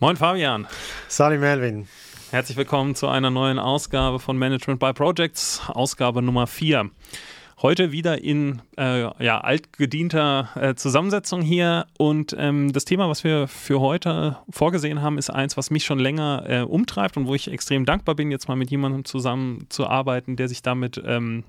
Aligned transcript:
Moin 0.00 0.16
Fabian. 0.16 0.68
Salim 1.08 1.40
Melvin. 1.40 1.88
Herzlich 2.30 2.56
willkommen 2.56 2.94
zu 2.94 3.08
einer 3.08 3.30
neuen 3.30 3.58
Ausgabe 3.58 4.20
von 4.20 4.38
Management 4.38 4.78
by 4.78 4.92
Projects, 4.92 5.60
Ausgabe 5.66 6.22
Nummer 6.22 6.46
4. 6.46 6.88
Heute 7.62 7.90
wieder 7.90 8.22
in 8.22 8.62
äh, 8.78 9.00
ja, 9.00 9.40
altgedienter 9.40 10.50
äh, 10.54 10.74
Zusammensetzung 10.76 11.42
hier 11.42 11.86
und 11.98 12.32
ähm, 12.38 12.72
das 12.72 12.84
Thema, 12.84 13.08
was 13.08 13.24
wir 13.24 13.48
für 13.48 13.80
heute 13.80 14.38
vorgesehen 14.48 15.02
haben, 15.02 15.18
ist 15.18 15.30
eins, 15.30 15.56
was 15.56 15.72
mich 15.72 15.84
schon 15.84 15.98
länger 15.98 16.44
äh, 16.46 16.60
umtreibt 16.60 17.16
und 17.16 17.26
wo 17.26 17.34
ich 17.34 17.50
extrem 17.50 17.84
dankbar 17.84 18.14
bin, 18.14 18.30
jetzt 18.30 18.46
mal 18.46 18.54
mit 18.54 18.70
jemandem 18.70 19.04
zusammenzuarbeiten, 19.04 20.36
der 20.36 20.46
sich 20.46 20.62
damit 20.62 21.02
ähm, 21.04 21.42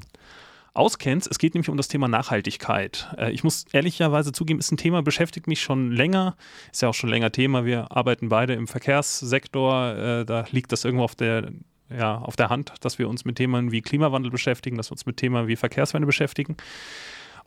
auskennst. 0.73 1.27
Es 1.29 1.39
geht 1.39 1.53
nämlich 1.53 1.69
um 1.69 1.77
das 1.77 1.87
Thema 1.87 2.07
Nachhaltigkeit. 2.07 3.13
Äh, 3.17 3.31
ich 3.31 3.43
muss 3.43 3.65
ehrlicherweise 3.71 4.31
zugeben, 4.31 4.59
ist 4.59 4.71
ein 4.71 4.77
Thema, 4.77 5.01
beschäftigt 5.01 5.47
mich 5.47 5.61
schon 5.61 5.91
länger. 5.91 6.35
Ist 6.71 6.81
ja 6.81 6.89
auch 6.89 6.93
schon 6.93 7.09
länger 7.09 7.31
Thema. 7.31 7.65
Wir 7.65 7.91
arbeiten 7.91 8.29
beide 8.29 8.53
im 8.53 8.67
Verkehrssektor. 8.67 9.95
Äh, 9.95 10.25
da 10.25 10.45
liegt 10.51 10.71
das 10.71 10.85
irgendwo 10.85 11.03
auf 11.03 11.15
der, 11.15 11.51
ja, 11.89 12.17
auf 12.19 12.35
der 12.35 12.49
Hand, 12.49 12.73
dass 12.81 12.99
wir 12.99 13.09
uns 13.09 13.25
mit 13.25 13.37
Themen 13.37 13.71
wie 13.71 13.81
Klimawandel 13.81 14.31
beschäftigen, 14.31 14.77
dass 14.77 14.89
wir 14.89 14.93
uns 14.93 15.05
mit 15.05 15.17
Themen 15.17 15.47
wie 15.47 15.55
Verkehrswende 15.55 16.05
beschäftigen. 16.05 16.57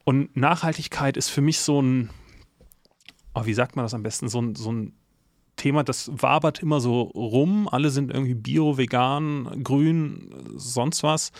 Und 0.04 0.36
Nachhaltigkeit 0.36 1.16
ist 1.16 1.28
für 1.28 1.42
mich 1.42 1.60
so 1.60 1.80
ein, 1.80 2.10
oh, 3.34 3.46
wie 3.46 3.54
sagt 3.54 3.76
man 3.76 3.84
das 3.84 3.94
am 3.94 4.02
besten, 4.02 4.28
so 4.28 4.40
ein, 4.40 4.54
so 4.56 4.72
ein 4.72 4.94
Thema, 5.56 5.84
das 5.84 6.10
wabert 6.12 6.60
immer 6.60 6.80
so 6.80 7.02
rum. 7.02 7.68
Alle 7.70 7.90
sind 7.90 8.10
irgendwie 8.10 8.34
bio, 8.34 8.78
vegan, 8.78 9.62
grün, 9.62 10.34
sonst 10.56 11.02
was 11.02 11.30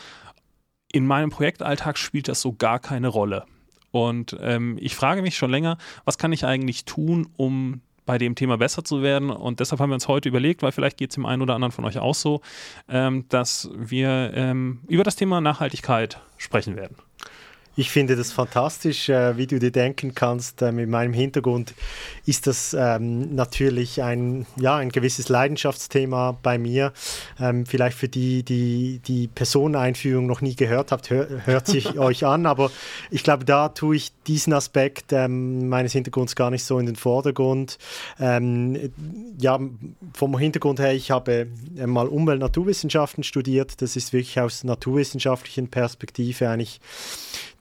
in 0.92 1.06
meinem 1.06 1.30
Projektalltag 1.30 1.98
spielt 1.98 2.28
das 2.28 2.41
so 2.41 2.52
gar 2.52 2.78
keine 2.78 3.09
Rolle. 3.09 3.45
Und 3.91 4.37
ähm, 4.41 4.78
ich 4.80 4.95
frage 4.95 5.23
mich 5.23 5.37
schon 5.37 5.50
länger, 5.50 5.78
was 6.05 6.19
kann 6.19 6.33
ich 6.33 6.46
eigentlich 6.46 6.84
tun, 6.84 7.28
um 7.37 7.83
bei 8.05 8.19
dem 8.19 8.34
Thema 8.34 8.59
besser 8.59 8.84
zu 8.84 9.02
werden. 9.02 9.30
Und 9.30 9.60
deshalb 9.60 9.80
haben 9.80 9.91
wir 9.91 9.95
uns 9.95 10.09
heute 10.09 10.28
überlegt, 10.28 10.62
weil 10.62 10.73
vielleicht 10.73 10.97
geht 10.97 11.10
es 11.10 11.14
dem 11.14 11.27
einen 11.27 11.42
oder 11.42 11.55
anderen 11.55 11.73
von 11.73 11.84
euch 11.84 11.98
auch 11.98 12.14
so, 12.14 12.41
ähm, 12.88 13.27
dass 13.28 13.70
wir 13.77 14.33
ähm, 14.34 14.80
über 14.89 15.05
das 15.05 15.17
Thema 15.17 15.41
Nachhaltigkeit 15.41 16.20
sprechen 16.36 16.77
werden. 16.77 16.97
Ich 17.75 17.91
finde 17.91 18.17
das 18.17 18.33
fantastisch, 18.33 19.09
äh, 19.09 19.39
wie 19.39 19.47
du 19.47 19.59
dir 19.59 19.70
denken 19.70 20.15
kannst. 20.15 20.61
Äh, 20.61 20.73
mit 20.73 20.91
meinem 20.91 21.15
Hintergrund 21.15 21.73
ist 22.27 22.47
das 22.47 22.77
ähm, 22.79 23.34
natürlich 23.34 24.03
ein, 24.03 24.45
ja, 24.56 24.77
ein 24.77 24.91
gewisses 24.91 25.31
Leidenschaftsthema 25.31 26.37
bei 26.42 26.59
mir. 26.59 26.92
Ähm, 27.41 27.64
vielleicht 27.64 27.97
für 27.97 28.09
die, 28.09 28.42
die 28.42 29.01
die 29.06 29.27
Personeneinführung 29.27 30.27
noch 30.27 30.42
nie 30.42 30.55
gehört 30.55 30.92
habt, 30.92 31.09
hör, 31.09 31.27
hört 31.47 31.67
sich 31.67 31.98
euch 31.98 32.27
an. 32.27 32.45
Aber 32.45 32.70
ich 33.11 33.23
glaube, 33.23 33.47
da 33.47 33.70
tue 33.70 33.97
ich 33.97 34.12
diesen 34.27 34.53
Aspekt 34.53 35.11
ähm, 35.12 35.70
meines 35.70 35.92
Hintergrunds 35.92 36.36
gar 36.36 36.51
nicht 36.51 36.64
so 36.64 36.79
in 36.79 36.84
den 36.86 36.97
Vordergrund. 36.97 37.79
Ja, 38.19 39.59
vom 40.12 40.39
Hintergrund 40.39 40.79
her, 40.79 40.95
ich 40.95 41.11
habe 41.11 41.47
mal 41.86 42.07
Umwelt-Naturwissenschaften 42.07 43.25
studiert. 43.25 43.81
Das 43.81 43.97
ist 43.97 44.12
wirklich 44.12 44.39
aus 44.41 44.64
naturwissenschaftlichen 44.64 45.69
Perspektive 45.69 46.48
eigentlich 46.48 46.81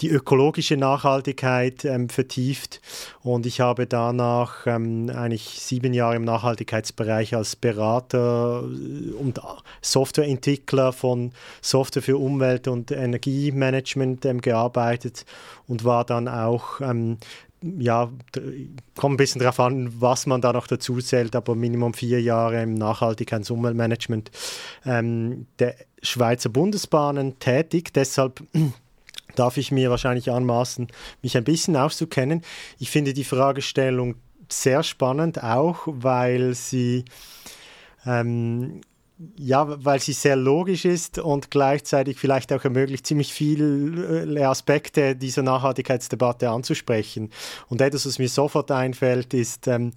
die 0.02 0.10
ökologische 0.10 0.78
Nachhaltigkeit 0.78 1.86
ähm, 1.86 2.10
vertieft 2.10 2.82
und 3.22 3.46
ich 3.46 3.62
habe 3.62 3.86
danach 3.86 4.66
ähm, 4.66 5.12
eigentlich 5.14 5.60
sieben 5.60 5.94
Jahre 5.94 6.16
im 6.16 6.24
Nachhaltigkeitsbereich 6.24 7.36
als 7.36 7.56
Berater 7.56 8.64
äh, 8.64 9.14
und 9.14 9.40
Softwareentwickler 9.82 10.92
von 10.92 11.32
Software 11.62 12.02
für 12.02 12.18
Umwelt- 12.18 12.68
und 12.68 12.92
Energiemanagement 12.92 14.26
ähm, 14.26 14.42
gearbeitet 14.42 15.26
und 15.68 15.84
war 15.84 16.04
dann 16.04 16.28
auch 16.28 16.82
ähm, 16.82 17.18
ja, 17.64 18.12
kommt 18.96 19.14
ein 19.14 19.18
bisschen 19.18 19.40
darauf 19.40 19.60
an, 19.60 20.02
was 20.02 20.26
man 20.26 20.42
da 20.42 20.52
noch 20.52 20.66
dazu 20.66 20.98
zählt, 21.00 21.36
aber 21.36 21.56
Minimum 21.56 21.94
vier 21.94 22.22
Jahre 22.22 22.64
im 22.64 22.76
Nachhaltigkeits- 22.76 23.52
und 23.52 23.60
Umweltmanagement 23.60 24.32
ähm, 24.84 25.46
der 25.60 25.76
Schweizer 26.02 26.50
Bundesbahnen 26.50 27.38
tätig. 27.38 27.94
Deshalb 27.94 28.42
darf 29.36 29.58
ich 29.58 29.72
mir 29.72 29.90
wahrscheinlich 29.90 30.32
anmaßen, 30.32 30.88
mich 31.22 31.38
ein 31.38 31.44
bisschen 31.44 31.76
auszukennen. 31.76 32.42
Ich 32.80 32.90
finde 32.90 33.14
die 33.14 33.24
Fragestellung 33.24 34.16
sehr 34.50 34.84
spannend, 34.84 35.44
auch 35.44 35.84
weil 35.86 36.54
sie 36.54 37.06
ähm, 38.06 38.82
ja, 39.38 39.68
weil 39.86 40.00
sie 40.00 40.14
sehr 40.14 40.36
logisch 40.36 40.86
ist 40.86 41.20
und 41.20 41.52
gleichzeitig 41.52 42.18
vielleicht 42.18 42.52
auch 42.54 42.64
ermöglicht, 42.64 43.06
ziemlich 43.06 43.34
viele 43.34 44.48
Aspekte 44.48 45.16
dieser 45.16 45.44
Nachhaltigkeitsdebatte 45.44 46.50
anzusprechen. 46.50 47.30
Und 47.70 47.82
etwas, 47.82 48.06
was 48.06 48.20
mir 48.20 48.30
sofort 48.30 48.72
einfällt, 48.72 49.34
ist, 49.34 49.68
ähm, 49.68 49.92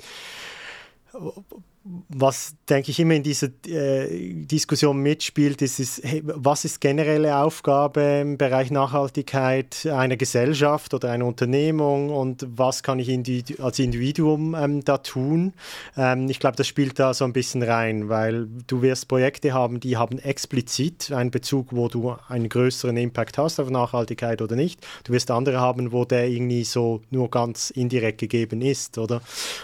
was, 2.09 2.55
denke 2.69 2.91
ich, 2.91 2.99
immer 2.99 3.15
in 3.15 3.23
dieser 3.23 3.49
äh, 3.67 4.45
Diskussion 4.47 5.03
mitspielt, 5.03 5.61
ist, 5.61 5.79
ist 5.79 6.01
hey, 6.03 6.23
was 6.25 6.65
ist 6.65 6.81
generelle 6.81 7.37
Aufgabe 7.37 8.01
im 8.23 8.39
Bereich 8.39 8.71
Nachhaltigkeit 8.71 9.85
einer 9.85 10.17
Gesellschaft 10.17 10.95
oder 10.95 11.11
einer 11.11 11.27
Unternehmung 11.27 12.09
und 12.09 12.47
was 12.49 12.83
kann 12.83 12.99
ich 13.01 13.11
indi 13.11 13.45
als 13.61 13.79
Individuum 13.79 14.55
ähm, 14.55 14.83
da 14.83 14.97
tun? 14.97 15.53
Ähm, 15.95 16.31
ich 16.31 16.41
glaube, 16.41 16.57
das 16.57 16.67
spielt 16.67 16.99
da 16.99 17.13
so 17.13 17.27
ein 17.27 17.35
bisschen 17.35 17.63
rein, 17.63 18.09
weil 18.09 18.49
du 18.67 18.81
wirst 18.81 19.09
Projekte 19.09 19.53
haben, 19.53 19.79
die 19.79 19.99
haben 19.99 20.19
explizit 20.19 21.13
einen 21.13 21.31
Bezug, 21.31 21.69
wo 21.73 21.89
du 21.89 22.17
einen 22.29 22.49
größeren 22.49 22.97
Impact 22.97 23.37
hast 23.37 23.61
auf 23.61 23.69
Nachhaltigkeit 23.69 24.41
oder 24.41 24.57
nicht. 24.57 24.81
Du 25.05 25.13
wirst 25.13 25.31
andere 25.31 25.61
haben, 25.61 25.93
wo 25.93 26.07
der 26.07 26.29
irgendwie 26.29 26.65
so 26.65 27.03
nur 27.11 27.31
ganz 27.31 27.69
indirekt 27.69 28.19
gegeben 28.19 28.63
ist, 28.63 28.97
oder? 28.97 29.21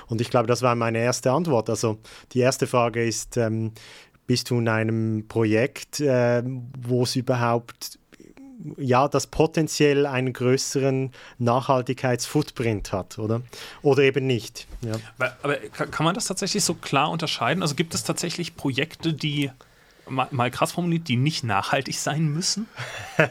Und 0.09 0.21
ich 0.21 0.29
glaube, 0.29 0.49
das 0.49 0.61
war 0.61 0.75
meine 0.75 0.99
erste 0.99 1.33
Antwort. 1.33 1.71
Also 1.71 1.97
die 2.33 2.41
erste 2.41 2.67
Frage 2.67 3.05
ist, 3.05 3.37
ähm, 3.37 3.73
bist 4.27 4.51
du 4.51 4.59
in 4.59 4.69
einem 4.69 5.27
Projekt, 5.27 6.01
äh, 6.01 6.43
wo 6.45 7.03
es 7.03 7.17
überhaupt 7.17 7.99
ja, 8.77 9.09
das 9.09 9.27
potenziell 9.27 10.07
einen 10.07 10.33
größeren 10.33 11.13
Nachhaltigkeitsfootprint 11.39 12.93
hat, 12.93 13.19
oder? 13.19 13.43
Oder 13.83 14.03
eben 14.03 14.27
nicht. 14.27 14.67
Ja. 14.83 14.93
Aber, 15.19 15.37
aber, 15.43 15.57
kann 15.57 16.05
man 16.05 16.15
das 16.15 16.27
tatsächlich 16.27 16.65
so 16.65 16.75
klar 16.75 17.11
unterscheiden? 17.11 17.63
Also 17.63 17.75
gibt 17.75 17.95
es 17.95 18.05
tatsächlich 18.05 18.57
Projekte, 18.57 19.13
die 19.13 19.51
mal, 20.09 20.29
mal 20.31 20.51
krass 20.51 20.73
formuliert, 20.73 21.09
die 21.09 21.17
nicht 21.17 21.45
nachhaltig 21.45 21.99
sein 21.99 22.27
müssen? 22.27 22.67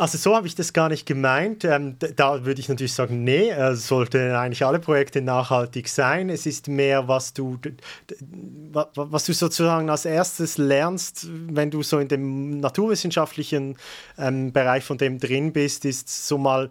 Also 0.00 0.16
so 0.16 0.34
habe 0.34 0.46
ich 0.46 0.54
das 0.54 0.72
gar 0.72 0.88
nicht 0.88 1.04
gemeint. 1.04 1.62
Ähm, 1.62 1.96
da 2.16 2.46
würde 2.46 2.58
ich 2.58 2.70
natürlich 2.70 2.94
sagen, 2.94 3.22
nee, 3.22 3.50
äh, 3.50 3.74
sollten 3.74 4.30
eigentlich 4.30 4.64
alle 4.64 4.78
Projekte 4.78 5.20
nachhaltig 5.20 5.88
sein. 5.88 6.30
Es 6.30 6.46
ist 6.46 6.68
mehr, 6.68 7.06
was 7.06 7.34
du, 7.34 7.58
was 8.94 9.26
du 9.26 9.34
sozusagen 9.34 9.90
als 9.90 10.06
erstes 10.06 10.56
lernst, 10.56 11.26
wenn 11.30 11.70
du 11.70 11.82
so 11.82 11.98
in 11.98 12.08
dem 12.08 12.60
naturwissenschaftlichen 12.60 13.76
ähm, 14.16 14.52
Bereich 14.52 14.84
von 14.84 14.96
dem 14.96 15.18
drin 15.18 15.52
bist, 15.52 15.84
ist 15.84 16.08
so 16.26 16.38
mal 16.38 16.70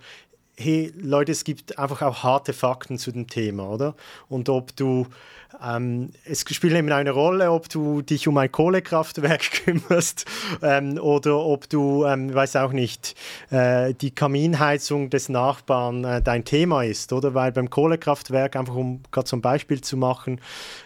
hey 0.60 0.92
Leute, 1.00 1.32
es 1.32 1.44
gibt 1.44 1.80
einfach 1.80 2.02
auch 2.02 2.24
harte 2.24 2.54
Fakten 2.54 2.98
zu 2.98 3.12
dem 3.12 3.28
Thema, 3.28 3.70
oder? 3.70 3.96
Und 4.28 4.50
ob 4.50 4.76
du 4.76 5.08
ähm, 5.64 6.12
es 6.26 6.46
spielt 6.50 6.74
eben 6.74 6.92
eine 6.92 7.12
Rolle, 7.12 7.52
ob 7.52 7.70
du 7.70 8.02
dich 8.02 8.28
um 8.28 8.38
ein 8.38 8.52
Kohlekraftwerk 8.52 9.42
kümmerst 9.66 10.26
ähm, 10.62 10.98
oder 11.00 11.38
ob 11.40 11.68
du, 11.70 12.06
ähm, 12.06 12.34
weiß 12.34 12.56
auch 12.58 12.72
nicht, 12.72 13.16
äh, 13.50 13.94
die 13.94 14.12
Kaminheizung 14.12 15.10
des 15.10 15.28
Nachbarn 15.28 16.04
äh, 16.04 16.22
dein 16.22 16.46
Thema 16.46 16.84
ist, 16.84 17.12
oder? 17.14 17.34
Weil 17.34 17.52
beim 17.52 17.70
Kohlekraftwerk, 17.70 18.56
einfach 18.56 18.76
um 18.76 19.02
gerade 19.12 19.26
zum 19.26 19.42
Beispiel 19.42 19.82
zu 19.82 19.98
machen, 19.98 20.40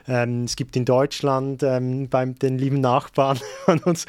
ähm, 0.08 0.46
es 0.46 0.56
gibt 0.56 0.76
in 0.76 0.86
Deutschland 0.86 1.62
ähm, 1.64 2.08
beim 2.08 2.36
den 2.36 2.58
lieben 2.58 2.80
Nachbarn 2.80 3.40
von 3.66 3.80
uns 3.80 4.06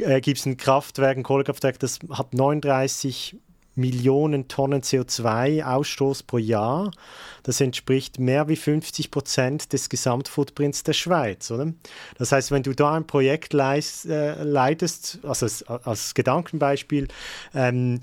äh, 0.00 0.20
gibt 0.20 0.38
es 0.38 0.46
ein 0.46 0.56
Kraftwerk, 0.56 1.16
ein 1.16 1.22
Kohlekraftwerk, 1.22 1.78
das 1.78 2.00
hat 2.10 2.34
39 2.34 3.36
Millionen 3.76 4.48
Tonnen 4.48 4.82
CO2-Ausstoß 4.82 6.26
pro 6.26 6.38
Jahr. 6.38 6.90
Das 7.42 7.60
entspricht 7.60 8.18
mehr 8.18 8.48
wie 8.48 8.56
50 8.56 9.10
Prozent 9.10 9.72
des 9.72 9.88
Gesamtfootprints 9.88 10.82
der 10.82 10.94
Schweiz. 10.94 11.50
Oder? 11.50 11.72
Das 12.18 12.32
heißt, 12.32 12.50
wenn 12.50 12.62
du 12.62 12.72
da 12.72 12.94
ein 12.94 13.06
Projekt 13.06 13.52
leist, 13.52 14.06
äh, 14.06 14.42
leitest, 14.42 15.20
also 15.22 15.46
als, 15.46 15.62
als 15.62 16.14
Gedankenbeispiel, 16.14 17.08
ähm, 17.54 18.00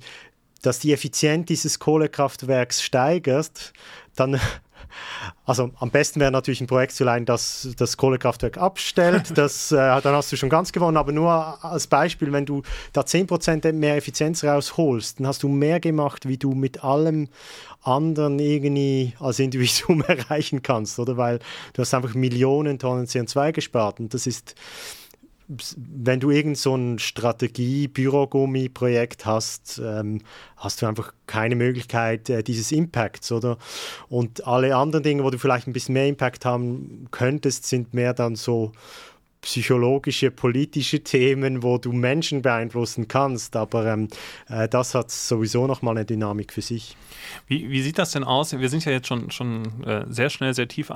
dass 0.61 0.79
die 0.79 0.93
Effizienz 0.93 1.47
dieses 1.47 1.79
Kohlekraftwerks 1.79 2.81
steigert, 2.81 3.73
dann 4.15 4.39
also 5.45 5.71
am 5.79 5.89
besten 5.89 6.19
wäre 6.19 6.31
natürlich 6.31 6.61
ein 6.61 6.67
Projekt 6.67 6.93
zu 6.93 7.03
leiten, 7.03 7.25
das 7.25 7.69
das 7.77 7.97
Kohlekraftwerk 7.97 8.57
abstellt. 8.57 9.33
Das, 9.43 9.71
äh, 9.71 9.75
dann 9.75 10.15
hast 10.15 10.31
du 10.31 10.37
schon 10.37 10.49
ganz 10.49 10.71
gewonnen. 10.71 10.95
Aber 10.95 11.11
nur 11.11 11.63
als 11.63 11.87
Beispiel, 11.87 12.31
wenn 12.31 12.45
du 12.45 12.61
da 12.93 13.01
10% 13.01 13.73
mehr 13.73 13.97
Effizienz 13.97 14.43
rausholst, 14.43 15.19
dann 15.19 15.27
hast 15.27 15.43
du 15.43 15.47
mehr 15.47 15.79
gemacht, 15.79 16.27
wie 16.27 16.37
du 16.37 16.53
mit 16.53 16.83
allem 16.83 17.29
anderen 17.81 18.39
irgendwie 18.39 19.13
als 19.19 19.39
Individuum 19.39 20.01
erreichen 20.07 20.61
kannst, 20.61 20.99
oder? 20.99 21.17
Weil 21.17 21.39
du 21.73 21.81
hast 21.81 21.93
einfach 21.93 22.13
Millionen 22.13 22.79
Tonnen 22.79 23.05
CO2 23.05 23.51
gespart. 23.51 23.99
Und 23.99 24.13
das 24.13 24.27
ist 24.27 24.55
wenn 25.47 26.19
du 26.19 26.31
irgend 26.31 26.57
so 26.57 26.75
ein 26.75 26.99
Strategie-Bürogummi-Projekt 26.99 29.25
hast, 29.25 29.81
ähm, 29.83 30.21
hast 30.57 30.81
du 30.81 30.85
einfach 30.85 31.13
keine 31.27 31.55
Möglichkeit 31.55 32.29
äh, 32.29 32.43
dieses 32.43 32.71
Impacts, 32.71 33.31
oder? 33.31 33.57
Und 34.09 34.45
alle 34.47 34.75
anderen 34.75 35.03
Dinge, 35.03 35.23
wo 35.23 35.29
du 35.29 35.37
vielleicht 35.37 35.67
ein 35.67 35.73
bisschen 35.73 35.93
mehr 35.93 36.07
Impact 36.07 36.45
haben 36.45 37.07
könntest, 37.11 37.65
sind 37.65 37.93
mehr 37.93 38.13
dann 38.13 38.35
so 38.35 38.71
psychologische, 39.43 40.31
politische 40.31 41.03
Themen, 41.03 41.63
wo 41.63 41.77
du 41.77 41.91
Menschen 41.91 42.41
beeinflussen 42.41 43.07
kannst. 43.07 43.55
Aber 43.55 43.85
ähm, 43.85 44.07
äh, 44.49 44.67
das 44.67 44.95
hat 44.95 45.11
sowieso 45.11 45.67
nochmal 45.67 45.97
eine 45.97 46.05
Dynamik 46.05 46.51
für 46.51 46.61
sich. 46.61 46.97
Wie, 47.47 47.69
wie, 47.69 47.81
sieht 47.81 47.99
das 47.99 48.11
denn 48.11 48.23
aus? 48.23 48.57
Wir 48.57 48.69
sind 48.69 48.83
ja 48.85 48.91
jetzt 48.91 49.07
schon, 49.07 49.29
schon 49.29 49.83
äh, 49.83 50.05
sehr 50.09 50.29
schnell, 50.29 50.53
sehr 50.53 50.67
tief 50.67 50.89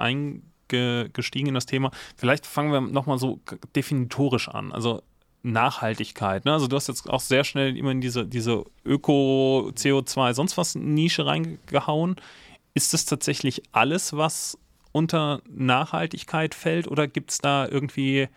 eingestiegen 0.71 1.47
in 1.47 1.53
das 1.53 1.65
Thema. 1.65 1.91
Vielleicht 2.15 2.45
fangen 2.45 2.71
wir 2.71 2.81
nochmal 2.81 3.17
so 3.17 3.39
definitorisch 3.75 4.49
an. 4.49 4.71
Also 4.71 5.01
Nachhaltigkeit. 5.43 6.45
Ne? 6.45 6.53
Also 6.53 6.67
du 6.67 6.75
hast 6.75 6.87
jetzt 6.87 7.09
auch 7.09 7.21
sehr 7.21 7.43
schnell 7.43 7.77
immer 7.77 7.91
in 7.91 8.01
diese, 8.01 8.25
diese 8.25 8.65
Öko, 8.85 9.71
CO2, 9.73 10.33
sonst 10.33 10.57
was 10.57 10.75
Nische 10.75 11.25
reingehauen. 11.25 12.15
Ist 12.73 12.93
das 12.93 13.05
tatsächlich 13.05 13.63
alles, 13.71 14.13
was 14.13 14.57
unter 14.91 15.41
Nachhaltigkeit 15.49 16.55
fällt 16.55 16.87
oder 16.87 17.07
gibt 17.07 17.31
es 17.31 17.37
da 17.39 17.67
irgendwie 17.67 18.27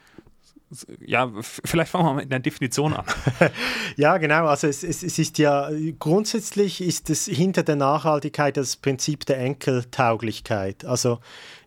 ja, 1.05 1.33
vielleicht 1.41 1.91
fangen 1.91 2.05
wir 2.05 2.15
mal 2.15 2.23
mit 2.23 2.33
einer 2.33 2.41
Definition 2.41 2.95
an. 2.95 3.05
ja, 3.97 4.19
genau. 4.19 4.47
Also 4.47 4.69
es, 4.69 4.85
es, 4.85 5.03
es, 5.03 5.19
ist 5.19 5.39
ja 5.39 5.69
grundsätzlich 5.99 6.81
ist 6.81 7.11
es 7.11 7.25
hinter 7.25 7.65
der 7.65 7.77
Nachhaltigkeit 7.77 8.57
das 8.57 8.77
Prinzip 8.77 9.27
der 9.27 9.39
Enkeltauglichkeit. 9.39 10.85
Also 10.85 11.19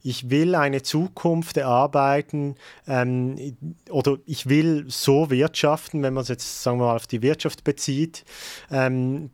ich 0.03 0.29
will 0.29 0.55
eine 0.55 0.83
Zukunft 0.83 1.57
erarbeiten 1.57 2.55
ähm, 2.87 3.57
oder 3.89 4.17
ich 4.25 4.47
will 4.47 4.85
so 4.87 5.29
wirtschaften, 5.29 6.01
wenn 6.01 6.13
man 6.13 6.23
es 6.23 6.29
jetzt 6.29 6.63
sagen 6.63 6.79
wir 6.79 6.85
mal 6.85 6.95
auf 6.95 7.07
die 7.07 7.21
Wirtschaft 7.21 7.63
bezieht, 7.65 8.23
ähm, 8.71 9.31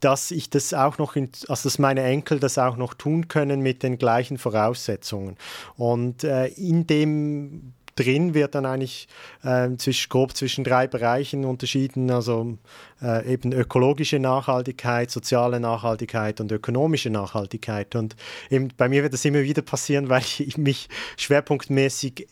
dass 0.00 0.32
ich 0.32 0.50
das 0.50 0.74
auch 0.74 0.98
noch, 0.98 1.14
in, 1.14 1.30
also 1.48 1.68
dass 1.68 1.78
meine 1.78 2.02
Enkel 2.02 2.40
das 2.40 2.58
auch 2.58 2.76
noch 2.76 2.94
tun 2.94 3.28
können 3.28 3.60
mit 3.60 3.82
den 3.82 3.98
gleichen 3.98 4.38
Voraussetzungen. 4.38 5.36
Und 5.76 6.24
äh, 6.24 6.46
in 6.48 6.86
dem 6.86 7.74
drin 7.96 8.34
wird 8.34 8.54
dann 8.54 8.66
eigentlich 8.66 9.08
äh, 9.42 9.70
zwischen, 9.76 10.08
grob 10.08 10.36
zwischen 10.36 10.64
drei 10.64 10.86
Bereichen 10.86 11.44
unterschieden, 11.44 12.10
also 12.10 12.56
äh, 13.02 13.32
eben 13.32 13.52
ökologische 13.52 14.18
Nachhaltigkeit, 14.18 15.10
soziale 15.10 15.58
Nachhaltigkeit 15.58 16.40
und 16.40 16.52
ökonomische 16.52 17.10
Nachhaltigkeit. 17.10 17.96
Und 17.96 18.14
eben 18.50 18.68
bei 18.76 18.88
mir 18.88 19.02
wird 19.02 19.12
das 19.12 19.24
immer 19.24 19.42
wieder 19.42 19.62
passieren, 19.62 20.08
weil 20.08 20.22
ich 20.38 20.56
mich 20.56 20.88
schwerpunktmäßig 21.16 22.28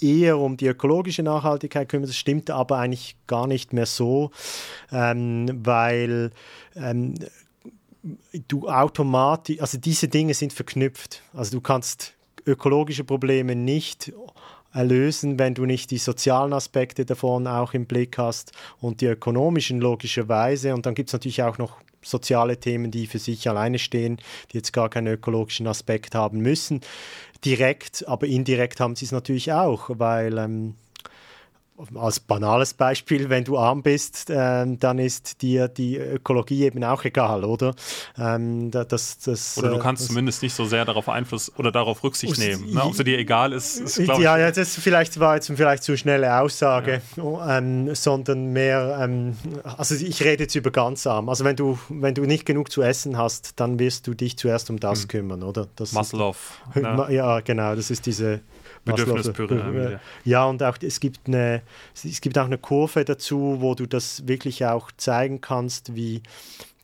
eher 0.00 0.38
um 0.38 0.56
die 0.56 0.66
ökologische 0.66 1.22
Nachhaltigkeit 1.22 1.88
kümmere. 1.88 2.08
Das 2.08 2.16
stimmt 2.16 2.50
aber 2.50 2.78
eigentlich 2.78 3.16
gar 3.26 3.46
nicht 3.46 3.72
mehr 3.72 3.86
so, 3.86 4.30
ähm, 4.92 5.48
weil 5.64 6.32
ähm, 6.74 7.14
du 8.48 8.68
automatisch, 8.68 9.60
also 9.60 9.78
diese 9.78 10.08
Dinge 10.08 10.34
sind 10.34 10.52
verknüpft. 10.52 11.22
Also 11.32 11.52
du 11.52 11.60
kannst 11.60 12.14
ökologische 12.46 13.04
Probleme 13.04 13.56
nicht 13.56 14.12
lösen, 14.84 15.38
wenn 15.38 15.54
du 15.54 15.64
nicht 15.64 15.90
die 15.90 15.98
sozialen 15.98 16.52
Aspekte 16.52 17.04
davon 17.04 17.46
auch 17.46 17.74
im 17.74 17.86
Blick 17.86 18.18
hast 18.18 18.52
und 18.80 19.00
die 19.00 19.06
ökonomischen 19.06 19.80
logischerweise. 19.80 20.74
Und 20.74 20.86
dann 20.86 20.94
gibt 20.94 21.08
es 21.08 21.12
natürlich 21.12 21.42
auch 21.42 21.58
noch 21.58 21.76
soziale 22.02 22.58
Themen, 22.58 22.90
die 22.90 23.06
für 23.06 23.18
sich 23.18 23.48
alleine 23.48 23.78
stehen, 23.78 24.18
die 24.52 24.58
jetzt 24.58 24.72
gar 24.72 24.88
keinen 24.88 25.08
ökologischen 25.08 25.66
Aspekt 25.66 26.14
haben 26.14 26.38
müssen. 26.38 26.80
Direkt, 27.44 28.06
aber 28.06 28.26
indirekt 28.26 28.80
haben 28.80 28.96
sie 28.96 29.04
es 29.04 29.12
natürlich 29.12 29.52
auch, 29.52 29.90
weil 29.94 30.38
ähm, 30.38 30.74
als 31.94 32.20
banales 32.20 32.74
Beispiel, 32.74 33.28
wenn 33.28 33.44
du 33.44 33.58
arm 33.58 33.82
bist, 33.82 34.28
ähm, 34.30 34.78
dann 34.78 34.98
ist 34.98 35.42
dir 35.42 35.68
die 35.68 35.96
Ökologie 35.96 36.64
eben 36.64 36.82
auch 36.84 37.04
egal, 37.04 37.44
oder? 37.44 37.74
Ähm, 38.18 38.70
das, 38.70 39.18
das, 39.18 39.58
oder 39.58 39.70
du 39.70 39.76
äh, 39.76 39.78
kannst 39.78 40.02
das, 40.02 40.08
zumindest 40.08 40.42
nicht 40.42 40.54
so 40.54 40.64
sehr 40.64 40.84
darauf 40.84 41.08
Einfluss 41.08 41.52
oder 41.56 41.72
darauf 41.72 42.02
Rücksicht 42.02 42.38
nehmen. 42.38 42.72
Ne? 42.72 42.84
Ob 42.84 42.94
sie 42.94 43.04
dir 43.04 43.18
egal 43.18 43.52
ist, 43.52 43.78
ist 43.78 43.96
glaube 43.96 44.22
Ja, 44.22 44.38
ja, 44.38 44.50
das 44.50 44.74
vielleicht 44.74 45.18
war 45.20 45.34
jetzt 45.34 45.50
vielleicht 45.54 45.82
zu 45.82 45.96
schnelle 45.96 46.40
Aussage, 46.40 47.02
ja. 47.16 47.58
ähm, 47.58 47.94
sondern 47.94 48.52
mehr, 48.52 48.98
ähm, 49.02 49.36
also 49.64 49.94
ich 49.94 50.22
rede 50.22 50.44
jetzt 50.44 50.54
über 50.54 50.70
ganz 50.70 51.06
arm. 51.06 51.28
Also 51.28 51.44
wenn 51.44 51.56
du, 51.56 51.78
wenn 51.88 52.14
du 52.14 52.22
nicht 52.22 52.46
genug 52.46 52.70
zu 52.70 52.82
essen 52.82 53.18
hast, 53.18 53.60
dann 53.60 53.78
wirst 53.78 54.06
du 54.06 54.14
dich 54.14 54.38
zuerst 54.38 54.70
um 54.70 54.80
das 54.80 55.02
hm. 55.02 55.08
kümmern, 55.08 55.42
oder? 55.42 55.68
Das 55.76 55.92
Maslow. 55.92 56.36
Ne? 56.74 57.06
Ja, 57.10 57.40
genau, 57.40 57.74
das 57.74 57.90
ist 57.90 58.06
diese 58.06 58.40
Bedürfnispyramide. 58.86 60.00
Ja, 60.24 60.46
und 60.46 60.62
auch 60.62 60.76
es 60.80 61.00
gibt, 61.00 61.26
eine, 61.26 61.62
es 61.94 62.20
gibt 62.20 62.38
auch 62.38 62.46
eine 62.46 62.58
Kurve 62.58 63.04
dazu, 63.04 63.58
wo 63.60 63.74
du 63.74 63.86
das 63.86 64.26
wirklich 64.26 64.64
auch 64.64 64.90
zeigen 64.96 65.40
kannst, 65.40 65.94
wie 65.94 66.22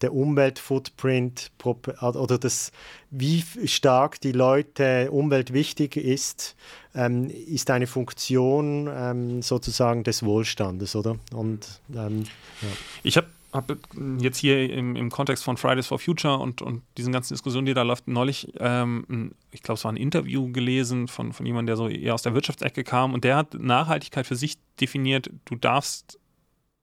der 0.02 0.12
Umweltfootprint 0.12 1.52
oder 1.64 2.38
das, 2.38 2.72
wie 3.10 3.44
stark 3.66 4.20
die 4.20 4.32
Leute 4.32 5.10
Umwelt 5.10 5.52
wichtig 5.52 5.96
ist, 5.96 6.56
ähm, 6.94 7.30
ist 7.30 7.70
eine 7.70 7.86
Funktion 7.86 8.90
ähm, 8.92 9.42
sozusagen 9.42 10.02
des 10.02 10.24
Wohlstandes, 10.24 10.96
oder? 10.96 11.16
Und 11.32 11.80
ähm, 11.94 12.24
ja. 12.60 12.68
ich 13.04 13.16
habe 13.16 13.28
habe 13.52 13.78
jetzt 14.18 14.38
hier 14.38 14.70
im, 14.70 14.96
im 14.96 15.10
Kontext 15.10 15.44
von 15.44 15.56
Fridays 15.56 15.86
for 15.86 15.98
Future 15.98 16.38
und, 16.38 16.62
und 16.62 16.82
diesen 16.96 17.12
ganzen 17.12 17.34
Diskussionen, 17.34 17.66
die 17.66 17.74
da 17.74 17.82
läuft, 17.82 18.08
neulich, 18.08 18.52
ähm, 18.58 19.32
ich 19.50 19.62
glaube, 19.62 19.76
es 19.76 19.84
war 19.84 19.92
ein 19.92 19.96
Interview 19.96 20.50
gelesen 20.50 21.06
von, 21.06 21.32
von 21.32 21.44
jemandem, 21.44 21.66
der 21.66 21.76
so 21.76 21.88
eher 21.88 22.14
aus 22.14 22.22
der 22.22 22.34
Wirtschaftsecke 22.34 22.82
kam 22.82 23.12
und 23.12 23.24
der 23.24 23.36
hat 23.36 23.54
Nachhaltigkeit 23.54 24.26
für 24.26 24.36
sich 24.36 24.56
definiert, 24.80 25.30
du 25.44 25.56
darfst, 25.56 26.18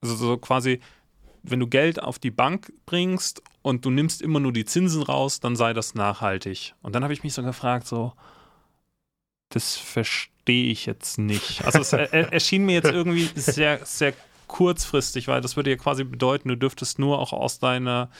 also 0.00 0.14
so 0.14 0.36
quasi, 0.36 0.80
wenn 1.42 1.58
du 1.58 1.66
Geld 1.66 2.00
auf 2.00 2.18
die 2.18 2.30
Bank 2.30 2.72
bringst 2.86 3.42
und 3.62 3.84
du 3.84 3.90
nimmst 3.90 4.22
immer 4.22 4.38
nur 4.38 4.52
die 4.52 4.64
Zinsen 4.64 5.02
raus, 5.02 5.40
dann 5.40 5.56
sei 5.56 5.72
das 5.72 5.94
nachhaltig. 5.94 6.74
Und 6.82 6.94
dann 6.94 7.02
habe 7.02 7.12
ich 7.12 7.24
mich 7.24 7.34
so 7.34 7.42
gefragt, 7.42 7.86
so, 7.86 8.12
das 9.48 9.76
verstehe 9.76 10.70
ich 10.70 10.86
jetzt 10.86 11.18
nicht. 11.18 11.64
Also 11.64 11.80
es 11.80 11.92
er, 11.92 12.32
erschien 12.32 12.64
mir 12.64 12.74
jetzt 12.74 12.90
irgendwie 12.90 13.24
sehr, 13.34 13.84
sehr 13.84 14.14
kurzfristig, 14.50 15.28
weil 15.28 15.40
das 15.40 15.56
würde 15.56 15.70
ja 15.70 15.76
quasi 15.76 16.02
bedeuten, 16.02 16.48
du 16.48 16.56
dürftest 16.56 16.98
nur 16.98 17.20
auch 17.20 17.32
aus 17.32 17.60
deiner 17.60 18.10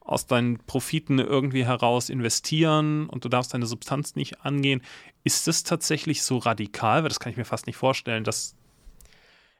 aus 0.00 0.26
deinen 0.26 0.58
Profiten 0.64 1.18
irgendwie 1.18 1.66
heraus 1.66 2.08
investieren 2.08 3.10
und 3.10 3.26
du 3.26 3.28
darfst 3.28 3.52
deine 3.52 3.66
Substanz 3.66 4.16
nicht 4.16 4.40
angehen. 4.40 4.80
Ist 5.22 5.46
das 5.46 5.64
tatsächlich 5.64 6.22
so 6.22 6.38
radikal? 6.38 7.02
Weil 7.02 7.10
das 7.10 7.20
kann 7.20 7.30
ich 7.30 7.36
mir 7.36 7.44
fast 7.44 7.66
nicht 7.66 7.76
vorstellen, 7.76 8.24
dass 8.24 8.56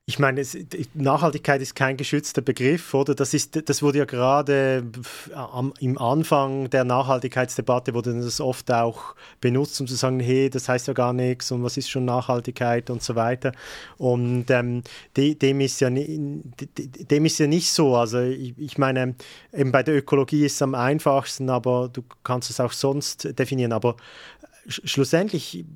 ich 0.09 0.19
meine, 0.19 0.41
es, 0.41 0.57
Nachhaltigkeit 0.95 1.61
ist 1.61 1.75
kein 1.75 1.99
geschützter 1.99 2.41
Begriff, 2.41 2.95
oder? 2.95 3.15
Das, 3.15 3.35
ist, 3.35 3.69
das 3.69 3.83
wurde 3.83 3.99
ja 3.99 4.05
gerade 4.07 4.83
am, 5.35 5.75
im 5.81 5.99
Anfang 5.99 6.71
der 6.71 6.85
Nachhaltigkeitsdebatte 6.85 7.93
wurde 7.93 8.19
das 8.19 8.41
oft 8.41 8.73
auch 8.73 9.15
benutzt, 9.43 9.79
um 9.83 9.87
zu 9.87 9.97
sagen, 9.97 10.19
hey, 10.19 10.49
das 10.49 10.67
heißt 10.67 10.89
ja 10.89 10.95
gar 10.95 11.13
nichts 11.13 11.51
und 11.51 11.63
was 11.63 11.77
ist 11.77 11.91
schon 11.91 12.07
Nachhaltigkeit 12.07 12.89
und 12.89 13.03
so 13.03 13.17
weiter. 13.17 13.53
Und 13.99 14.47
ähm, 14.49 14.83
de, 15.15 15.35
dem, 15.35 15.61
ist 15.61 15.79
ja 15.83 15.91
de, 15.91 16.31
dem 16.57 17.27
ist 17.27 17.39
ja 17.39 17.47
nicht 17.47 17.71
so. 17.71 17.95
Also 17.95 18.21
ich, 18.21 18.55
ich, 18.57 18.79
meine, 18.79 19.15
eben 19.53 19.73
bei 19.73 19.83
der 19.83 19.95
Ökologie 19.95 20.47
ist 20.47 20.55
es 20.55 20.63
am 20.63 20.75
einfachsten, 20.75 21.51
aber 21.51 21.91
du 21.93 22.03
kannst 22.25 22.49
es 22.49 22.61
auch 22.61 22.73
sonst 22.73 23.39
definieren. 23.39 23.73
Aber 23.75 23.97
schlussendlich 24.69 25.67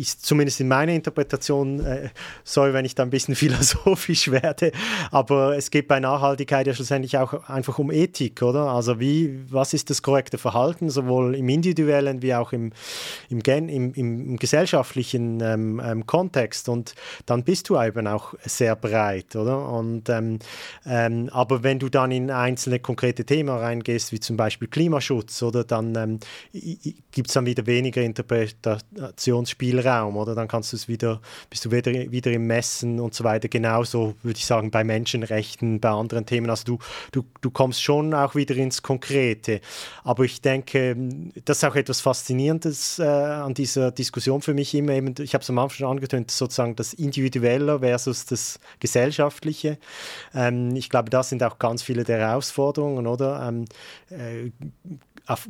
ist 0.00 0.24
zumindest 0.24 0.60
in 0.60 0.68
meiner 0.68 0.92
Interpretation, 0.92 1.84
äh, 1.84 2.08
sorry, 2.42 2.72
wenn 2.72 2.86
ich 2.86 2.94
da 2.94 3.02
ein 3.02 3.10
bisschen 3.10 3.34
philosophisch 3.36 4.30
werde, 4.30 4.72
aber 5.10 5.56
es 5.56 5.70
geht 5.70 5.88
bei 5.88 6.00
Nachhaltigkeit 6.00 6.66
ja 6.66 6.72
schlussendlich 6.72 7.18
auch 7.18 7.48
einfach 7.48 7.78
um 7.78 7.90
Ethik, 7.90 8.40
oder? 8.42 8.70
Also 8.70 8.98
wie, 8.98 9.44
was 9.50 9.74
ist 9.74 9.90
das 9.90 10.00
korrekte 10.00 10.38
Verhalten, 10.38 10.88
sowohl 10.88 11.34
im 11.34 11.48
individuellen 11.48 12.22
wie 12.22 12.34
auch 12.34 12.52
im, 12.52 12.72
im, 13.28 13.40
im, 13.40 13.68
im, 13.68 13.94
im 13.94 14.36
gesellschaftlichen 14.38 15.40
ähm, 15.42 15.82
ähm, 15.84 16.06
Kontext 16.06 16.70
und 16.70 16.94
dann 17.26 17.44
bist 17.44 17.68
du 17.68 17.78
eben 17.78 18.06
auch 18.06 18.32
sehr 18.44 18.76
breit, 18.76 19.36
oder? 19.36 19.68
Und, 19.68 20.08
ähm, 20.08 20.38
ähm 20.86 21.28
aber 21.32 21.62
wenn 21.62 21.78
du 21.78 21.90
dann 21.90 22.10
in 22.10 22.30
einzelne 22.30 22.80
konkrete 22.80 23.24
Themen 23.26 23.50
reingehst, 23.50 24.12
wie 24.12 24.20
zum 24.20 24.38
Beispiel 24.38 24.68
Klimaschutz, 24.68 25.42
oder 25.42 25.64
dann 25.64 25.94
ähm, 25.94 26.20
gibt 27.12 27.28
es 27.28 27.34
dann 27.34 27.44
wieder 27.44 27.66
weniger 27.66 28.00
Interpretationsspielraum 28.00 29.89
Raum, 29.90 30.16
oder? 30.16 30.34
Dann 30.34 30.48
kannst 30.48 30.72
du 30.72 30.76
es 30.76 30.88
wieder, 30.88 31.20
bist 31.48 31.64
du 31.64 31.70
wieder, 31.70 31.92
wieder 31.92 32.30
im 32.30 32.46
Messen 32.46 33.00
und 33.00 33.14
so 33.14 33.24
weiter. 33.24 33.48
Genauso 33.48 34.14
würde 34.22 34.38
ich 34.38 34.46
sagen 34.46 34.70
bei 34.70 34.84
Menschenrechten, 34.84 35.80
bei 35.80 35.90
anderen 35.90 36.26
Themen. 36.26 36.50
Also 36.50 36.64
du, 36.64 36.78
du, 37.12 37.24
du 37.40 37.50
kommst 37.50 37.82
schon 37.82 38.14
auch 38.14 38.34
wieder 38.34 38.56
ins 38.56 38.82
Konkrete. 38.82 39.60
Aber 40.04 40.24
ich 40.24 40.40
denke, 40.40 40.96
das 41.44 41.58
ist 41.58 41.64
auch 41.64 41.76
etwas 41.76 42.00
Faszinierendes 42.00 42.98
äh, 42.98 43.04
an 43.04 43.54
dieser 43.54 43.90
Diskussion 43.90 44.42
für 44.42 44.54
mich 44.54 44.74
immer. 44.74 44.92
Eben, 44.92 45.14
ich 45.18 45.34
habe 45.34 45.42
es 45.42 45.50
am 45.50 45.58
Anfang 45.58 45.78
schon 45.78 45.90
angetönt, 45.90 46.30
sozusagen 46.30 46.76
das 46.76 46.92
Individuelle 46.92 47.80
versus 47.80 48.26
das 48.26 48.60
Gesellschaftliche. 48.78 49.78
Ähm, 50.34 50.74
ich 50.76 50.88
glaube, 50.88 51.10
da 51.10 51.22
sind 51.22 51.42
auch 51.42 51.58
ganz 51.58 51.82
viele 51.82 52.04
der 52.04 52.18
Herausforderungen, 52.18 53.06
oder? 53.06 53.48
Ähm, 53.48 53.64
äh, 54.10 54.50
auf, 55.30 55.48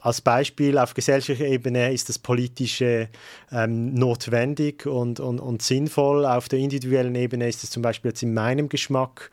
als 0.00 0.20
Beispiel 0.20 0.78
auf 0.78 0.94
gesellschaftlicher 0.94 1.50
Ebene 1.50 1.92
ist 1.92 2.08
das 2.08 2.20
politische 2.20 3.08
ähm, 3.50 3.92
notwendig 3.94 4.86
und, 4.86 5.18
und, 5.18 5.40
und 5.40 5.60
sinnvoll. 5.60 6.24
Auf 6.24 6.48
der 6.48 6.60
individuellen 6.60 7.16
Ebene 7.16 7.48
ist 7.48 7.64
es 7.64 7.70
zum 7.70 7.82
Beispiel 7.82 8.10
jetzt 8.12 8.22
in 8.22 8.32
meinem 8.32 8.68
Geschmack 8.68 9.32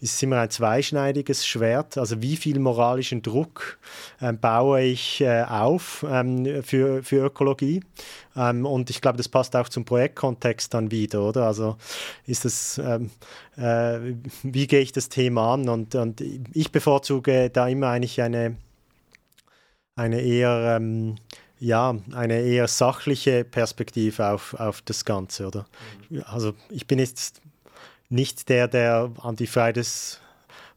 ist 0.00 0.22
immer 0.22 0.40
ein 0.40 0.48
zweischneidiges 0.48 1.46
Schwert. 1.46 1.98
Also 1.98 2.22
wie 2.22 2.36
viel 2.36 2.58
moralischen 2.58 3.20
Druck 3.20 3.78
ähm, 4.22 4.38
baue 4.38 4.80
ich 4.80 5.20
äh, 5.20 5.42
auf 5.42 6.06
ähm, 6.08 6.62
für, 6.62 7.02
für 7.02 7.26
Ökologie? 7.26 7.82
Ähm, 8.34 8.64
und 8.64 8.88
ich 8.88 9.02
glaube, 9.02 9.18
das 9.18 9.28
passt 9.28 9.54
auch 9.54 9.68
zum 9.68 9.84
Projektkontext 9.84 10.72
dann 10.72 10.90
wieder, 10.90 11.22
oder? 11.22 11.46
Also 11.46 11.76
ist 12.26 12.46
es, 12.46 12.78
ähm, 12.78 13.10
äh, 13.58 14.14
wie 14.42 14.66
gehe 14.66 14.80
ich 14.80 14.92
das 14.92 15.10
Thema 15.10 15.52
an? 15.52 15.68
Und, 15.68 15.94
und 15.94 16.22
ich 16.54 16.72
bevorzuge 16.72 17.50
da 17.50 17.68
immer 17.68 17.88
eigentlich 17.88 18.22
eine 18.22 18.56
eine 19.96 20.20
eher, 20.20 20.76
ähm, 20.76 21.16
ja, 21.58 21.96
eine 22.12 22.40
eher 22.42 22.68
sachliche 22.68 23.44
Perspektive 23.44 24.28
auf, 24.28 24.54
auf 24.54 24.82
das 24.82 25.04
Ganze, 25.04 25.46
oder? 25.46 25.66
Mhm. 26.10 26.22
Also 26.26 26.54
ich 26.70 26.86
bin 26.86 26.98
jetzt 26.98 27.40
nicht 28.08 28.48
der, 28.48 28.68
der 28.68 29.10
an 29.22 29.36
die 29.36 29.46
Fridays 29.46 30.20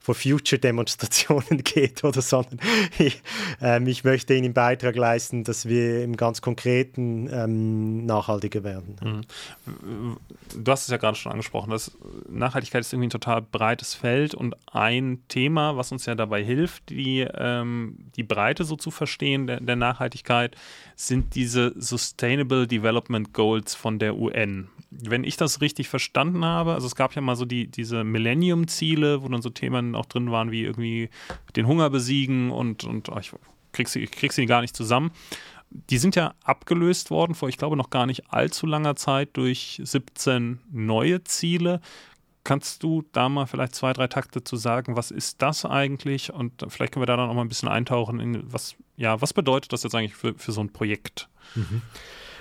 for 0.00 0.14
Future 0.14 0.58
Demonstrationen 0.58 1.58
geht 1.64 2.02
oder 2.02 2.22
sondern 2.22 2.58
ich, 2.98 3.22
ähm, 3.60 3.86
ich 3.86 4.02
möchte 4.02 4.34
Ihnen 4.34 4.54
Beitrag 4.54 4.96
leisten, 4.96 5.44
dass 5.44 5.68
wir 5.68 6.02
im 6.02 6.16
ganz 6.16 6.40
Konkreten 6.40 7.28
ähm, 7.30 8.06
nachhaltiger 8.06 8.64
werden. 8.64 8.96
Mhm. 9.02 10.16
Du 10.56 10.72
hast 10.72 10.84
es 10.84 10.88
ja 10.88 10.96
gerade 10.96 11.16
schon 11.16 11.32
angesprochen, 11.32 11.70
dass 11.70 11.92
Nachhaltigkeit 12.28 12.80
ist 12.80 12.92
irgendwie 12.92 13.08
ein 13.08 13.10
total 13.10 13.42
breites 13.42 13.94
Feld 13.94 14.34
und 14.34 14.56
ein 14.72 15.22
Thema, 15.28 15.76
was 15.76 15.92
uns 15.92 16.06
ja 16.06 16.14
dabei 16.14 16.42
hilft, 16.42 16.88
die, 16.88 17.20
ähm, 17.20 17.98
die 18.16 18.22
Breite 18.22 18.64
so 18.64 18.76
zu 18.76 18.90
verstehen 18.90 19.46
der, 19.46 19.60
der 19.60 19.76
Nachhaltigkeit, 19.76 20.56
sind 20.96 21.34
diese 21.34 21.74
Sustainable 21.76 22.66
Development 22.66 23.34
Goals 23.34 23.74
von 23.74 23.98
der 23.98 24.16
UN 24.16 24.68
wenn 24.90 25.22
ich 25.22 25.36
das 25.36 25.60
richtig 25.60 25.88
verstanden 25.88 26.44
habe, 26.44 26.74
also 26.74 26.86
es 26.86 26.96
gab 26.96 27.14
ja 27.14 27.22
mal 27.22 27.36
so 27.36 27.44
die, 27.44 27.68
diese 27.68 28.02
Millennium-Ziele, 28.02 29.22
wo 29.22 29.28
dann 29.28 29.40
so 29.40 29.50
Themen 29.50 29.89
auch 29.94 30.06
drin 30.06 30.30
waren, 30.30 30.50
wie 30.50 30.64
irgendwie 30.64 31.10
den 31.56 31.66
Hunger 31.66 31.90
besiegen 31.90 32.50
und, 32.50 32.84
und 32.84 33.08
oh, 33.08 33.18
ich 33.18 33.32
krieg 33.72 33.88
sie, 33.88 34.00
ich 34.00 34.10
krieg 34.10 34.32
sie 34.32 34.46
gar 34.46 34.60
nicht 34.60 34.76
zusammen. 34.76 35.10
Die 35.70 35.98
sind 35.98 36.16
ja 36.16 36.34
abgelöst 36.42 37.10
worden 37.10 37.34
vor, 37.34 37.48
ich 37.48 37.56
glaube, 37.56 37.76
noch 37.76 37.90
gar 37.90 38.06
nicht 38.06 38.32
allzu 38.32 38.66
langer 38.66 38.96
Zeit 38.96 39.30
durch 39.34 39.80
17 39.82 40.60
neue 40.72 41.22
Ziele. 41.22 41.80
Kannst 42.42 42.82
du 42.82 43.04
da 43.12 43.28
mal 43.28 43.46
vielleicht 43.46 43.74
zwei, 43.74 43.92
drei 43.92 44.08
Takte 44.08 44.42
zu 44.42 44.56
sagen, 44.56 44.96
was 44.96 45.10
ist 45.10 45.42
das 45.42 45.64
eigentlich? 45.64 46.32
Und 46.32 46.64
vielleicht 46.68 46.92
können 46.92 47.02
wir 47.02 47.06
da 47.06 47.16
dann 47.16 47.28
auch 47.28 47.34
mal 47.34 47.42
ein 47.42 47.48
bisschen 47.48 47.68
eintauchen 47.68 48.18
in 48.18 48.52
was, 48.52 48.74
ja, 48.96 49.20
was 49.20 49.32
bedeutet 49.32 49.72
das 49.72 49.82
jetzt 49.82 49.94
eigentlich 49.94 50.16
für, 50.16 50.34
für 50.34 50.50
so 50.50 50.60
ein 50.60 50.72
Projekt? 50.72 51.28
Mhm. 51.54 51.82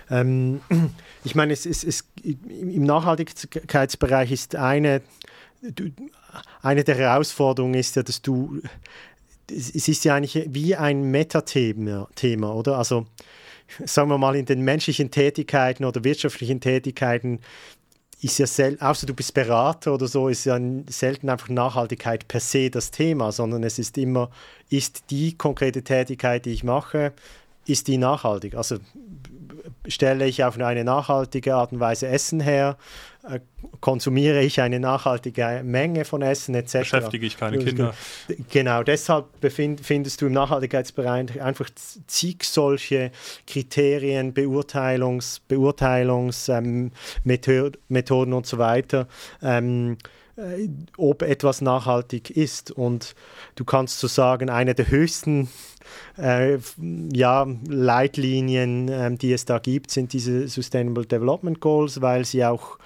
Ähm, 0.09 0.61
ich 1.23 1.35
meine, 1.35 1.53
es, 1.53 1.65
es, 1.65 1.83
es, 1.83 2.09
im 2.23 2.83
Nachhaltigkeitsbereich 2.83 4.31
ist 4.31 4.55
eine, 4.55 5.01
eine 6.61 6.83
der 6.83 6.95
Herausforderungen 6.95 7.75
ist 7.75 7.95
ja, 7.95 8.03
dass 8.03 8.21
du, 8.21 8.61
es 9.49 9.87
ist 9.87 10.05
ja 10.05 10.15
eigentlich 10.15 10.47
wie 10.49 10.75
ein 10.75 11.03
Metathema, 11.11 12.07
Thema, 12.15 12.53
oder? 12.53 12.77
Also 12.77 13.07
sagen 13.85 14.09
wir 14.09 14.17
mal, 14.17 14.35
in 14.35 14.45
den 14.45 14.61
menschlichen 14.61 15.11
Tätigkeiten 15.11 15.85
oder 15.85 16.03
wirtschaftlichen 16.03 16.59
Tätigkeiten 16.59 17.39
ist 18.21 18.37
ja 18.37 18.47
selten, 18.47 18.81
außer 18.81 19.05
du 19.05 19.13
bist 19.13 19.33
Berater 19.33 19.93
oder 19.93 20.07
so, 20.07 20.27
ist 20.27 20.45
ja 20.45 20.59
selten 20.87 21.29
einfach 21.29 21.49
Nachhaltigkeit 21.49 22.27
per 22.27 22.41
se 22.41 22.69
das 22.69 22.91
Thema, 22.91 23.31
sondern 23.31 23.63
es 23.63 23.79
ist 23.79 23.97
immer, 23.97 24.29
ist 24.69 25.09
die 25.09 25.37
konkrete 25.37 25.83
Tätigkeit, 25.83 26.45
die 26.45 26.51
ich 26.51 26.63
mache, 26.63 27.13
ist 27.65 27.87
die 27.87 27.97
nachhaltig? 27.97 28.55
Also 28.55 28.79
stelle 29.87 30.27
ich 30.27 30.43
auf 30.43 30.59
eine 30.59 30.83
nachhaltige 30.83 31.55
Art 31.55 31.71
und 31.71 31.79
Weise 31.79 32.07
Essen 32.07 32.41
her, 32.41 32.77
konsumiere 33.81 34.41
ich 34.41 34.61
eine 34.61 34.79
nachhaltige 34.79 35.61
Menge 35.63 36.05
von 36.05 36.21
Essen 36.21 36.55
etc. 36.55 36.79
Beschäftige 36.79 37.25
ich 37.25 37.37
keine 37.37 37.59
Kinder. 37.59 37.93
Genau, 38.49 38.83
deshalb 38.83 39.25
findest 39.41 40.21
du 40.21 40.27
im 40.27 40.33
Nachhaltigkeitsbereich 40.33 41.41
einfach 41.41 41.69
zig 42.07 42.43
solche 42.43 43.11
Kriterien, 43.45 44.33
Beurteilungs, 44.33 45.41
Beurteilungsmethoden 45.47 47.81
ähm, 47.89 48.33
und 48.33 48.45
so 48.45 48.57
weiter. 48.57 49.07
Ähm, 49.41 49.97
äh, 50.37 50.69
ob 50.95 51.21
etwas 51.21 51.59
nachhaltig 51.59 52.29
ist. 52.29 52.71
Und 52.71 53.15
du 53.55 53.65
kannst 53.65 53.99
so 53.99 54.07
sagen, 54.07 54.49
eine 54.49 54.75
der 54.75 54.89
höchsten 54.89 55.49
äh, 56.17 56.57
ja, 57.13 57.47
Leitlinien, 57.67 58.87
äh, 58.87 59.15
die 59.15 59.33
es 59.33 59.45
da 59.45 59.59
gibt, 59.59 59.91
sind 59.91 60.13
diese 60.13 60.47
Sustainable 60.47 61.05
Development 61.05 61.59
Goals, 61.59 62.01
weil 62.01 62.25
sie 62.25 62.45
auch 62.45 62.77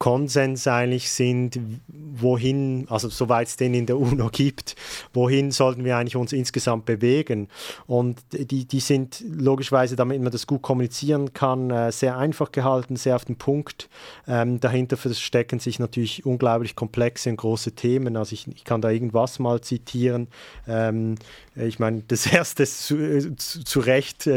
Konsens 0.00 0.66
eigentlich 0.66 1.10
sind, 1.10 1.60
wohin, 1.86 2.86
also 2.88 3.10
soweit 3.10 3.48
es 3.48 3.56
den 3.58 3.74
in 3.74 3.84
der 3.84 3.98
UNO 3.98 4.30
gibt, 4.32 4.74
wohin 5.12 5.50
sollten 5.50 5.84
wir 5.84 5.98
eigentlich 5.98 6.16
uns 6.16 6.32
insgesamt 6.32 6.86
bewegen. 6.86 7.48
Und 7.86 8.18
die, 8.32 8.64
die 8.64 8.80
sind 8.80 9.22
logischerweise, 9.30 9.96
damit 9.96 10.22
man 10.22 10.32
das 10.32 10.46
gut 10.46 10.62
kommunizieren 10.62 11.34
kann, 11.34 11.70
äh, 11.70 11.92
sehr 11.92 12.16
einfach 12.16 12.50
gehalten, 12.50 12.96
sehr 12.96 13.14
auf 13.14 13.26
den 13.26 13.36
Punkt. 13.36 13.90
Ähm, 14.26 14.58
dahinter 14.58 14.96
verstecken 14.96 15.58
sich 15.58 15.78
natürlich 15.78 16.24
unglaublich 16.24 16.76
komplexe 16.76 17.28
und 17.28 17.36
große 17.36 17.72
Themen. 17.72 18.16
Also 18.16 18.32
ich, 18.32 18.48
ich 18.48 18.64
kann 18.64 18.80
da 18.80 18.88
irgendwas 18.88 19.38
mal 19.38 19.60
zitieren. 19.60 20.28
Ähm, 20.66 21.16
ich 21.56 21.78
meine, 21.78 22.04
das 22.08 22.26
erste 22.26 22.64
zu, 22.66 23.36
zu, 23.36 23.64
zu 23.64 23.80
Recht 23.80 24.26
äh, 24.26 24.36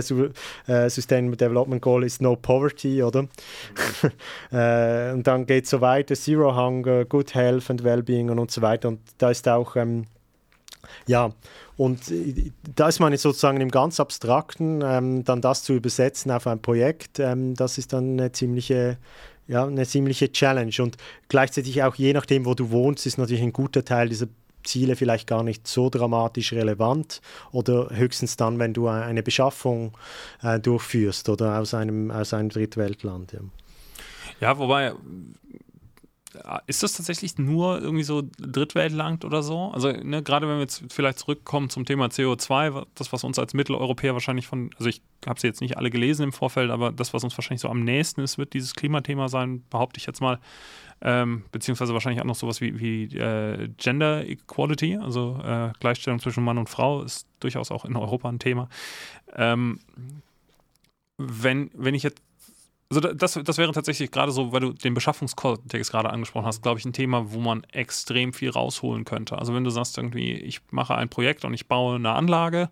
äh, 0.68 0.90
Sustainable 0.90 1.38
Development 1.38 1.82
Goal 1.82 2.04
ist 2.04 2.22
No 2.22 2.36
Poverty, 2.36 3.02
oder? 3.02 3.28
äh, 4.52 5.14
und 5.14 5.26
dann 5.26 5.46
geht 5.54 5.68
so 5.68 5.82
weiter, 5.82 6.16
Zero 6.16 6.56
Hunger, 6.56 7.06
Good 7.06 7.36
Health 7.36 7.70
and 7.70 7.84
Wellbeing 7.84 8.30
und, 8.32 8.40
und 8.40 8.50
so 8.50 8.62
weiter. 8.62 8.88
Und 8.88 9.00
da 9.20 9.30
ist 9.30 9.48
auch, 9.48 9.76
ähm, 9.76 10.06
ja, 11.06 11.32
und 11.78 12.02
da 12.76 12.88
ist 12.88 13.00
man 13.00 13.16
sozusagen 13.16 13.62
im 13.62 13.70
ganz 13.70 14.00
Abstrakten, 14.00 14.82
ähm, 14.84 15.24
dann 15.24 15.42
das 15.42 15.64
zu 15.64 15.74
übersetzen 15.74 16.32
auf 16.32 16.48
ein 16.48 16.62
Projekt, 16.62 17.20
ähm, 17.20 17.54
das 17.54 17.78
ist 17.78 17.94
dann 17.94 18.20
eine 18.20 18.32
ziemliche 18.32 18.98
ja, 19.46 19.66
eine 19.66 19.86
ziemliche 19.86 20.32
Challenge. 20.32 20.74
Und 20.80 20.96
gleichzeitig 21.28 21.84
auch 21.84 21.96
je 21.96 22.14
nachdem, 22.14 22.46
wo 22.46 22.54
du 22.54 22.72
wohnst, 22.72 23.06
ist 23.06 23.18
natürlich 23.18 23.44
ein 23.44 23.52
guter 23.52 23.84
Teil 23.84 24.08
dieser 24.08 24.28
Ziele 24.64 24.96
vielleicht 24.96 25.28
gar 25.28 25.44
nicht 25.44 25.68
so 25.68 25.90
dramatisch 25.90 26.54
relevant 26.54 27.22
oder 27.52 27.90
höchstens 27.92 28.38
dann, 28.38 28.58
wenn 28.58 28.74
du 28.74 28.88
eine 28.88 29.22
Beschaffung 29.22 29.92
äh, 30.42 30.62
durchführst 30.62 31.28
oder 31.28 31.60
aus 31.60 31.74
einem, 31.74 32.10
aus 32.10 32.34
einem 32.34 32.48
Drittweltland. 32.48 33.34
Ja. 33.34 33.40
Ja, 34.40 34.58
wobei, 34.58 34.94
äh, 36.36 36.60
ist 36.68 36.84
das 36.84 36.94
tatsächlich 36.94 37.38
nur 37.38 37.80
irgendwie 37.82 38.04
so 38.04 38.24
Drittweltland 38.40 39.26
oder 39.26 39.44
so? 39.44 39.72
Also, 39.74 39.92
ne, 39.92 40.24
gerade 40.24 40.48
wenn 40.48 40.56
wir 40.56 40.62
jetzt 40.62 40.84
vielleicht 40.90 41.20
zurückkommen 41.20 41.70
zum 41.70 41.86
Thema 41.86 42.08
CO2, 42.08 42.86
das, 42.96 43.14
was 43.14 43.24
uns 43.24 43.40
als 43.40 43.54
Mitteleuropäer 43.54 44.14
wahrscheinlich 44.14 44.48
von, 44.48 44.72
also 44.78 44.90
ich 44.90 45.02
habe 45.26 45.40
sie 45.40 45.48
jetzt 45.48 45.62
nicht 45.62 45.78
alle 45.78 45.90
gelesen 45.90 46.24
im 46.24 46.34
Vorfeld, 46.34 46.72
aber 46.72 46.92
das, 46.92 47.14
was 47.14 47.24
uns 47.24 47.38
wahrscheinlich 47.38 47.62
so 47.62 47.70
am 47.70 47.84
nächsten 47.84 48.22
ist, 48.22 48.38
wird 48.38 48.54
dieses 48.54 48.76
Klimathema 48.76 49.30
sein, 49.30 49.64
behaupte 49.70 50.00
ich 50.00 50.06
jetzt 50.06 50.22
mal. 50.22 50.40
Ähm, 51.06 51.44
beziehungsweise 51.52 51.94
wahrscheinlich 51.94 52.22
auch 52.22 52.28
noch 52.28 52.36
sowas 52.36 52.62
wie, 52.62 52.80
wie 52.80 53.18
äh, 53.18 53.68
Gender 53.78 54.26
Equality, 54.26 54.96
also 54.98 55.38
äh, 55.44 55.72
Gleichstellung 55.80 56.20
zwischen 56.20 56.46
Mann 56.46 56.58
und 56.58 56.70
Frau, 56.70 57.04
ist 57.04 57.28
durchaus 57.42 57.72
auch 57.72 57.84
in 57.84 57.98
Europa 57.98 58.30
ein 58.30 58.40
Thema. 58.40 58.70
Ähm, 59.36 59.80
wenn, 61.18 61.70
wenn 61.74 61.94
ich 61.94 62.04
jetzt 62.04 62.22
also 62.96 63.14
das, 63.14 63.40
das 63.44 63.58
wäre 63.58 63.72
tatsächlich 63.72 64.12
gerade 64.12 64.32
so, 64.32 64.52
weil 64.52 64.62
du 64.62 64.74
den 64.74 64.94
Beschaffungskontext 64.94 65.92
gerade 65.92 66.10
angesprochen 66.10 66.46
hast, 66.46 66.62
glaube 66.62 66.80
ich, 66.80 66.86
ein 66.86 66.94
Thema, 66.94 67.32
wo 67.32 67.40
man 67.40 67.64
extrem 67.72 68.34
viel 68.34 68.50
rausholen 68.50 69.06
könnte. 69.06 69.38
Also 69.38 69.54
wenn 69.54 69.64
du 69.64 69.70
sagst 69.70 69.98
irgendwie, 69.98 70.34
ich 70.34 70.62
mache 70.72 70.96
ein 70.96 71.10
Projekt 71.10 71.46
und 71.46 71.54
ich 71.54 71.68
baue 71.68 71.96
eine 71.96 72.12
Anlage 72.12 72.70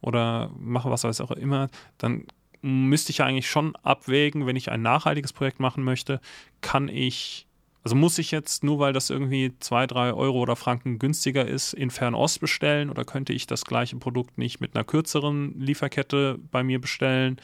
oder 0.00 0.50
mache 0.58 0.90
was 0.90 1.04
weiß 1.04 1.20
auch 1.20 1.32
immer, 1.32 1.68
dann 1.98 2.26
müsste 2.62 3.10
ich 3.10 3.18
ja 3.18 3.26
eigentlich 3.26 3.50
schon 3.50 3.76
abwägen, 3.76 4.46
wenn 4.46 4.56
ich 4.56 4.70
ein 4.70 4.82
nachhaltiges 4.82 5.32
Projekt 5.32 5.60
machen 5.60 5.84
möchte, 5.84 6.20
kann 6.60 6.88
ich, 6.88 7.46
also 7.84 7.94
muss 7.94 8.18
ich 8.18 8.30
jetzt 8.30 8.64
nur, 8.64 8.78
weil 8.78 8.92
das 8.92 9.10
irgendwie 9.10 9.52
zwei, 9.60 9.86
drei 9.86 10.12
Euro 10.12 10.40
oder 10.40 10.56
Franken 10.56 10.98
günstiger 10.98 11.46
ist, 11.46 11.72
in 11.72 11.90
Fernost 11.90 12.40
bestellen 12.40 12.90
oder 12.90 13.04
könnte 13.04 13.32
ich 13.32 13.46
das 13.46 13.64
gleiche 13.64 13.96
Produkt 13.96 14.38
nicht 14.38 14.60
mit 14.60 14.74
einer 14.74 14.84
kürzeren 14.84 15.58
Lieferkette 15.60 16.38
bei 16.50 16.64
mir 16.64 16.80
bestellen? 16.80 17.40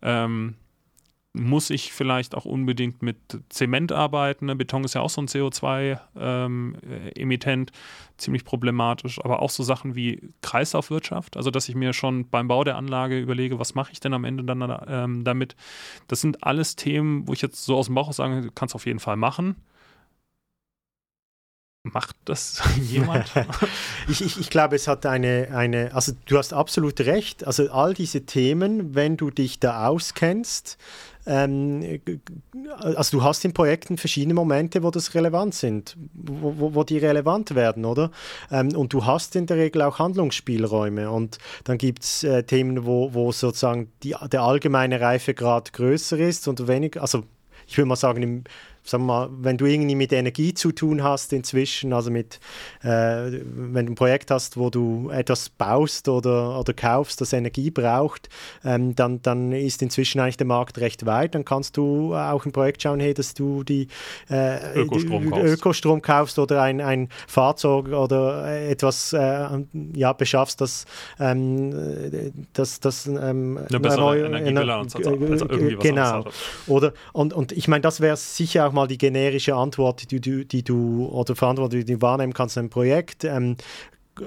Ähm, 0.00 0.54
muss 1.34 1.68
ich 1.70 1.92
vielleicht 1.92 2.34
auch 2.36 2.44
unbedingt 2.44 3.02
mit 3.02 3.16
Zement 3.48 3.90
arbeiten. 3.90 4.46
Ne? 4.46 4.54
Beton 4.54 4.84
ist 4.84 4.94
ja 4.94 5.00
auch 5.00 5.10
so 5.10 5.20
ein 5.20 5.26
CO2-Emittent, 5.26 7.70
ähm, 7.70 7.76
ziemlich 8.16 8.44
problematisch. 8.44 9.18
Aber 9.22 9.42
auch 9.42 9.50
so 9.50 9.64
Sachen 9.64 9.96
wie 9.96 10.30
Kreislaufwirtschaft, 10.42 11.36
also 11.36 11.50
dass 11.50 11.68
ich 11.68 11.74
mir 11.74 11.92
schon 11.92 12.30
beim 12.30 12.46
Bau 12.46 12.62
der 12.62 12.76
Anlage 12.76 13.18
überlege, 13.18 13.58
was 13.58 13.74
mache 13.74 13.90
ich 13.92 13.98
denn 13.98 14.14
am 14.14 14.22
Ende 14.22 14.44
dann 14.44 14.78
ähm, 14.86 15.24
damit. 15.24 15.56
Das 16.06 16.20
sind 16.20 16.44
alles 16.44 16.76
Themen, 16.76 17.26
wo 17.26 17.32
ich 17.32 17.42
jetzt 17.42 17.64
so 17.64 17.76
aus 17.76 17.86
dem 17.86 17.96
Bauch 17.96 18.12
sage, 18.12 18.50
kannst 18.54 18.74
du 18.74 18.76
auf 18.76 18.86
jeden 18.86 19.00
Fall 19.00 19.16
machen. 19.16 19.56
Macht 21.84 22.16
das 22.24 22.62
jemand? 22.80 23.30
ich, 24.08 24.24
ich, 24.24 24.40
ich 24.40 24.50
glaube, 24.50 24.74
es 24.74 24.88
hat 24.88 25.04
eine, 25.04 25.48
eine, 25.52 25.94
also 25.94 26.12
du 26.26 26.38
hast 26.38 26.54
absolut 26.54 26.98
recht. 27.00 27.46
Also 27.46 27.70
all 27.70 27.92
diese 27.92 28.24
Themen, 28.24 28.94
wenn 28.94 29.18
du 29.18 29.30
dich 29.30 29.60
da 29.60 29.86
auskennst, 29.86 30.78
ähm, 31.26 32.00
also 32.78 33.18
du 33.18 33.24
hast 33.24 33.44
in 33.44 33.52
Projekten 33.52 33.98
verschiedene 33.98 34.32
Momente, 34.32 34.82
wo 34.82 34.90
das 34.90 35.14
relevant 35.14 35.54
sind, 35.54 35.96
wo, 36.14 36.54
wo, 36.58 36.74
wo 36.74 36.84
die 36.84 36.98
relevant 36.98 37.54
werden, 37.54 37.84
oder? 37.84 38.10
Ähm, 38.50 38.74
und 38.74 38.92
du 38.94 39.04
hast 39.04 39.36
in 39.36 39.46
der 39.46 39.58
Regel 39.58 39.82
auch 39.82 39.98
Handlungsspielräume 39.98 41.10
und 41.10 41.38
dann 41.64 41.76
gibt 41.76 42.04
es 42.04 42.24
äh, 42.24 42.44
Themen, 42.44 42.86
wo, 42.86 43.12
wo 43.12 43.30
sozusagen 43.30 43.90
die, 44.02 44.14
der 44.32 44.42
allgemeine 44.42 45.00
Reifegrad 45.00 45.72
größer 45.74 46.18
ist 46.18 46.48
und 46.48 46.66
weniger, 46.66 47.02
also 47.02 47.24
ich 47.66 47.76
würde 47.78 47.88
mal 47.88 47.96
sagen, 47.96 48.22
im 48.22 48.44
sagen 48.84 49.04
wir 49.04 49.06
mal, 49.06 49.28
wenn 49.40 49.56
du 49.56 49.64
irgendwie 49.64 49.94
mit 49.94 50.12
Energie 50.12 50.52
zu 50.52 50.70
tun 50.70 51.02
hast 51.02 51.32
inzwischen, 51.32 51.92
also 51.92 52.10
mit, 52.10 52.38
äh, 52.82 52.86
wenn 52.86 53.86
du 53.86 53.92
ein 53.92 53.94
Projekt 53.94 54.30
hast, 54.30 54.58
wo 54.58 54.68
du 54.68 55.10
etwas 55.10 55.48
baust 55.48 56.08
oder, 56.08 56.58
oder 56.60 56.74
kaufst, 56.74 57.20
das 57.20 57.32
Energie 57.32 57.70
braucht, 57.70 58.28
ähm, 58.62 58.94
dann, 58.94 59.22
dann 59.22 59.52
ist 59.52 59.80
inzwischen 59.80 60.20
eigentlich 60.20 60.36
der 60.36 60.46
Markt 60.46 60.78
recht 60.78 61.06
weit. 61.06 61.34
Dann 61.34 61.46
kannst 61.46 61.78
du 61.78 62.14
auch 62.14 62.44
im 62.44 62.52
Projekt 62.52 62.82
schauen, 62.82 63.00
hey, 63.00 63.14
dass 63.14 63.32
du 63.32 63.64
die, 63.64 63.88
äh, 64.28 64.74
Ökostrom, 64.74 65.30
kaufst. 65.30 65.44
Ökostrom, 65.44 66.02
kaufst. 66.02 66.38
oder 66.38 66.60
ein, 66.60 66.80
ein 66.82 67.08
Fahrzeug 67.26 67.88
oder 67.88 68.68
etwas 68.68 69.14
äh, 69.14 69.46
ja, 69.94 70.12
beschaffst, 70.12 70.60
das, 70.60 70.84
ähm, 71.18 72.32
das, 72.52 72.80
das 72.80 73.06
ähm, 73.06 73.58
eine 73.68 73.80
bessere 73.80 74.00
neue, 74.00 74.26
Energiebilanz 74.26 74.94
hat. 74.94 75.06
Also 75.06 75.48
irgendwie 75.48 75.78
was 75.78 75.82
genau. 75.82 76.24
Oder, 76.66 76.92
und, 77.14 77.32
und 77.32 77.52
ich 77.52 77.66
meine, 77.66 77.80
das 77.80 78.02
wäre 78.02 78.16
sicher 78.16 78.66
auch 78.66 78.73
mal 78.74 78.86
die 78.86 78.98
generische 78.98 79.54
Antwort, 79.54 80.10
die 80.10 80.20
du, 80.20 80.44
die 80.44 80.62
du 80.62 81.06
oder 81.06 81.34
Verantwortung, 81.34 81.80
die 81.80 81.94
du 81.94 82.02
wahrnehmen 82.02 82.34
kannst 82.34 82.56
in 82.56 82.70
Projekt. 82.70 83.24
Ähm, 83.24 83.56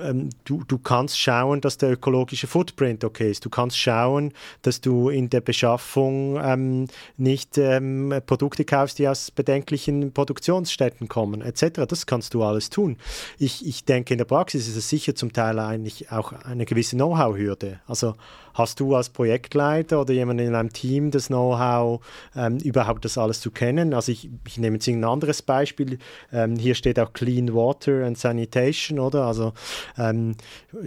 ähm, 0.02 0.30
du, 0.46 0.64
du 0.68 0.78
kannst 0.78 1.20
schauen, 1.20 1.62
dass 1.62 1.78
der 1.78 1.92
ökologische 1.92 2.48
Footprint 2.48 3.04
okay 3.04 3.32
ist. 3.32 3.46
Du 3.46 3.50
kannst 3.50 3.78
schauen, 3.78 4.34
dass 4.62 4.82
du 4.82 5.10
in 5.10 5.30
der 5.30 5.42
Beschaffung 5.42 6.40
ähm, 6.42 6.88
nicht 7.18 7.58
ähm, 7.58 8.14
Produkte 8.26 8.66
kaufst, 8.66 9.00
die 9.00 9.08
aus 9.08 9.32
bedenklichen 9.32 10.12
Produktionsstätten 10.12 11.08
kommen, 11.08 11.42
etc. 11.42 11.82
Das 11.88 12.06
kannst 12.06 12.34
du 12.34 12.44
alles 12.44 12.70
tun. 12.70 12.98
Ich, 13.38 13.66
ich 13.66 13.86
denke, 13.86 14.14
in 14.14 14.18
der 14.18 14.26
Praxis 14.26 14.68
ist 14.68 14.76
es 14.76 14.90
sicher 14.90 15.16
zum 15.16 15.34
Teil 15.34 15.60
eigentlich 15.60 16.12
auch 16.12 16.34
eine 16.34 16.66
gewisse 16.66 16.96
Know-how-Hürde. 16.96 17.80
Also 17.88 18.16
hast 18.58 18.80
du 18.80 18.96
als 18.96 19.10
Projektleiter 19.10 20.02
oder 20.02 20.14
jemand 20.14 20.42
in 20.42 20.56
einem 20.56 20.74
Team 20.74 21.12
das 21.12 21.28
Know-how, 21.28 22.02
ähm, 22.36 22.58
überhaupt 22.58 23.06
das 23.06 23.18
alles 23.18 23.40
zu 23.40 23.52
kennen? 23.52 23.94
Also 23.94 24.12
ich, 24.12 24.30
ich 24.48 24.58
nehme 24.58 24.78
jetzt 24.78 24.88
ein 24.88 25.04
anderes 25.04 25.42
Beispiel. 25.42 26.00
Ähm, 26.34 26.56
hier 26.56 26.76
steht 26.76 27.00
auch 27.00 27.14
Clean 27.14 27.54
Water 27.54 28.06
and 28.06 28.18
Sanitation, 28.18 29.00
oder? 29.00 29.26
Also 29.26 29.54
ähm, 29.98 30.36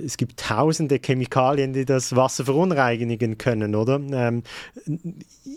es 0.05 0.17
gibt 0.17 0.41
tausende 0.41 0.99
Chemikalien, 1.05 1.73
die 1.73 1.85
das 1.85 2.15
Wasser 2.17 2.45
verunreinigen 2.45 3.39
können, 3.39 3.75
oder? 3.75 4.01
Ähm, 4.13 4.43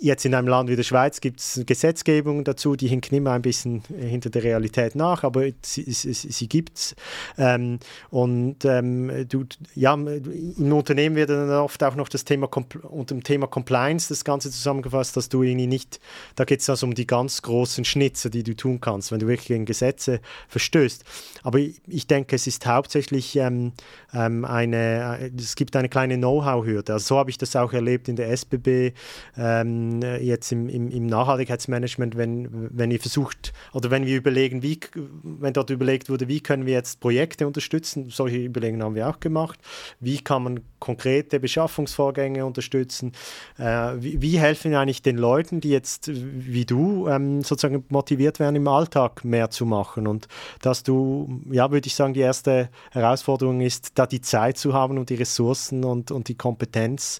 jetzt 0.02 0.26
in 0.26 0.36
einem 0.36 0.48
Land 0.48 0.70
wie 0.70 0.76
der 0.76 0.84
Schweiz 0.84 1.22
gibt 1.22 1.40
es 1.40 1.62
Gesetzgebung 1.66 2.44
dazu, 2.44 2.76
die 2.76 2.88
hinken 2.88 3.16
immer 3.16 3.32
ein 3.32 3.42
bisschen 3.42 3.84
hinter 3.98 4.30
der 4.30 4.44
Realität 4.44 4.96
nach, 4.96 5.24
aber 5.24 5.46
sie, 5.62 5.84
sie, 5.92 6.14
sie 6.14 6.48
gibt 6.48 6.78
es. 6.78 6.96
Ähm, 7.38 7.80
und 8.10 8.66
ähm, 8.66 9.26
du, 9.30 9.46
ja, 9.76 9.94
im 9.94 10.74
Unternehmen 10.74 11.16
wird 11.16 11.30
dann 11.30 11.50
oft 11.52 11.84
auch 11.84 11.96
noch 11.96 12.10
das 12.10 12.26
Thema 12.26 12.50
unter 12.90 13.16
dem 13.16 13.24
Thema 13.24 13.48
Compliance 13.48 14.10
das 14.10 14.24
Ganze 14.24 14.52
zusammengefasst, 14.52 15.16
dass 15.16 15.30
du 15.30 15.44
irgendwie 15.44 15.68
nicht, 15.68 16.00
da 16.36 16.46
geht 16.46 16.62
es 16.62 16.70
also 16.70 16.86
um 16.86 16.94
die 16.94 17.08
ganz 17.08 17.42
großen 17.42 17.86
Schnitzer, 17.86 18.30
die 18.30 18.44
du 18.44 18.56
tun 18.56 18.82
kannst, 18.82 19.12
wenn 19.12 19.20
du 19.20 19.28
wirklich 19.28 19.48
gegen 19.48 19.66
Gesetze 19.66 20.20
verstößt. 20.48 21.04
Aber 21.44 21.60
ich 21.60 22.08
denke, 22.08 22.36
es 22.36 22.48
ist 22.48 22.66
hauptsächlich 22.66 23.23
wirklich 23.24 23.36
ähm, 23.38 23.72
ähm, 24.14 24.46
eine, 24.46 25.32
es 25.38 25.56
gibt 25.56 25.76
eine 25.76 25.90
kleine 25.90 26.18
Know-how-Hürde. 26.18 26.94
Also 26.94 27.16
so 27.16 27.18
habe 27.18 27.30
ich 27.30 27.38
das 27.38 27.56
auch 27.56 27.74
erlebt 27.74 28.08
in 28.08 28.16
der 28.16 28.30
SBB, 28.30 28.94
ähm, 29.38 30.02
jetzt 30.02 30.52
im, 30.52 30.70
im, 30.70 30.90
im, 30.90 31.08
Nachhaltigkeitsmanagement, 31.08 32.18
wenn, 32.18 32.70
wenn 32.72 32.92
ihr 32.92 33.00
versucht 33.00 33.54
oder 33.74 33.92
wenn 33.92 34.06
wir 34.06 34.18
überlegen, 34.18 34.62
wie, 34.62 34.80
wenn 35.24 35.54
dort 35.54 35.70
überlegt 35.70 36.10
wurde, 36.10 36.28
wie 36.28 36.42
können 36.42 36.66
wir 36.66 36.74
jetzt 36.74 37.00
Projekte 37.00 37.48
unterstützen, 37.48 38.10
solche 38.10 38.38
Überlegungen 38.38 38.84
haben 38.84 38.96
wir 38.96 39.10
auch 39.10 39.20
gemacht, 39.20 39.60
wie 40.00 40.20
kann 40.20 40.44
man 40.44 40.60
konkrete 40.80 41.40
Beschaffungsvorgänge 41.40 42.46
unterstützen, 42.46 43.14
äh, 43.58 43.94
wie, 43.98 44.22
wie, 44.22 44.38
helfen 44.38 44.76
eigentlich 44.76 45.02
den 45.02 45.18
Leuten, 45.18 45.62
die 45.62 45.70
jetzt 45.70 46.12
wie 46.12 46.66
du 46.66 47.08
ähm, 47.08 47.42
sozusagen 47.42 47.86
motiviert 47.88 48.40
werden, 48.40 48.58
im 48.58 48.68
Alltag 48.68 49.24
mehr 49.24 49.50
zu 49.50 49.66
machen? 49.66 50.08
Und 50.08 50.28
dass 50.62 50.84
du, 50.84 51.42
ja, 51.50 51.72
würde 51.72 51.88
ich 51.88 51.96
sagen, 51.96 52.14
die 52.14 52.20
erste 52.20 52.70
Herausforderung 52.92 53.13
ist, 53.62 53.92
da 53.96 54.06
die 54.06 54.22
Zeit 54.22 54.58
zu 54.58 54.74
haben 54.74 54.98
und 54.98 55.10
die 55.10 55.16
Ressourcen 55.16 55.84
und, 55.84 56.12
und 56.12 56.28
die 56.28 56.36
Kompetenz, 56.36 57.20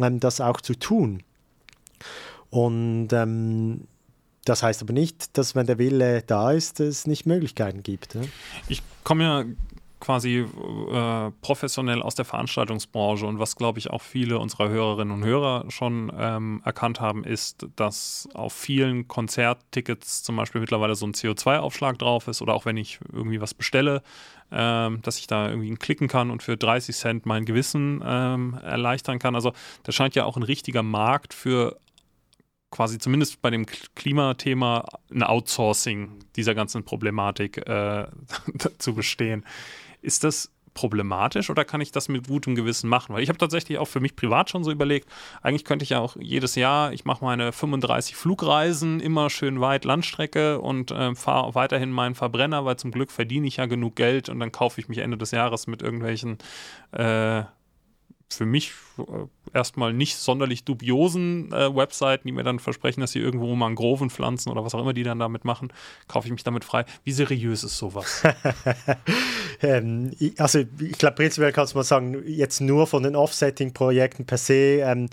ähm, 0.00 0.20
das 0.20 0.40
auch 0.40 0.60
zu 0.60 0.74
tun. 0.74 1.22
Und 2.50 3.12
ähm, 3.12 3.86
das 4.44 4.62
heißt 4.62 4.82
aber 4.82 4.92
nicht, 4.92 5.36
dass 5.36 5.54
wenn 5.54 5.66
der 5.66 5.78
Wille 5.78 6.22
da 6.22 6.52
ist, 6.52 6.80
es 6.80 7.06
nicht 7.06 7.26
Möglichkeiten 7.26 7.82
gibt. 7.82 8.14
Ja? 8.14 8.22
Ich 8.68 8.82
komme 9.04 9.24
ja 9.24 9.44
quasi 10.00 10.38
äh, 10.38 11.30
professionell 11.40 12.02
aus 12.02 12.14
der 12.14 12.24
Veranstaltungsbranche 12.24 13.26
und 13.26 13.38
was, 13.38 13.56
glaube 13.56 13.78
ich, 13.78 13.90
auch 13.90 14.02
viele 14.02 14.38
unserer 14.38 14.68
Hörerinnen 14.68 15.12
und 15.12 15.24
Hörer 15.24 15.64
schon 15.70 16.12
ähm, 16.16 16.62
erkannt 16.64 17.00
haben, 17.00 17.24
ist, 17.24 17.66
dass 17.76 18.28
auf 18.34 18.52
vielen 18.52 19.08
Konzerttickets 19.08 20.22
zum 20.22 20.36
Beispiel 20.36 20.60
mittlerweile 20.60 20.94
so 20.94 21.06
ein 21.06 21.12
CO2-Aufschlag 21.12 21.98
drauf 21.98 22.28
ist 22.28 22.42
oder 22.42 22.54
auch 22.54 22.64
wenn 22.64 22.76
ich 22.76 23.00
irgendwie 23.12 23.40
was 23.40 23.54
bestelle, 23.54 24.02
ähm, 24.50 25.02
dass 25.02 25.18
ich 25.18 25.26
da 25.26 25.48
irgendwie 25.48 25.74
klicken 25.74 26.08
kann 26.08 26.30
und 26.30 26.42
für 26.42 26.56
30 26.56 26.96
Cent 26.96 27.26
mein 27.26 27.44
Gewissen 27.44 28.02
ähm, 28.04 28.58
erleichtern 28.62 29.18
kann. 29.18 29.34
Also 29.34 29.52
das 29.82 29.94
scheint 29.94 30.14
ja 30.14 30.24
auch 30.24 30.36
ein 30.36 30.42
richtiger 30.42 30.82
Markt 30.82 31.34
für 31.34 31.76
quasi 32.70 32.98
zumindest 32.98 33.40
bei 33.40 33.50
dem 33.50 33.66
Klimathema 33.94 34.84
ein 35.10 35.22
Outsourcing 35.22 36.18
dieser 36.36 36.54
ganzen 36.54 36.84
Problematik 36.84 37.58
äh, 37.66 38.06
zu 38.78 38.94
bestehen. 38.94 39.44
Ist 40.00 40.24
das 40.24 40.50
problematisch 40.74 41.50
oder 41.50 41.64
kann 41.64 41.80
ich 41.80 41.90
das 41.90 42.08
mit 42.08 42.28
gutem 42.28 42.54
Gewissen 42.54 42.88
machen? 42.88 43.12
Weil 43.14 43.22
ich 43.22 43.28
habe 43.28 43.38
tatsächlich 43.38 43.78
auch 43.78 43.86
für 43.88 43.98
mich 43.98 44.14
privat 44.14 44.48
schon 44.48 44.62
so 44.62 44.70
überlegt, 44.70 45.08
eigentlich 45.42 45.64
könnte 45.64 45.82
ich 45.82 45.90
ja 45.90 45.98
auch 45.98 46.16
jedes 46.20 46.54
Jahr, 46.54 46.92
ich 46.92 47.04
mache 47.04 47.24
meine 47.24 47.50
35 47.50 48.14
Flugreisen, 48.14 49.00
immer 49.00 49.28
schön 49.28 49.60
weit 49.60 49.84
Landstrecke 49.84 50.60
und 50.60 50.92
äh, 50.92 51.16
fahre 51.16 51.56
weiterhin 51.56 51.90
meinen 51.90 52.14
Verbrenner, 52.14 52.64
weil 52.64 52.76
zum 52.76 52.92
Glück 52.92 53.10
verdiene 53.10 53.48
ich 53.48 53.56
ja 53.56 53.66
genug 53.66 53.96
Geld 53.96 54.28
und 54.28 54.38
dann 54.38 54.52
kaufe 54.52 54.80
ich 54.80 54.88
mich 54.88 54.98
Ende 54.98 55.18
des 55.18 55.32
Jahres 55.32 55.66
mit 55.66 55.82
irgendwelchen 55.82 56.38
äh, 56.92 57.42
für 58.30 58.46
mich 58.46 58.72
äh, 58.98 59.02
erstmal 59.54 59.92
nicht 59.92 60.16
sonderlich 60.16 60.64
dubiosen 60.64 61.52
äh, 61.52 61.74
Webseiten, 61.74 62.28
die 62.28 62.32
mir 62.32 62.44
dann 62.44 62.58
versprechen, 62.58 63.00
dass 63.00 63.12
sie 63.12 63.20
irgendwo 63.20 63.54
Mangroven 63.54 64.10
pflanzen 64.10 64.50
oder 64.50 64.64
was 64.64 64.74
auch 64.74 64.80
immer 64.80 64.92
die 64.92 65.02
dann 65.02 65.18
damit 65.18 65.44
machen, 65.44 65.72
kaufe 66.06 66.28
ich 66.28 66.32
mich 66.32 66.44
damit 66.44 66.64
frei. 66.64 66.84
Wie 67.04 67.12
seriös 67.12 67.64
ist 67.64 67.78
sowas? 67.78 68.22
ähm, 69.62 70.12
also 70.38 70.60
ich 70.80 70.98
glaube, 70.98 71.16
prinzipiell 71.16 71.52
kannst 71.52 71.74
du 71.74 71.78
mal 71.78 71.84
sagen, 71.84 72.22
jetzt 72.26 72.60
nur 72.60 72.86
von 72.86 73.02
den 73.02 73.16
Offsetting-Projekten 73.16 74.24
per 74.24 74.38
se 74.38 74.80
ähm, 74.82 75.08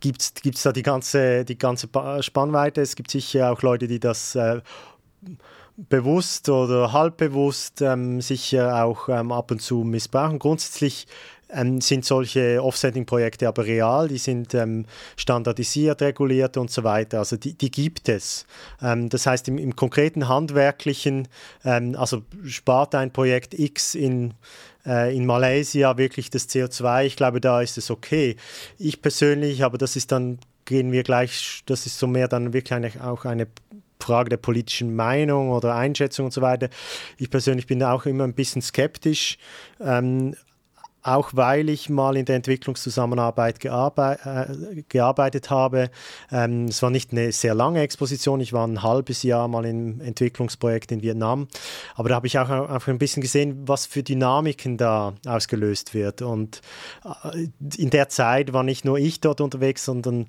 gibt 0.00 0.22
es 0.44 0.62
da 0.62 0.72
die 0.72 0.82
ganze, 0.82 1.44
die 1.44 1.58
ganze 1.58 1.88
Spannweite. 2.20 2.80
Es 2.80 2.96
gibt 2.96 3.10
sicher 3.10 3.52
auch 3.52 3.62
Leute, 3.62 3.86
die 3.86 4.00
das 4.00 4.34
äh, 4.34 4.60
bewusst 5.76 6.48
oder 6.48 6.92
halbbewusst 6.92 7.82
ähm, 7.82 8.20
sicher 8.20 8.84
auch 8.84 9.08
ähm, 9.08 9.32
ab 9.32 9.50
und 9.50 9.60
zu 9.60 9.78
missbrauchen. 9.84 10.38
Grundsätzlich 10.38 11.06
ähm, 11.54 11.80
sind 11.80 12.04
solche 12.04 12.62
Offsetting-Projekte 12.62 13.48
aber 13.48 13.64
real, 13.64 14.08
die 14.08 14.18
sind 14.18 14.54
ähm, 14.54 14.86
standardisiert, 15.16 16.02
reguliert 16.02 16.56
und 16.56 16.70
so 16.70 16.84
weiter. 16.84 17.20
Also 17.20 17.36
die, 17.36 17.54
die 17.54 17.70
gibt 17.70 18.08
es. 18.08 18.46
Ähm, 18.82 19.08
das 19.08 19.26
heißt, 19.26 19.48
im, 19.48 19.58
im 19.58 19.76
konkreten 19.76 20.28
handwerklichen, 20.28 21.28
ähm, 21.64 21.96
also 21.96 22.22
spart 22.44 22.94
ein 22.94 23.12
Projekt 23.12 23.54
X 23.54 23.94
in 23.94 24.34
äh, 24.86 25.16
in 25.16 25.26
Malaysia 25.26 25.96
wirklich 25.96 26.30
das 26.30 26.48
CO2, 26.48 27.06
ich 27.06 27.16
glaube, 27.16 27.40
da 27.40 27.60
ist 27.60 27.78
es 27.78 27.90
okay. 27.90 28.36
Ich 28.78 29.00
persönlich, 29.00 29.64
aber 29.64 29.78
das 29.78 29.96
ist 29.96 30.12
dann, 30.12 30.38
gehen 30.64 30.92
wir 30.92 31.02
gleich, 31.02 31.62
das 31.66 31.86
ist 31.86 31.98
so 31.98 32.06
mehr 32.06 32.28
dann 32.28 32.52
wirklich 32.52 32.74
eine, 32.74 32.90
auch 33.02 33.24
eine 33.24 33.46
Frage 34.00 34.28
der 34.28 34.36
politischen 34.36 34.94
Meinung 34.94 35.50
oder 35.50 35.74
Einschätzung 35.74 36.26
und 36.26 36.32
so 36.32 36.42
weiter. 36.42 36.68
Ich 37.16 37.30
persönlich 37.30 37.66
bin 37.66 37.82
auch 37.82 38.04
immer 38.04 38.24
ein 38.24 38.34
bisschen 38.34 38.60
skeptisch. 38.60 39.38
Ähm, 39.80 40.34
auch 41.04 41.30
weil 41.34 41.68
ich 41.68 41.90
mal 41.90 42.16
in 42.16 42.24
der 42.24 42.36
Entwicklungszusammenarbeit 42.36 43.60
gearbe 43.60 44.18
äh, 44.24 44.82
gearbeitet 44.88 45.50
habe. 45.50 45.90
Ähm, 46.32 46.64
es 46.64 46.82
war 46.82 46.90
nicht 46.90 47.12
eine 47.12 47.30
sehr 47.30 47.54
lange 47.54 47.82
Exposition, 47.82 48.40
ich 48.40 48.54
war 48.54 48.66
ein 48.66 48.82
halbes 48.82 49.22
Jahr 49.22 49.46
mal 49.46 49.66
im 49.66 50.00
Entwicklungsprojekt 50.00 50.90
in 50.92 51.02
Vietnam, 51.02 51.46
aber 51.94 52.08
da 52.08 52.14
habe 52.16 52.26
ich 52.26 52.38
auch 52.38 52.48
einfach 52.48 52.88
ein 52.88 52.98
bisschen 52.98 53.20
gesehen, 53.20 53.68
was 53.68 53.84
für 53.84 54.02
Dynamiken 54.02 54.78
da 54.78 55.12
ausgelöst 55.26 55.92
wird. 55.92 56.22
Und 56.22 56.62
äh, 57.04 57.48
in 57.76 57.90
der 57.90 58.08
Zeit 58.08 58.54
war 58.54 58.62
nicht 58.62 58.86
nur 58.86 58.98
ich 58.98 59.20
dort 59.20 59.42
unterwegs, 59.42 59.84
sondern 59.84 60.26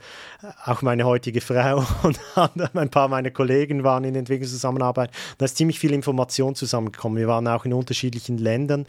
auch 0.66 0.82
meine 0.82 1.06
heutige 1.06 1.40
Frau 1.40 1.86
und 2.04 2.20
ein 2.36 2.90
paar 2.90 3.08
meiner 3.08 3.32
Kollegen 3.32 3.86
waren 3.86 4.04
in 4.04 4.16
Entwicklungszusammenarbeit. 4.16 5.12
Da 5.38 5.46
ist 5.46 5.56
ziemlich 5.56 5.80
viel 5.80 5.94
Information 5.94 6.54
zusammengekommen. 6.54 7.18
Wir 7.18 7.30
waren 7.30 7.48
auch 7.48 7.64
in 7.64 7.72
unterschiedlichen 7.72 8.38
Ländern 8.38 8.86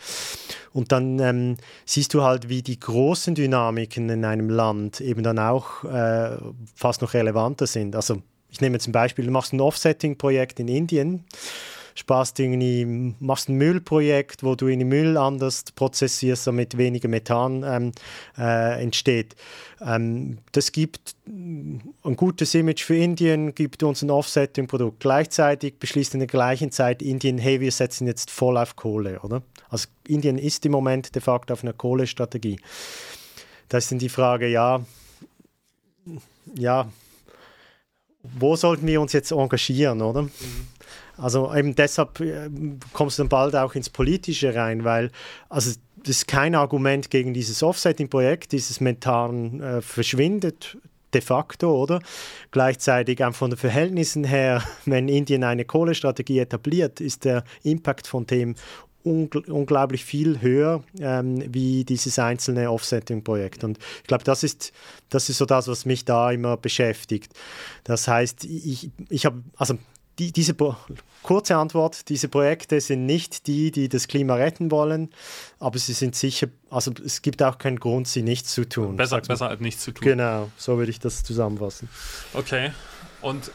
und 0.72 0.92
dann 0.92 1.18
ähm, 1.20 1.56
siehst 1.84 2.14
du 2.14 2.22
halt, 2.22 2.48
wie 2.48 2.62
die 2.62 2.78
großen 2.78 3.34
Dynamiken 3.34 4.08
in 4.08 4.24
einem 4.24 4.48
Land 4.48 5.00
eben 5.00 5.22
dann 5.22 5.38
auch 5.38 5.84
äh, 5.84 6.36
fast 6.74 7.02
noch 7.02 7.14
relevanter 7.14 7.66
sind. 7.66 7.94
Also 7.94 8.22
ich 8.48 8.60
nehme 8.60 8.78
zum 8.78 8.92
Beispiel, 8.92 9.26
du 9.26 9.30
machst 9.30 9.52
ein 9.52 9.60
Offsetting-Projekt 9.60 10.60
in 10.60 10.68
Indien, 10.68 11.24
sparst 11.96 12.38
irgendwie, 12.38 13.14
machst 13.18 13.48
ein 13.48 13.56
Müllprojekt, 13.56 14.44
wo 14.44 14.54
du 14.54 14.68
in 14.68 14.80
den 14.80 14.88
Müll 14.88 15.16
anders 15.16 15.64
prozessierst, 15.74 16.46
damit 16.46 16.76
weniger 16.76 17.08
Methan 17.08 17.64
ähm, 17.66 17.92
äh, 18.38 18.82
entsteht. 18.82 19.34
Ähm, 19.80 20.38
das 20.52 20.72
gibt 20.72 21.16
ein 21.26 22.16
gutes 22.16 22.54
Image 22.54 22.84
für 22.84 22.96
Indien, 22.96 23.54
gibt 23.54 23.82
uns 23.82 24.02
ein 24.02 24.10
Offsetting-Produkt. 24.10 25.00
Gleichzeitig 25.00 25.78
beschließt 25.78 26.14
in 26.14 26.20
der 26.20 26.28
gleichen 26.28 26.70
Zeit 26.70 27.02
Indien, 27.02 27.38
hey, 27.38 27.60
wir 27.60 27.72
setzen 27.72 28.06
jetzt 28.06 28.30
voll 28.30 28.58
auf 28.58 28.76
Kohle, 28.76 29.20
oder? 29.20 29.42
Also 29.70 29.88
Indien 30.06 30.38
ist 30.38 30.64
im 30.66 30.72
Moment 30.72 31.14
de 31.14 31.22
facto 31.22 31.54
auf 31.54 31.62
einer 31.62 31.72
Kohlestrategie. 31.72 32.60
Da 33.68 33.78
ist 33.78 33.90
dann 33.90 33.98
die 33.98 34.08
Frage, 34.10 34.46
ja, 34.48 34.84
ja, 36.54 36.88
wo 38.22 38.56
sollten 38.56 38.86
wir 38.86 39.00
uns 39.00 39.12
jetzt 39.12 39.32
engagieren, 39.32 40.02
oder? 40.02 40.22
Mhm. 40.22 40.30
Also 41.16 41.54
eben 41.54 41.74
deshalb 41.74 42.20
äh, 42.20 42.50
kommst 42.92 43.18
du 43.18 43.22
dann 43.22 43.28
bald 43.28 43.56
auch 43.56 43.74
ins 43.74 43.90
Politische 43.90 44.54
rein, 44.54 44.84
weil 44.84 45.10
also 45.48 45.72
das 45.96 46.18
ist 46.18 46.28
kein 46.28 46.54
Argument 46.54 47.10
gegen 47.10 47.34
dieses 47.34 47.62
Offsetting-Projekt, 47.62 48.52
dieses 48.52 48.80
Methan 48.80 49.60
äh, 49.60 49.82
verschwindet 49.82 50.78
de 51.14 51.20
facto, 51.20 51.82
oder? 51.82 52.00
Gleichzeitig 52.50 53.24
auch 53.24 53.34
von 53.34 53.50
den 53.50 53.56
Verhältnissen 53.56 54.24
her, 54.24 54.62
wenn 54.84 55.08
Indien 55.08 55.44
eine 55.44 55.64
Kohlestrategie 55.64 56.38
etabliert, 56.38 57.00
ist 57.00 57.24
der 57.24 57.44
Impact 57.62 58.06
von 58.06 58.26
dem 58.26 58.54
ungl 59.02 59.44
unglaublich 59.48 60.04
viel 60.04 60.40
höher 60.40 60.82
ähm, 61.00 61.42
wie 61.54 61.84
dieses 61.84 62.18
einzelne 62.18 62.70
Offsetting-Projekt. 62.70 63.62
Und 63.62 63.78
ich 64.02 64.08
glaube, 64.08 64.24
das 64.24 64.42
ist, 64.42 64.72
das 65.08 65.28
ist 65.28 65.38
so 65.38 65.46
das, 65.46 65.68
was 65.68 65.86
mich 65.86 66.04
da 66.04 66.30
immer 66.32 66.56
beschäftigt. 66.56 67.32
Das 67.84 68.08
heißt, 68.08 68.44
ich, 68.44 68.90
ich 69.08 69.24
habe, 69.24 69.42
also 69.56 69.78
die, 70.18 70.32
diese 70.32 70.54
kurze 71.22 71.56
Antwort, 71.56 72.08
diese 72.08 72.28
Projekte 72.28 72.80
sind 72.80 73.06
nicht 73.06 73.46
die, 73.46 73.70
die 73.70 73.88
das 73.88 74.08
Klima 74.08 74.34
retten 74.34 74.70
wollen, 74.70 75.10
aber 75.58 75.78
sie 75.78 75.92
sind 75.92 76.14
sicher, 76.14 76.48
also 76.70 76.92
es 77.04 77.22
gibt 77.22 77.42
auch 77.42 77.58
keinen 77.58 77.80
Grund, 77.80 78.08
sie 78.08 78.22
nicht 78.22 78.46
zu 78.46 78.68
tun. 78.68 78.96
Besser, 78.96 79.20
besser 79.20 79.48
als 79.48 79.60
nichts 79.60 79.82
zu 79.82 79.92
tun. 79.92 80.04
Genau, 80.04 80.50
so 80.56 80.78
würde 80.78 80.90
ich 80.90 81.00
das 81.00 81.22
zusammenfassen. 81.22 81.88
Okay, 82.32 82.72
und 83.22 83.50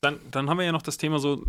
dann, 0.00 0.18
dann 0.30 0.48
haben 0.48 0.58
wir 0.58 0.64
ja 0.64 0.72
noch 0.72 0.82
das 0.82 0.96
Thema 0.96 1.18
so, 1.18 1.44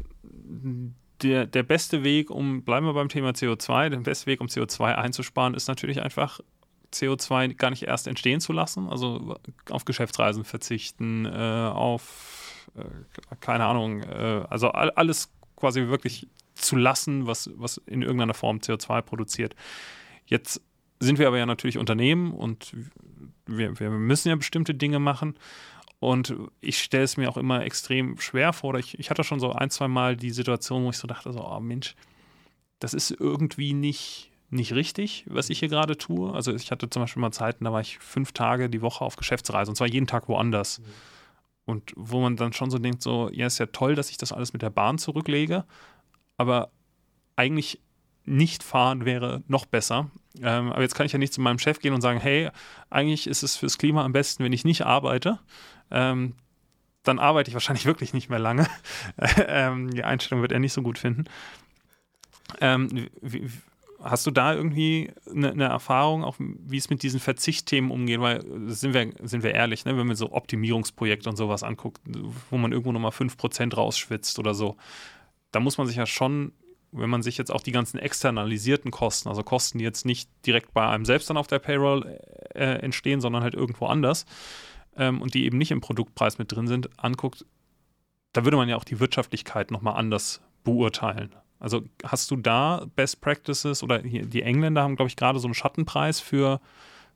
der, 1.21 1.45
der 1.45 1.63
beste 1.63 2.03
Weg, 2.03 2.29
um, 2.29 2.63
bleiben 2.63 2.85
wir 2.85 2.93
beim 2.93 3.09
Thema 3.09 3.31
CO2, 3.31 3.89
der 3.89 3.97
beste 3.97 4.25
Weg, 4.27 4.41
um 4.41 4.47
CO2 4.47 4.95
einzusparen, 4.95 5.53
ist 5.53 5.67
natürlich 5.67 6.01
einfach 6.01 6.39
CO2 6.93 7.55
gar 7.55 7.69
nicht 7.69 7.83
erst 7.83 8.07
entstehen 8.07 8.41
zu 8.41 8.53
lassen, 8.53 8.89
also 8.89 9.37
auf 9.69 9.85
Geschäftsreisen 9.85 10.43
verzichten, 10.43 11.25
äh, 11.25 11.29
auf, 11.29 12.40
keine 13.39 13.65
Ahnung, 13.65 14.01
äh, 14.03 14.45
also 14.49 14.69
all, 14.69 14.91
alles 14.91 15.31
quasi 15.55 15.87
wirklich 15.87 16.27
zu 16.55 16.75
lassen, 16.75 17.27
was, 17.27 17.49
was 17.55 17.77
in 17.77 18.01
irgendeiner 18.01 18.33
Form 18.33 18.57
CO2 18.57 19.01
produziert. 19.01 19.55
Jetzt 20.25 20.61
sind 20.99 21.19
wir 21.19 21.27
aber 21.27 21.37
ja 21.37 21.45
natürlich 21.45 21.77
Unternehmen 21.77 22.31
und 22.31 22.73
wir, 23.45 23.79
wir 23.79 23.89
müssen 23.89 24.29
ja 24.29 24.35
bestimmte 24.35 24.73
Dinge 24.73 24.99
machen. 24.99 25.35
Und 25.99 26.35
ich 26.61 26.79
stelle 26.79 27.03
es 27.03 27.17
mir 27.17 27.29
auch 27.29 27.37
immer 27.37 27.63
extrem 27.63 28.19
schwer 28.19 28.53
vor. 28.53 28.73
Ich, 28.75 28.97
ich 28.97 29.11
hatte 29.11 29.23
schon 29.23 29.39
so 29.39 29.51
ein, 29.51 29.69
zwei 29.69 29.87
Mal 29.87 30.15
die 30.15 30.31
Situation, 30.31 30.83
wo 30.83 30.89
ich 30.89 30.97
so 30.97 31.07
dachte, 31.07 31.31
so, 31.31 31.45
oh 31.45 31.59
Mensch, 31.59 31.95
das 32.79 32.95
ist 32.95 33.11
irgendwie 33.11 33.73
nicht, 33.73 34.31
nicht 34.49 34.73
richtig, 34.73 35.25
was 35.27 35.51
ich 35.51 35.59
hier 35.59 35.69
gerade 35.69 35.97
tue. 35.97 36.33
Also 36.33 36.53
ich 36.55 36.71
hatte 36.71 36.89
zum 36.89 37.03
Beispiel 37.03 37.21
mal 37.21 37.31
Zeiten, 37.31 37.65
da 37.65 37.71
war 37.71 37.81
ich 37.81 37.99
fünf 37.99 38.31
Tage 38.31 38.67
die 38.67 38.81
Woche 38.81 39.05
auf 39.05 39.15
Geschäftsreise 39.15 39.69
und 39.69 39.75
zwar 39.75 39.87
jeden 39.87 40.07
Tag 40.07 40.27
woanders. 40.27 40.79
Mhm. 40.79 40.85
Und 41.65 41.93
wo 41.95 42.19
man 42.19 42.35
dann 42.35 42.53
schon 42.53 42.71
so 42.71 42.79
denkt, 42.79 43.01
so, 43.01 43.29
ja, 43.31 43.45
ist 43.45 43.59
ja 43.59 43.67
toll, 43.67 43.95
dass 43.95 44.09
ich 44.09 44.17
das 44.17 44.31
alles 44.31 44.53
mit 44.53 44.61
der 44.61 44.69
Bahn 44.69 44.97
zurücklege, 44.97 45.65
aber 46.37 46.71
eigentlich 47.35 47.79
nicht 48.25 48.63
fahren 48.63 49.05
wäre 49.05 49.43
noch 49.47 49.65
besser. 49.65 50.09
Ähm, 50.41 50.71
aber 50.71 50.81
jetzt 50.81 50.95
kann 50.95 51.05
ich 51.05 51.11
ja 51.11 51.19
nicht 51.19 51.33
zu 51.33 51.41
meinem 51.41 51.59
Chef 51.59 51.79
gehen 51.79 51.93
und 51.93 52.01
sagen, 52.01 52.19
hey, 52.19 52.49
eigentlich 52.89 53.27
ist 53.27 53.43
es 53.43 53.57
fürs 53.57 53.77
Klima 53.77 54.03
am 54.03 54.13
besten, 54.13 54.43
wenn 54.43 54.53
ich 54.53 54.65
nicht 54.65 54.85
arbeite. 54.85 55.39
Ähm, 55.89 56.35
dann 57.03 57.19
arbeite 57.19 57.49
ich 57.49 57.53
wahrscheinlich 57.53 57.85
wirklich 57.87 58.13
nicht 58.13 58.29
mehr 58.29 58.39
lange. 58.39 58.67
ähm, 59.47 59.91
die 59.91 60.03
Einstellung 60.03 60.41
wird 60.41 60.51
er 60.51 60.59
nicht 60.59 60.73
so 60.73 60.81
gut 60.81 60.99
finden. 60.99 61.25
Ähm, 62.59 63.09
wie, 63.21 63.49
hast 64.01 64.25
du 64.25 64.31
da 64.31 64.53
irgendwie 64.53 65.11
eine, 65.29 65.51
eine, 65.51 65.65
Erfahrung, 65.65 66.23
auch 66.23 66.35
wie 66.39 66.77
es 66.77 66.89
mit 66.89 67.03
diesen 67.03 67.19
Verzichtthemen 67.19 67.91
umgeht? 67.91 68.19
Weil, 68.19 68.43
sind 68.67 68.93
wir, 68.93 69.11
sind 69.23 69.43
wir 69.43 69.53
ehrlich, 69.53 69.85
ne? 69.85 69.97
wenn 69.97 70.07
man 70.07 70.15
so 70.15 70.31
Optimierungsprojekte 70.31 71.29
und 71.29 71.35
sowas 71.35 71.63
anguckt, 71.63 72.01
wo 72.49 72.57
man 72.57 72.71
irgendwo 72.71 72.91
nochmal 72.91 73.11
5% 73.11 73.75
rausschwitzt 73.75 74.39
oder 74.39 74.53
so, 74.53 74.77
da 75.51 75.59
muss 75.59 75.77
man 75.77 75.87
sich 75.87 75.95
ja 75.95 76.05
schon 76.05 76.53
wenn 76.91 77.09
man 77.09 77.23
sich 77.23 77.37
jetzt 77.37 77.51
auch 77.51 77.61
die 77.61 77.71
ganzen 77.71 77.97
externalisierten 77.97 78.91
Kosten, 78.91 79.29
also 79.29 79.43
Kosten, 79.43 79.77
die 79.77 79.83
jetzt 79.85 80.05
nicht 80.05 80.29
direkt 80.45 80.73
bei 80.73 80.87
einem 80.87 81.05
selbst 81.05 81.29
dann 81.29 81.37
auf 81.37 81.47
der 81.47 81.59
Payroll 81.59 82.19
äh, 82.53 82.79
entstehen, 82.81 83.21
sondern 83.21 83.43
halt 83.43 83.53
irgendwo 83.53 83.85
anders 83.85 84.25
ähm, 84.97 85.21
und 85.21 85.33
die 85.33 85.45
eben 85.45 85.57
nicht 85.57 85.71
im 85.71 85.81
Produktpreis 85.81 86.37
mit 86.37 86.51
drin 86.51 86.67
sind, 86.67 86.89
anguckt, 86.97 87.45
da 88.33 88.43
würde 88.43 88.57
man 88.57 88.69
ja 88.69 88.75
auch 88.75 88.83
die 88.83 88.99
Wirtschaftlichkeit 88.99 89.71
nochmal 89.71 89.95
anders 89.95 90.41
beurteilen. 90.63 91.33
Also 91.61 91.83
hast 92.03 92.31
du 92.31 92.35
da 92.35 92.85
Best 92.95 93.21
Practices 93.21 93.83
oder 93.83 94.01
hier, 94.01 94.25
die 94.25 94.41
Engländer 94.41 94.81
haben, 94.81 94.95
glaube 94.95 95.09
ich, 95.09 95.15
gerade 95.15 95.39
so 95.39 95.47
einen 95.47 95.53
Schattenpreis 95.53 96.19
für, 96.19 96.59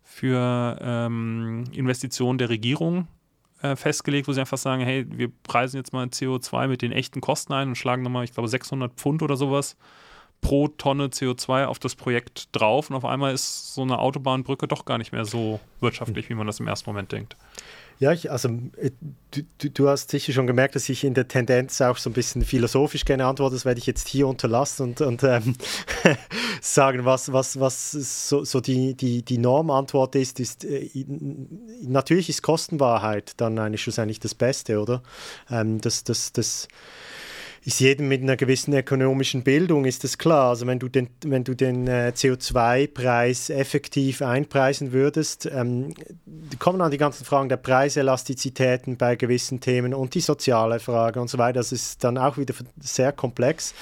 für 0.04 0.78
ähm, 0.82 1.66
Investitionen 1.74 2.38
der 2.38 2.50
Regierung 2.50 3.08
äh, 3.62 3.76
festgelegt, 3.76 4.28
wo 4.28 4.34
sie 4.34 4.40
einfach 4.40 4.60
sagen, 4.60 4.84
hey, 4.84 5.06
wir 5.10 5.32
preisen 5.44 5.78
jetzt 5.78 5.94
mal 5.94 6.06
CO2 6.06 6.68
mit 6.68 6.82
den 6.84 6.92
echten 6.92 7.22
Kosten 7.22 7.54
ein 7.54 7.70
und 7.70 7.76
schlagen 7.76 8.04
nochmal, 8.04 8.24
ich 8.24 8.34
glaube, 8.34 8.48
600 8.48 8.94
Pfund 8.94 9.24
oder 9.24 9.36
sowas 9.36 9.76
pro 10.42 10.68
Tonne 10.68 11.08
CO2 11.08 11.66
auf 11.66 11.80
das 11.80 11.96
Projekt 11.96 12.50
drauf 12.52 12.90
und 12.90 12.96
auf 12.96 13.06
einmal 13.06 13.34
ist 13.34 13.74
so 13.74 13.82
eine 13.82 13.98
Autobahnbrücke 13.98 14.68
doch 14.68 14.86
gar 14.86 15.00
nicht 15.00 15.12
mehr 15.12 15.26
so 15.26 15.60
wirtschaftlich, 15.80 16.30
wie 16.30 16.36
man 16.36 16.46
das 16.46 16.60
im 16.60 16.68
ersten 16.68 16.90
Moment 16.90 17.12
denkt. 17.12 17.36
Ja, 18.00 18.12
ich, 18.12 18.30
also 18.30 18.50
äh, 18.78 18.92
du, 19.32 19.70
du, 19.70 19.88
hast 19.88 20.12
sicher 20.12 20.34
schon 20.34 20.48
gemerkt, 20.48 20.76
dass 20.76 20.90
ich 20.90 21.04
in 21.06 21.14
der 21.14 21.28
Tendenz 21.28 21.80
auch 21.82 21.98
so 21.98 22.10
ein 22.10 22.14
bisschen 22.14 22.44
philosophisch 22.44 23.06
gerne 23.06 23.26
antworte. 23.26 23.56
Das 23.56 23.64
werde 23.64 23.80
ich 23.80 23.86
jetzt 23.86 24.08
hier 24.08 24.28
unterlassen 24.28 24.84
und, 24.84 25.02
und 25.02 25.24
ähm, 25.24 25.56
sagen, 26.62 27.06
was, 27.06 27.32
was, 27.32 27.60
was 27.60 27.92
so, 27.92 28.44
so 28.44 28.60
die, 28.60 28.96
die, 28.96 29.24
die 29.24 29.38
Normantwort 29.38 30.16
ist, 30.16 30.40
ist 30.42 30.66
äh, 30.66 30.90
natürlich 31.82 32.30
ist 32.30 32.42
Kostenwahrheit 32.42 33.34
dann 33.38 33.58
eigentlich 33.60 33.84
schlussendlich 33.84 34.20
das 34.20 34.36
Beste, 34.36 34.82
oder? 34.82 35.02
Ähm, 35.50 35.80
das, 35.80 36.04
das, 36.04 36.34
das, 36.34 36.68
ist 37.66 37.80
jedem 37.80 38.08
mit 38.08 38.22
einer 38.22 38.38
gewissen 38.38 38.74
ökonomischen 38.76 39.44
Bildung, 39.44 39.86
ist 39.86 40.04
das 40.04 40.20
klar. 40.20 40.50
Also 40.50 40.68
wenn 40.68 40.78
du 40.78 40.88
den, 40.88 41.10
wenn 41.26 41.44
du 41.44 41.56
den 41.56 41.88
äh, 41.88 42.12
CO2-Preis 42.16 43.50
effektiv 43.50 44.22
einpreisen 44.22 44.92
würdest, 44.92 45.50
ähm, 45.52 45.96
kommen 46.60 46.78
dann 46.78 46.92
die 46.92 47.00
ganzen 47.00 47.26
Fragen 47.26 47.50
der 47.50 47.58
Preiselastizitäten 47.58 48.98
bei 48.98 49.16
gewissen 49.16 49.62
Themen 49.62 49.96
und 49.96 50.14
die 50.14 50.22
soziale 50.22 50.80
Frage 50.80 51.20
und 51.20 51.28
so 51.28 51.40
weiter. 51.40 51.60
Das 51.60 51.72
ist 51.72 52.04
dann 52.04 52.20
auch 52.20 52.38
wieder 52.38 52.54
sehr 52.80 53.12
komplex. 53.12 53.74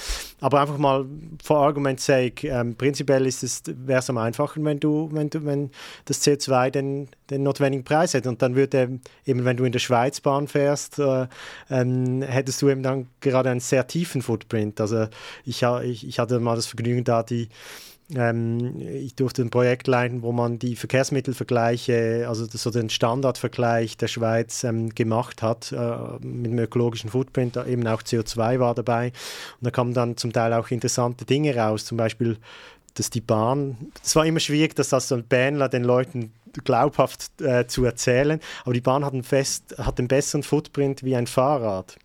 Aber 0.44 0.60
einfach 0.60 0.76
mal 0.76 1.06
for 1.42 1.56
argument's 1.56 2.04
sake, 2.04 2.46
ähm, 2.46 2.76
prinzipiell 2.76 3.24
ist 3.24 3.42
es, 3.42 3.62
wäre 3.66 4.00
es 4.00 4.10
am 4.10 4.18
einfachen, 4.18 4.62
wenn 4.66 4.78
du, 4.78 5.08
wenn 5.10 5.30
du, 5.30 5.42
wenn 5.46 5.70
das 6.04 6.20
CO2 6.22 6.68
den, 6.68 7.08
den 7.30 7.44
notwendigen 7.44 7.82
Preis 7.82 8.12
hätte. 8.12 8.28
Und 8.28 8.42
dann 8.42 8.54
würde 8.54 9.00
eben, 9.24 9.46
wenn 9.46 9.56
du 9.56 9.64
in 9.64 9.72
der 9.72 9.78
Schweiz 9.78 10.20
Bahn 10.20 10.46
fährst, 10.46 10.98
äh, 10.98 11.28
ähm, 11.70 12.20
hättest 12.20 12.60
du 12.60 12.68
eben 12.68 12.82
dann 12.82 13.08
gerade 13.20 13.48
einen 13.48 13.60
sehr 13.60 13.86
tiefen 13.86 14.20
Footprint. 14.20 14.82
Also 14.82 15.06
ich, 15.46 15.62
ich, 15.62 16.06
ich 16.06 16.18
hatte 16.18 16.38
mal 16.40 16.56
das 16.56 16.66
Vergnügen 16.66 17.04
da, 17.04 17.22
die 17.22 17.48
ähm, 18.14 18.80
ich 18.80 19.14
durfte 19.14 19.42
ein 19.42 19.50
Projekt 19.50 19.86
leiten, 19.86 20.22
wo 20.22 20.32
man 20.32 20.58
die 20.58 20.76
Verkehrsmittelvergleiche, 20.76 22.26
also 22.28 22.46
so 22.46 22.70
den 22.70 22.90
Standardvergleich 22.90 23.96
der 23.96 24.08
Schweiz 24.08 24.64
ähm, 24.64 24.94
gemacht 24.94 25.42
hat, 25.42 25.72
äh, 25.72 26.24
mit 26.24 26.52
dem 26.52 26.58
ökologischen 26.58 27.10
Footprint, 27.10 27.56
eben 27.56 27.86
auch 27.86 28.02
CO2 28.02 28.58
war 28.60 28.74
dabei. 28.74 29.06
Und 29.60 29.64
da 29.64 29.70
kamen 29.70 29.94
dann 29.94 30.16
zum 30.16 30.32
Teil 30.32 30.52
auch 30.52 30.70
interessante 30.70 31.24
Dinge 31.24 31.56
raus, 31.56 31.84
zum 31.84 31.96
Beispiel 31.96 32.38
dass 32.94 33.10
die 33.10 33.20
Bahn, 33.20 33.90
es 34.04 34.14
war 34.14 34.24
immer 34.24 34.38
schwierig, 34.38 34.76
das 34.76 34.92
als 34.92 35.08
so 35.08 35.16
ein 35.16 35.24
Bähnler 35.24 35.68
den 35.68 35.82
Leuten 35.82 36.32
glaubhaft 36.62 37.40
äh, 37.40 37.66
zu 37.66 37.84
erzählen, 37.84 38.38
aber 38.62 38.72
die 38.72 38.80
Bahn 38.80 39.04
hat 39.04 39.12
einen, 39.12 39.24
fest, 39.24 39.74
hat 39.78 39.98
einen 39.98 40.06
besseren 40.06 40.44
Footprint 40.44 41.02
wie 41.02 41.16
ein 41.16 41.26
Fahrrad. 41.26 41.96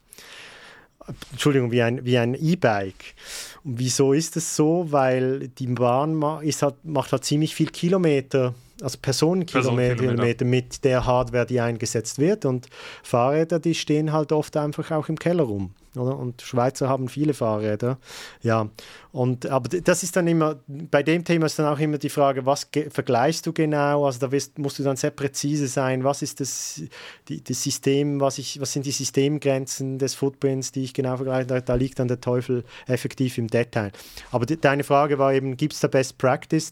Entschuldigung, 1.32 1.72
wie 1.72 1.82
ein 1.82 2.06
wie 2.06 2.18
ein 2.18 2.36
E-Bike. 2.36 3.16
Und 3.64 3.80
wieso 3.80 4.14
ist 4.14 4.38
es 4.38 4.56
so? 4.56 4.88
Weil 4.90 5.48
die 5.48 5.68
Bahn 5.68 6.22
ist 6.42 6.62
halt, 6.62 6.76
macht 6.84 7.12
halt 7.12 7.26
ziemlich 7.26 7.56
viel 7.56 7.70
Kilometer 7.70 8.54
also 8.82 8.98
Personenkilometer 9.02 9.96
Personenkilometer. 9.96 10.46
mit 10.46 10.84
der 10.84 11.06
Hardware, 11.06 11.46
die 11.46 11.60
eingesetzt 11.60 12.20
wird. 12.20 12.46
Und 12.46 12.68
Fahrräder, 13.04 13.60
die 13.60 13.76
stehen 13.76 14.12
halt 14.12 14.32
oft 14.32 14.56
einfach 14.58 14.92
auch 14.92 15.10
im 15.10 15.18
Keller 15.20 15.44
rum. 15.44 15.72
Oder? 15.96 16.18
Und 16.18 16.42
Schweizer 16.42 16.88
haben 16.88 17.10
viele 17.10 17.34
Fahrräder. 17.34 17.98
Ja, 18.42 18.70
und, 19.12 19.48
aber 19.48 19.70
das 19.70 20.04
ist 20.04 20.16
dann 20.16 20.28
immer, 20.28 20.60
bei 20.68 21.02
dem 21.02 21.26
Thema 21.26 21.48
ist 21.48 21.58
dann 21.58 21.66
auch 21.66 21.80
immer 21.80 21.98
die 21.98 22.10
Frage, 22.10 22.46
was 22.46 22.70
vergleichst 22.90 23.46
du 23.48 23.54
genau? 23.54 24.06
Also 24.06 24.20
da 24.20 24.32
wirst, 24.32 24.60
musst 24.60 24.78
du 24.78 24.84
dann 24.84 24.98
sehr 24.98 25.10
präzise 25.10 25.68
sein. 25.68 26.04
Was 26.04 26.22
ist 26.22 26.40
das, 26.40 26.84
die, 27.28 27.44
das 27.44 27.64
System, 27.64 28.20
was, 28.20 28.38
ich, 28.38 28.62
was 28.62 28.72
sind 28.72 28.86
die 28.86 28.92
Systemgrenzen 28.92 29.98
des 29.98 30.14
Footprints, 30.14 30.72
die 30.72 30.84
ich 30.84 30.94
genau 30.94 31.16
vergleiche? 31.16 31.48
Da, 31.48 31.60
da 31.60 31.74
liegt 31.74 31.98
dann 31.98 32.08
der 32.08 32.22
Teufel 32.22 32.64
effektiv 32.86 33.40
im 33.40 33.48
Detail. 33.48 33.92
Aber 34.32 34.46
die, 34.46 34.62
deine 34.62 34.84
Frage 34.84 35.18
war 35.18 35.34
eben, 35.34 35.58
gibt 35.58 35.74
es 35.74 35.80
da 35.80 35.88
Best 35.88 36.20
Practice? 36.20 36.72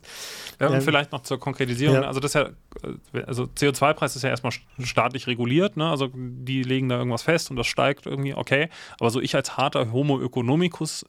Ja, 0.60 0.68
und 0.68 0.76
ähm, 0.76 0.82
vielleicht 0.82 1.12
noch 1.12 1.24
zur 1.24 1.40
Konkretisierung. 1.40 1.96
Ja. 1.96 2.02
Also, 2.04 2.20
das 2.20 2.34
ja, 2.34 2.50
also 3.26 3.44
CO2-Preis 3.44 4.16
ist 4.16 4.22
ja 4.22 4.30
erstmal 4.30 4.54
staatlich 4.84 5.28
reguliert. 5.28 5.78
Ne? 5.78 5.90
Also 5.90 6.10
die 6.14 6.64
legen 6.64 6.90
da 6.90 6.98
irgendwas 6.98 7.24
fest 7.24 7.50
und 7.50 7.58
das 7.58 7.68
steigt 7.68 8.06
irgendwie, 8.06 8.34
okay. 8.34 8.70
Aber 9.00 9.07
so 9.10 9.22
ich 9.22 9.36
als 9.36 9.58
harter 9.58 9.92
Homo 9.92 10.22
economicus 10.22 11.06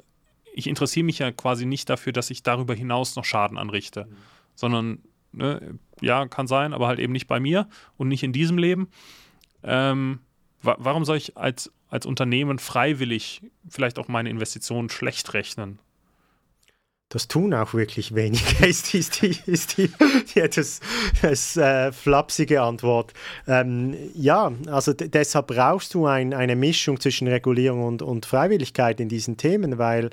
ich 0.58 0.66
interessiere 0.66 1.04
mich 1.04 1.20
ja 1.20 1.30
quasi 1.30 1.66
nicht 1.66 1.88
dafür, 1.88 2.12
dass 2.12 2.30
ich 2.30 2.42
darüber 2.42 2.74
hinaus 2.74 3.14
noch 3.14 3.24
Schaden 3.24 3.58
anrichte, 3.58 4.06
mhm. 4.06 4.16
sondern 4.56 4.98
ne, 5.30 5.78
ja, 6.00 6.26
kann 6.26 6.48
sein, 6.48 6.72
aber 6.72 6.88
halt 6.88 6.98
eben 6.98 7.12
nicht 7.12 7.28
bei 7.28 7.38
mir 7.38 7.68
und 7.96 8.08
nicht 8.08 8.24
in 8.24 8.32
diesem 8.32 8.58
Leben. 8.58 8.88
Ähm, 9.62 10.18
wa 10.60 10.76
warum 10.78 11.04
soll 11.04 11.16
ich 11.16 11.36
als, 11.36 11.72
als 11.88 12.06
Unternehmen 12.06 12.58
freiwillig 12.58 13.42
vielleicht 13.68 14.00
auch 14.00 14.08
meine 14.08 14.30
Investitionen 14.30 14.90
schlecht 14.90 15.32
rechnen? 15.32 15.78
Das 17.10 17.26
tun 17.26 17.54
auch 17.54 17.72
wirklich 17.72 18.14
wenige, 18.14 18.66
ist, 18.66 18.94
ist, 18.94 19.22
die, 19.22 19.36
ist 19.46 19.78
die, 19.78 19.90
die 20.34 20.40
etwas 20.40 20.80
das, 21.22 21.56
äh, 21.56 21.90
flapsige 21.90 22.60
Antwort. 22.60 23.14
Ähm, 23.46 23.96
ja, 24.14 24.52
also 24.66 24.92
deshalb 24.92 25.46
brauchst 25.48 25.94
du 25.94 26.06
ein, 26.06 26.34
eine 26.34 26.54
Mischung 26.54 27.00
zwischen 27.00 27.26
Regulierung 27.28 27.84
und, 27.84 28.02
und 28.02 28.26
Freiwilligkeit 28.26 29.00
in 29.00 29.08
diesen 29.08 29.38
Themen, 29.38 29.78
weil 29.78 30.10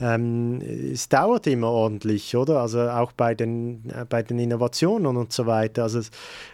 ähm, 0.00 0.60
es 0.60 1.08
dauert 1.08 1.46
immer 1.46 1.68
ordentlich, 1.68 2.36
oder? 2.36 2.60
Also 2.60 2.80
auch 2.90 3.12
bei 3.12 3.34
den, 3.34 3.88
äh, 3.90 4.04
bei 4.04 4.22
den 4.22 4.38
Innovationen 4.38 5.16
und 5.16 5.32
so 5.32 5.46
weiter. 5.46 5.84
Also, 5.84 6.00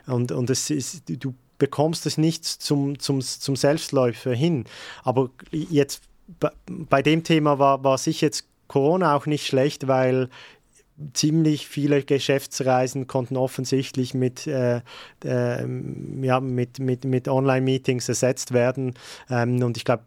und, 0.07 0.31
und 0.31 0.51
es 0.51 0.71
ist, 0.71 1.03
du 1.09 1.35
bekommst 1.59 2.07
es 2.07 2.17
nicht 2.17 2.45
zum, 2.45 2.99
zum, 3.01 3.21
zum 3.21 3.57
Selbstläufer 3.57 4.33
hin. 4.33 4.65
Aber 5.03 5.31
jetzt 5.51 6.03
bei 6.67 7.03
dem 7.03 7.25
Thema 7.25 7.59
war, 7.59 7.83
war 7.83 7.99
sich 7.99 8.21
jetzt 8.21 8.50
Corona 8.71 9.17
auch 9.17 9.27
nicht 9.27 9.49
schlecht, 9.49 9.89
weil 9.89 10.29
ziemlich 11.13 11.67
viele 11.67 12.05
Geschäftsreisen 12.05 13.09
konnten 13.09 13.37
offensichtlich 13.37 14.15
mit, 14.15 14.47
äh, 14.47 14.81
äh, 15.25 15.67
ja, 16.23 16.39
mit, 16.39 16.79
mit, 16.79 17.05
mit 17.05 17.27
Online-Meetings 17.27 18.09
ersetzt 18.09 18.53
werden. 18.53 18.95
Ähm, 19.29 19.61
und 19.61 19.77
ich 19.77 19.85
glaube, 19.85 20.05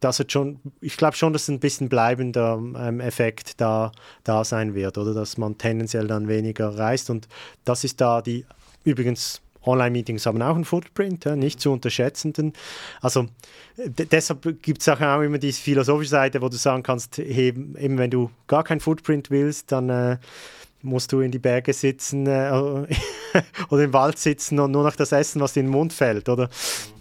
das 0.00 0.20
hat 0.20 0.32
schon, 0.32 0.58
ich 0.80 0.96
glaube 0.96 1.16
schon, 1.16 1.34
dass 1.34 1.48
ein 1.48 1.60
bisschen 1.60 1.90
bleibender 1.90 2.54
ähm, 2.78 3.00
Effekt 3.00 3.60
da, 3.60 3.92
da 4.24 4.42
sein 4.42 4.74
wird, 4.74 4.96
oder 4.96 5.12
dass 5.12 5.36
man 5.36 5.58
tendenziell 5.58 6.06
dann 6.06 6.28
weniger 6.28 6.70
reist. 6.78 7.10
Und 7.10 7.28
das 7.66 7.84
ist 7.84 8.00
da 8.00 8.22
die 8.22 8.46
übrigens 8.84 9.42
Online-Meetings 9.64 10.26
haben 10.26 10.42
auch 10.42 10.54
einen 10.54 10.64
Footprint, 10.64 11.24
ja, 11.24 11.36
nicht 11.36 11.60
zu 11.60 11.72
unterschätzenden. 11.72 12.52
Also 13.00 13.26
deshalb 13.76 14.62
gibt 14.62 14.80
es 14.80 14.88
auch, 14.88 15.00
immer 15.00 15.38
diese 15.38 15.60
philosophische 15.60 16.10
Seite, 16.10 16.42
wo 16.42 16.48
du 16.48 16.56
sagen 16.56 16.82
kannst, 16.82 17.18
hey, 17.18 17.48
eben 17.48 17.98
wenn 17.98 18.10
du 18.10 18.30
gar 18.46 18.64
kein 18.64 18.80
Footprint 18.80 19.30
willst, 19.30 19.72
dann 19.72 19.88
äh, 19.88 20.18
musst 20.82 21.12
du 21.12 21.20
in 21.20 21.30
die 21.30 21.38
Berge 21.38 21.72
sitzen 21.72 22.26
äh, 22.26 22.50
oder 23.70 23.84
im 23.84 23.92
Wald 23.92 24.18
sitzen 24.18 24.58
und 24.58 24.72
nur 24.72 24.82
noch 24.82 24.96
das 24.96 25.12
essen, 25.12 25.40
was 25.40 25.52
dir 25.52 25.60
in 25.60 25.66
den 25.66 25.72
Mund 25.72 25.92
fällt, 25.92 26.28
oder? 26.28 26.48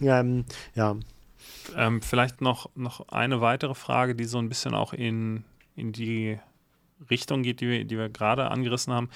Ähm, 0.02 0.46
ja. 0.76 0.96
Ähm, 1.76 2.02
vielleicht 2.02 2.42
noch, 2.42 2.70
noch 2.76 3.08
eine 3.10 3.42
weitere 3.42 3.76
Frage, 3.76 4.16
die 4.16 4.26
so 4.26 4.38
ein 4.38 4.50
bisschen 4.50 4.74
auch 4.74 4.94
in, 4.94 5.44
in 5.76 5.92
die 5.92 6.38
Richtung 7.10 7.44
geht, 7.44 7.62
die 7.62 7.68
wir, 7.68 7.86
die 7.86 7.98
wir 7.98 8.10
gerade 8.10 8.50
angerissen 8.52 8.94
haben 8.94 9.10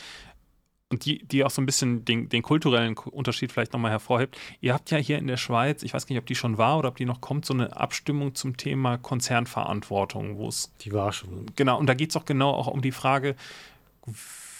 und 0.89 1.05
die, 1.05 1.25
die 1.25 1.43
auch 1.43 1.49
so 1.49 1.61
ein 1.61 1.65
bisschen 1.65 2.05
den, 2.05 2.29
den 2.29 2.43
kulturellen 2.43 2.95
Unterschied 2.97 3.51
vielleicht 3.51 3.73
nochmal 3.73 3.91
hervorhebt. 3.91 4.37
Ihr 4.61 4.73
habt 4.73 4.91
ja 4.91 4.97
hier 4.97 5.17
in 5.17 5.27
der 5.27 5.37
Schweiz, 5.37 5.83
ich 5.83 5.93
weiß 5.93 6.07
nicht, 6.09 6.19
ob 6.19 6.25
die 6.25 6.35
schon 6.35 6.57
war 6.57 6.77
oder 6.77 6.89
ob 6.89 6.97
die 6.97 7.05
noch 7.05 7.21
kommt, 7.21 7.45
so 7.45 7.53
eine 7.53 7.75
Abstimmung 7.75 8.35
zum 8.35 8.55
Thema 8.55 8.97
Konzernverantwortung, 8.97 10.37
wo 10.37 10.47
es. 10.47 10.71
Die 10.81 10.93
war 10.93 11.11
schon. 11.11 11.47
Genau, 11.55 11.79
und 11.79 11.87
da 11.87 11.95
geht 11.95 12.11
es 12.11 12.15
auch 12.15 12.25
genau 12.25 12.51
auch 12.51 12.67
um 12.67 12.81
die 12.81 12.91
Frage, 12.91 13.35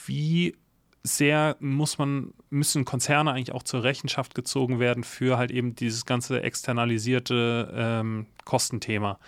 wie 0.08 0.56
sehr 1.04 1.56
muss 1.60 2.00
man, 2.00 2.34
müssen 2.50 2.84
Konzerne 2.84 3.32
eigentlich 3.32 3.52
auch 3.52 3.62
zur 3.62 3.84
Rechenschaft 3.84 4.34
gezogen 4.34 4.80
werden 4.80 5.04
für 5.04 5.38
halt 5.38 5.52
eben 5.52 5.76
dieses 5.76 6.06
ganze 6.06 6.42
externalisierte 6.42 7.72
ähm, 7.76 8.26
Kostenthema 8.44 9.20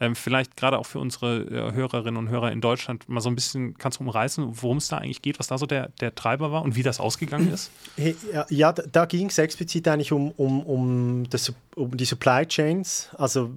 ähm, 0.00 0.14
vielleicht 0.14 0.56
gerade 0.56 0.78
auch 0.78 0.86
für 0.86 0.98
unsere 0.98 1.42
äh, 1.42 1.72
Hörerinnen 1.72 2.16
und 2.16 2.28
Hörer 2.28 2.52
in 2.52 2.60
Deutschland 2.60 3.08
mal 3.08 3.20
so 3.20 3.28
ein 3.28 3.34
bisschen, 3.34 3.76
kannst 3.78 3.98
du 3.98 4.04
umreißen, 4.04 4.62
worum 4.62 4.78
es 4.78 4.88
da 4.88 4.98
eigentlich 4.98 5.22
geht, 5.22 5.38
was 5.38 5.48
da 5.48 5.58
so 5.58 5.66
der, 5.66 5.88
der 6.00 6.14
Treiber 6.14 6.52
war 6.52 6.62
und 6.62 6.76
wie 6.76 6.82
das 6.82 7.00
ausgegangen 7.00 7.52
ist? 7.52 7.70
Ja, 8.48 8.72
da 8.72 9.06
ging 9.06 9.28
es 9.28 9.38
explizit 9.38 9.88
eigentlich 9.88 10.12
um, 10.12 10.30
um, 10.32 10.62
um, 10.62 11.30
das, 11.30 11.52
um 11.74 11.96
die 11.96 12.04
Supply 12.04 12.46
Chains, 12.46 13.08
also 13.16 13.50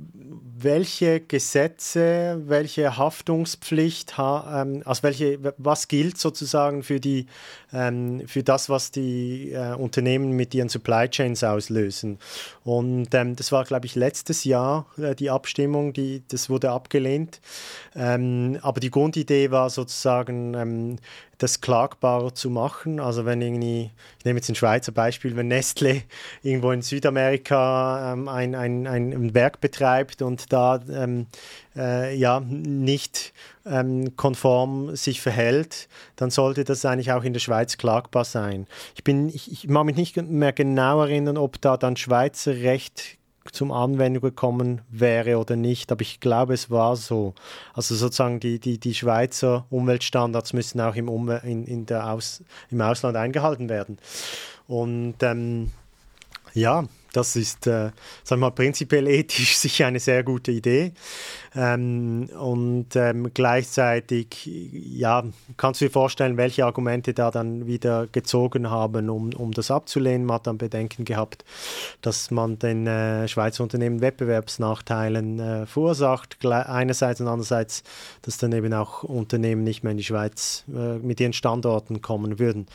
welche 0.57 1.19
Gesetze, 1.19 2.41
welche 2.45 2.97
Haftungspflicht, 2.97 4.15
ähm, 4.17 4.81
also 4.85 5.03
welche, 5.03 5.39
was 5.57 5.87
gilt 5.87 6.17
sozusagen 6.17 6.83
für, 6.83 6.99
die, 6.99 7.27
ähm, 7.73 8.23
für 8.27 8.43
das, 8.43 8.69
was 8.69 8.91
die 8.91 9.51
äh, 9.51 9.73
Unternehmen 9.73 10.31
mit 10.31 10.53
ihren 10.53 10.69
Supply 10.69 11.09
Chains 11.09 11.43
auslösen. 11.43 12.19
Und 12.63 13.13
ähm, 13.13 13.35
das 13.35 13.51
war, 13.51 13.63
glaube 13.63 13.85
ich, 13.85 13.95
letztes 13.95 14.43
Jahr 14.43 14.85
äh, 14.97 15.15
die 15.15 15.29
Abstimmung, 15.29 15.93
die, 15.93 16.21
das 16.33 16.49
wurde 16.49 16.71
abgelehnt. 16.71 17.41
Ähm, 17.95 18.59
aber 18.61 18.79
die 18.79 18.91
Grundidee 18.91 19.51
war 19.51 19.69
sozusagen, 19.69 20.53
ähm, 20.53 20.97
das 21.41 21.59
klagbar 21.59 22.35
zu 22.35 22.49
machen. 22.49 22.99
Also 22.99 23.25
wenn 23.25 23.41
irgendwie, 23.41 23.89
ich 24.19 24.25
nehme 24.25 24.37
jetzt 24.37 24.49
ein 24.49 24.55
Schweizer 24.55 24.91
Beispiel, 24.91 25.35
wenn 25.35 25.47
Nestle 25.47 26.03
irgendwo 26.43 26.71
in 26.71 26.81
Südamerika 26.81 28.13
ähm, 28.13 28.27
ein, 28.27 28.53
ein, 28.53 28.85
ein 28.87 29.33
Werk 29.33 29.59
betreibt 29.59 30.21
und 30.21 30.53
da 30.53 30.79
ähm, 30.91 31.25
äh, 31.75 32.15
ja 32.15 32.39
nicht 32.41 33.33
ähm, 33.65 34.15
konform 34.15 34.95
sich 34.95 35.21
verhält, 35.21 35.87
dann 36.15 36.29
sollte 36.29 36.63
das 36.63 36.85
eigentlich 36.85 37.11
auch 37.11 37.23
in 37.23 37.33
der 37.33 37.39
Schweiz 37.39 37.77
klagbar 37.77 38.25
sein. 38.25 38.67
Ich, 38.95 39.03
bin, 39.03 39.29
ich, 39.29 39.51
ich 39.51 39.67
mag 39.67 39.85
mich 39.85 39.95
nicht 39.95 40.17
mehr 40.17 40.53
genau 40.53 41.01
erinnern, 41.01 41.37
ob 41.37 41.59
da 41.61 41.77
dann 41.77 41.97
Schweizer 41.97 42.53
Recht 42.53 43.17
zum 43.51 43.71
Anwendung 43.71 44.21
gekommen 44.21 44.81
wäre 44.89 45.37
oder 45.37 45.55
nicht, 45.55 45.91
aber 45.91 46.01
ich 46.01 46.19
glaube, 46.19 46.53
es 46.53 46.69
war 46.69 46.95
so. 46.95 47.33
Also 47.73 47.95
sozusagen 47.95 48.39
die, 48.39 48.59
die, 48.59 48.77
die 48.77 48.93
Schweizer 48.93 49.65
Umweltstandards 49.69 50.53
müssen 50.53 50.79
auch 50.79 50.95
im, 50.95 51.09
Umwel 51.09 51.41
in, 51.43 51.65
in 51.65 51.85
der 51.85 52.11
Aus 52.11 52.43
im 52.69 52.81
Ausland 52.81 53.17
eingehalten 53.17 53.67
werden. 53.67 53.97
Und 54.67 55.15
ähm, 55.21 55.71
ja, 56.53 56.85
das 57.13 57.35
ist, 57.35 57.67
äh, 57.67 57.91
sagen 58.23 58.41
mal, 58.41 58.51
prinzipiell 58.51 59.07
ethisch 59.07 59.57
sicher 59.57 59.87
eine 59.87 59.99
sehr 59.99 60.23
gute 60.23 60.51
Idee. 60.51 60.93
Ähm, 61.53 62.29
und 62.39 62.95
ähm, 62.95 63.31
gleichzeitig, 63.33 64.45
ja, 64.45 65.23
kannst 65.57 65.81
du 65.81 65.85
dir 65.85 65.91
vorstellen, 65.91 66.37
welche 66.37 66.65
Argumente 66.65 67.13
da 67.13 67.29
dann 67.29 67.67
wieder 67.67 68.07
gezogen 68.07 68.69
haben, 68.69 69.09
um, 69.09 69.33
um 69.33 69.51
das 69.51 69.69
abzulehnen. 69.69 70.25
Man 70.25 70.35
hat 70.35 70.47
dann 70.47 70.57
Bedenken 70.57 71.03
gehabt, 71.03 71.43
dass 72.01 72.31
man 72.31 72.57
den 72.57 72.87
äh, 72.87 73.27
Schweizer 73.27 73.63
Unternehmen 73.63 73.99
Wettbewerbsnachteilen 73.99 75.39
äh, 75.39 75.65
verursacht. 75.65 76.37
Einerseits 76.45 77.19
und 77.19 77.27
andererseits, 77.27 77.83
dass 78.21 78.37
dann 78.37 78.53
eben 78.53 78.73
auch 78.73 79.03
Unternehmen 79.03 79.63
nicht 79.63 79.83
mehr 79.83 79.91
in 79.91 79.97
die 79.97 80.03
Schweiz 80.03 80.63
äh, 80.69 80.97
mit 80.99 81.19
ihren 81.19 81.33
Standorten 81.33 82.01
kommen 82.01 82.39
würden. 82.39 82.67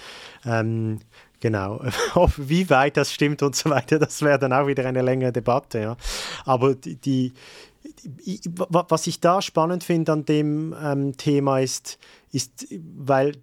Ähm, 0.45 1.01
Genau. 1.47 1.81
Wie 2.39 2.69
weit 2.71 2.97
das 2.97 3.13
stimmt 3.13 3.41
und 3.41 3.55
so 3.55 3.71
weiter, 3.71 4.01
das 4.01 4.21
wäre 4.21 4.37
dann 4.37 4.53
auch 4.53 4.67
wieder 4.67 4.85
eine 4.85 5.01
längere 5.01 5.31
Debatte. 5.31 5.79
Ja. 5.79 5.97
Aber 6.45 6.75
die, 6.75 6.97
die, 6.97 7.33
was 8.57 9.07
ich 9.07 9.21
da 9.21 9.41
spannend 9.41 9.85
finde 9.85 10.11
an 10.11 10.25
dem 10.25 10.75
ähm, 10.83 11.17
Thema 11.17 11.61
ist, 11.61 12.01
ist, 12.33 12.67
weil 12.99 13.37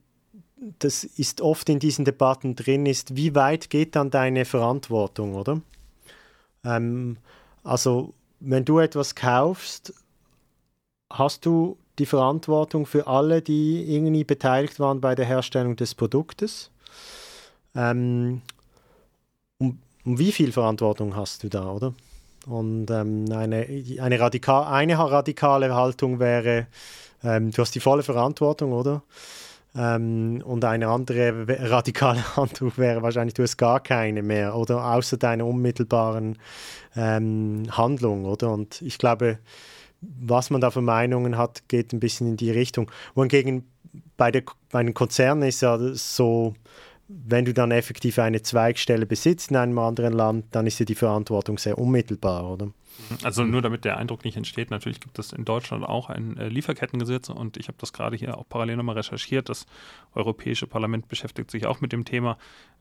das 0.79 1.05
ist 1.05 1.39
oft 1.39 1.69
in 1.69 1.79
diesen 1.79 2.03
Debatten 2.03 2.57
drin, 2.57 2.85
ist, 2.85 3.15
wie 3.15 3.35
weit 3.35 3.69
geht 3.69 3.95
dann 3.95 4.09
deine 4.09 4.43
Verantwortung, 4.43 5.35
oder? 5.35 5.61
Ähm, 6.65 7.15
also, 7.63 8.13
wenn 8.41 8.65
du 8.65 8.79
etwas 8.79 9.15
kaufst, 9.15 9.93
hast 11.09 11.45
du 11.45 11.77
die 11.99 12.05
Verantwortung 12.05 12.85
für 12.85 13.07
alle, 13.07 13.41
die 13.41 13.95
irgendwie 13.95 14.25
beteiligt 14.25 14.81
waren 14.81 14.99
bei 14.99 15.15
der 15.15 15.25
Herstellung 15.25 15.77
des 15.77 15.95
Produktes. 15.95 16.69
Ähm, 17.75 18.41
um, 19.57 19.79
um, 20.05 20.19
wie 20.19 20.31
viel 20.31 20.51
Verantwortung 20.51 21.15
hast 21.15 21.43
du 21.43 21.49
da, 21.49 21.71
oder? 21.71 21.93
Und 22.45 22.91
ähm, 22.91 23.25
eine, 23.31 23.67
eine, 23.99 24.19
radikal, 24.19 24.65
eine 24.65 24.97
radikale 24.97 25.73
Haltung 25.73 26.19
wäre, 26.19 26.67
ähm, 27.23 27.51
du 27.51 27.61
hast 27.61 27.73
die 27.73 27.79
volle 27.79 28.03
Verantwortung, 28.03 28.73
oder? 28.73 29.03
Ähm, 29.75 30.43
und 30.45 30.63
eine 30.65 30.87
andere 30.87 31.47
radikale 31.47 32.23
Handlung 32.35 32.73
wäre 32.75 33.01
wahrscheinlich, 33.01 33.33
du 33.33 33.43
hast 33.43 33.57
gar 33.57 33.79
keine 33.79 34.21
mehr, 34.21 34.55
oder 34.55 34.85
außer 34.85 35.17
deiner 35.17 35.45
unmittelbaren 35.45 36.37
ähm, 36.95 37.63
Handlung, 37.71 38.25
oder? 38.25 38.51
Und 38.51 38.81
ich 38.81 38.97
glaube, 38.97 39.39
was 40.01 40.49
man 40.49 40.61
da 40.61 40.69
für 40.69 40.81
Meinungen 40.81 41.37
hat, 41.37 41.67
geht 41.69 41.93
ein 41.93 41.99
bisschen 41.99 42.27
in 42.27 42.37
die 42.37 42.51
Richtung. 42.51 42.91
Wohingegen 43.15 43.65
bei, 44.17 44.31
der, 44.31 44.43
bei 44.69 44.83
den 44.83 44.93
Konzernen 44.93 45.47
ist 45.47 45.61
ja 45.61 45.77
so, 45.93 46.55
wenn 47.25 47.45
du 47.45 47.53
dann 47.53 47.71
effektiv 47.71 48.19
eine 48.19 48.41
Zweigstelle 48.41 49.05
besitzt 49.05 49.51
in 49.51 49.57
einem 49.57 49.77
anderen 49.79 50.13
Land, 50.13 50.45
dann 50.51 50.67
ist 50.67 50.79
ja 50.79 50.85
die 50.85 50.95
Verantwortung 50.95 51.57
sehr 51.57 51.77
unmittelbar, 51.77 52.49
oder? 52.51 52.71
Also 53.23 53.43
nur 53.43 53.61
damit 53.61 53.85
der 53.85 53.97
Eindruck 53.97 54.23
nicht 54.23 54.37
entsteht, 54.37 54.69
natürlich 54.69 54.99
gibt 54.99 55.17
es 55.17 55.33
in 55.33 55.45
Deutschland 55.45 55.83
auch 55.83 56.09
ein 56.09 56.37
äh, 56.37 56.47
Lieferkettengesetz 56.47 57.29
und 57.29 57.57
ich 57.57 57.67
habe 57.67 57.77
das 57.79 57.91
gerade 57.91 58.15
hier 58.15 58.37
auch 58.37 58.47
parallel 58.47 58.77
nochmal 58.77 58.97
recherchiert. 58.97 59.49
Das 59.49 59.65
Europäische 60.13 60.67
Parlament 60.67 61.07
beschäftigt 61.07 61.49
sich 61.49 61.65
auch 61.65 61.81
mit 61.81 61.91
dem 61.91 62.05
Thema. 62.05 62.37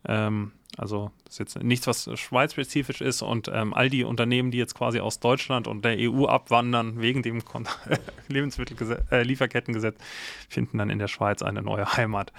Ähm, 0.07 0.53
also 0.79 1.11
das 1.25 1.35
ist 1.35 1.39
jetzt 1.39 1.63
nichts, 1.63 1.87
was 1.87 2.09
schweizspezifisch 2.19 3.03
ist 3.03 3.21
und 3.21 3.51
ähm, 3.53 3.75
all 3.75 3.91
die 3.91 4.05
Unternehmen, 4.05 4.51
die 4.51 4.59
jetzt 4.59 4.75
quasi 4.75 5.01
aus 5.01 5.21
Deutschland 5.21 5.69
und 5.69 5.85
der 5.85 5.97
EU 5.99 6.25
abwandern 6.27 7.01
wegen 7.01 7.23
dem 7.23 7.43
Lebensmittellieferkettengesetz, 8.29 9.95
äh, 9.95 10.03
finden 10.49 10.79
dann 10.79 10.89
in 10.89 10.99
der 10.99 11.09
Schweiz 11.09 11.43
eine 11.43 11.61
neue 11.61 11.93
Heimat. 11.97 12.33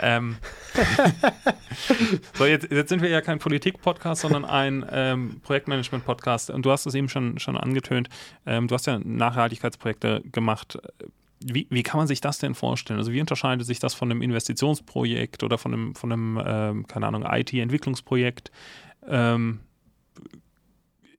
Ähm, 0.00 0.38
so, 2.34 2.46
jetzt, 2.46 2.70
jetzt, 2.70 2.88
sind 2.88 3.02
wir 3.02 3.10
ja 3.10 3.20
kein 3.20 3.38
Politik-Podcast, 3.38 4.22
sondern 4.22 4.46
ein 4.46 4.86
ähm, 4.90 5.40
Projektmanagement-Podcast 5.42 6.50
und 6.50 6.64
du 6.64 6.70
hast 6.70 6.86
es 6.86 6.94
eben 6.94 7.10
schon, 7.10 7.38
schon 7.38 7.58
angetönt. 7.58 8.08
Ähm, 8.46 8.66
du 8.66 8.74
hast 8.74 8.86
ja 8.86 8.98
Nachhaltigkeitsprojekte 8.98 10.22
gemacht 10.32 10.78
wie, 11.46 11.66
wie 11.70 11.82
kann 11.82 11.98
man 11.98 12.06
sich 12.06 12.20
das 12.20 12.38
denn 12.38 12.54
vorstellen? 12.54 12.98
Also 12.98 13.12
wie 13.12 13.20
unterscheidet 13.20 13.66
sich 13.66 13.78
das 13.78 13.94
von 13.94 14.10
einem 14.10 14.22
Investitionsprojekt 14.22 15.42
oder 15.42 15.58
von 15.58 15.72
einem, 15.72 15.94
von 15.94 16.12
einem 16.12 16.42
ähm, 16.44 16.86
keine 16.86 17.06
Ahnung, 17.06 17.24
IT-Entwicklungsprojekt? 17.28 18.50
Ähm, 19.06 19.60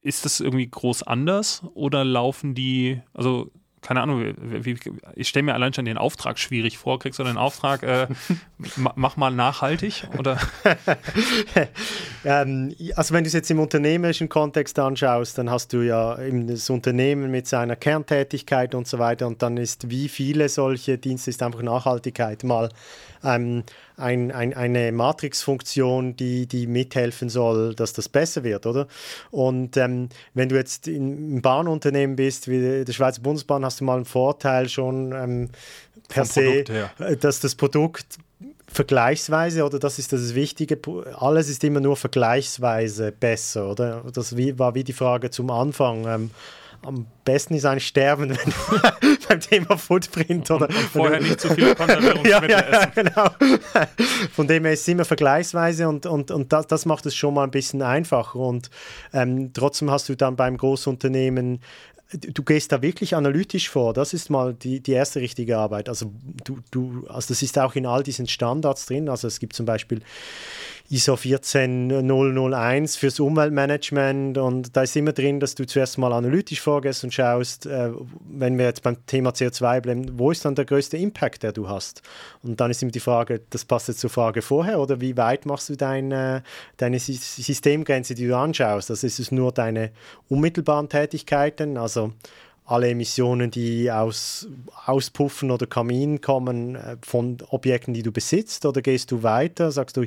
ist 0.01 0.25
das 0.25 0.39
irgendwie 0.39 0.67
groß 0.67 1.03
anders 1.03 1.63
oder 1.73 2.03
laufen 2.03 2.55
die, 2.55 3.01
also 3.13 3.51
keine 3.85 4.01
Ahnung, 4.01 4.33
wie, 4.37 4.77
ich 5.15 5.27
stelle 5.27 5.43
mir 5.43 5.53
allein 5.53 5.71
schon 5.71 5.85
den 5.85 5.99
Auftrag 5.99 6.39
schwierig 6.39 6.79
vor. 6.79 6.97
Kriegst 6.97 7.19
du 7.19 7.23
den 7.23 7.37
Auftrag, 7.37 7.83
äh, 7.83 8.07
mach 8.95 9.15
mal 9.15 9.29
nachhaltig? 9.29 10.07
Oder? 10.17 10.39
ähm, 12.25 12.75
also 12.95 13.13
wenn 13.13 13.23
du 13.23 13.27
es 13.27 13.33
jetzt 13.33 13.51
im 13.51 13.59
unternehmerischen 13.59 14.27
Kontext 14.27 14.79
anschaust, 14.79 15.37
dann 15.37 15.51
hast 15.51 15.71
du 15.71 15.81
ja 15.81 16.17
das 16.17 16.67
Unternehmen 16.71 17.29
mit 17.29 17.47
seiner 17.47 17.75
Kerntätigkeit 17.75 18.73
und 18.73 18.87
so 18.87 18.97
weiter 18.97 19.27
und 19.27 19.43
dann 19.43 19.57
ist 19.57 19.87
wie 19.91 20.09
viele 20.09 20.49
solche 20.49 20.97
Dienste 20.97 21.29
ist 21.29 21.43
einfach 21.43 21.61
Nachhaltigkeit 21.61 22.43
mal 22.43 22.69
ähm, 23.23 23.63
ein, 23.97 24.31
ein, 24.31 24.53
eine 24.53 24.91
Matrixfunktion, 24.91 26.15
die, 26.15 26.47
die 26.47 26.67
mithelfen 26.67 27.29
soll, 27.29 27.75
dass 27.75 27.93
das 27.93 28.09
besser 28.09 28.43
wird, 28.43 28.65
oder? 28.65 28.87
Und 29.31 29.77
ähm, 29.77 30.09
wenn 30.33 30.49
du 30.49 30.55
jetzt 30.55 30.87
im 30.87 31.41
Bahnunternehmen 31.41 32.15
bist, 32.15 32.47
wie 32.47 32.83
der 32.83 32.93
Schweizer 32.93 33.21
Bundesbahn, 33.21 33.63
hast 33.63 33.81
du 33.81 33.85
mal 33.85 33.95
einen 33.95 34.05
Vorteil 34.05 34.69
schon 34.69 35.11
ähm, 35.13 35.49
per 36.09 36.25
se, 36.25 36.65
äh, 36.99 37.17
dass 37.17 37.39
das 37.39 37.55
Produkt 37.55 38.19
vergleichsweise, 38.67 39.63
oder 39.63 39.79
das 39.79 39.99
ist 39.99 40.11
das 40.11 40.35
Wichtige, 40.35 40.77
alles 41.17 41.49
ist 41.49 41.63
immer 41.63 41.79
nur 41.79 41.95
vergleichsweise 41.95 43.11
besser, 43.11 43.71
oder? 43.71 44.03
Das 44.13 44.35
war 44.35 44.75
wie 44.75 44.83
die 44.83 44.93
Frage 44.93 45.29
zum 45.29 45.49
Anfang. 45.49 46.05
Ähm, 46.07 46.31
am 46.85 47.05
besten 47.23 47.55
ist 47.55 47.65
eigentlich 47.65 47.87
sterben, 47.87 48.29
wenn 49.01 49.15
beim 49.27 49.39
Thema 49.39 49.77
Footprint 49.77 50.49
oder. 50.51 50.67
Und, 50.67 50.75
und 50.75 50.83
vorher 50.85 51.19
nicht 51.19 51.39
zu 51.39 51.53
viele 51.53 51.75
Konservierungsmittel 51.75 52.49
ja, 52.49 52.59
ja, 52.59 52.81
essen. 52.81 52.91
genau. 52.95 53.29
Von 54.31 54.47
dem 54.47 54.63
her 54.63 54.73
ist 54.73 54.81
es 54.81 54.87
immer 54.87 55.05
vergleichsweise 55.05 55.87
und, 55.87 56.05
und, 56.05 56.31
und 56.31 56.53
das, 56.53 56.67
das 56.67 56.85
macht 56.85 57.05
es 57.05 57.15
schon 57.15 57.33
mal 57.33 57.43
ein 57.43 57.51
bisschen 57.51 57.81
einfacher. 57.81 58.39
Und 58.39 58.69
ähm, 59.13 59.51
trotzdem 59.53 59.89
hast 59.89 60.09
du 60.09 60.15
dann 60.15 60.35
beim 60.35 60.57
Großunternehmen 60.57 61.59
du 62.13 62.43
gehst 62.43 62.71
da 62.71 62.81
wirklich 62.81 63.15
analytisch 63.15 63.69
vor. 63.69 63.93
Das 63.93 64.13
ist 64.13 64.29
mal 64.29 64.53
die, 64.53 64.79
die 64.79 64.91
erste 64.91 65.21
richtige 65.21 65.57
Arbeit. 65.57 65.89
Also, 65.89 66.11
du, 66.43 66.59
du, 66.71 67.05
also 67.07 67.29
das 67.29 67.41
ist 67.41 67.57
auch 67.57 67.75
in 67.75 67.85
all 67.85 68.03
diesen 68.03 68.27
Standards 68.27 68.85
drin. 68.85 69.09
Also 69.09 69.27
es 69.27 69.39
gibt 69.39 69.53
zum 69.53 69.65
Beispiel 69.65 70.01
ISO 70.89 71.15
14001 71.15 72.95
fürs 72.95 73.19
Umweltmanagement 73.19 74.37
und 74.37 74.75
da 74.75 74.83
ist 74.83 74.95
immer 74.95 75.13
drin, 75.13 75.39
dass 75.39 75.55
du 75.55 75.65
zuerst 75.65 75.97
mal 75.97 76.13
analytisch 76.13 76.61
vorgehst 76.61 77.03
und 77.03 77.11
schaust, 77.11 77.65
äh, 77.65 77.89
wenn 78.29 78.57
wir 78.59 78.65
jetzt 78.65 78.83
beim 78.83 79.03
Thema 79.07 79.31
CO2 79.31 79.81
bleiben, 79.81 80.19
wo 80.19 80.29
ist 80.29 80.45
dann 80.45 80.53
der 80.53 80.65
größte 80.65 80.97
Impact, 80.97 81.41
der 81.41 81.53
du 81.53 81.67
hast? 81.67 82.03
Und 82.43 82.59
dann 82.59 82.69
ist 82.69 82.83
immer 82.83 82.91
die 82.91 82.99
Frage, 82.99 83.41
das 83.49 83.65
passt 83.65 83.87
jetzt 83.87 83.99
zur 83.99 84.11
Frage 84.11 84.43
vorher 84.43 84.79
oder 84.79 85.01
wie 85.01 85.17
weit 85.17 85.47
machst 85.47 85.69
du 85.69 85.75
deine, 85.75 86.43
deine 86.77 86.99
Systemgrenze, 86.99 88.13
die 88.13 88.27
du 88.27 88.37
anschaust? 88.37 88.91
Also 88.91 89.07
ist 89.07 89.19
es 89.19 89.31
nur 89.31 89.51
deine 89.51 89.91
unmittelbaren 90.29 90.87
Tätigkeiten, 90.87 91.77
also 91.77 92.13
alle 92.65 92.89
Emissionen, 92.89 93.51
die 93.51 93.91
aus 93.91 94.47
Auspuffen 94.85 95.51
oder 95.51 95.67
Kaminen 95.67 96.21
kommen, 96.21 96.75
äh, 96.75 96.97
von 97.01 97.37
Objekten, 97.49 97.93
die 97.93 98.03
du 98.03 98.11
besitzt? 98.11 98.65
Oder 98.65 98.81
gehst 98.81 99.11
du 99.11 99.23
weiter? 99.23 99.71
Sagst 99.71 99.97
du, 99.97 100.05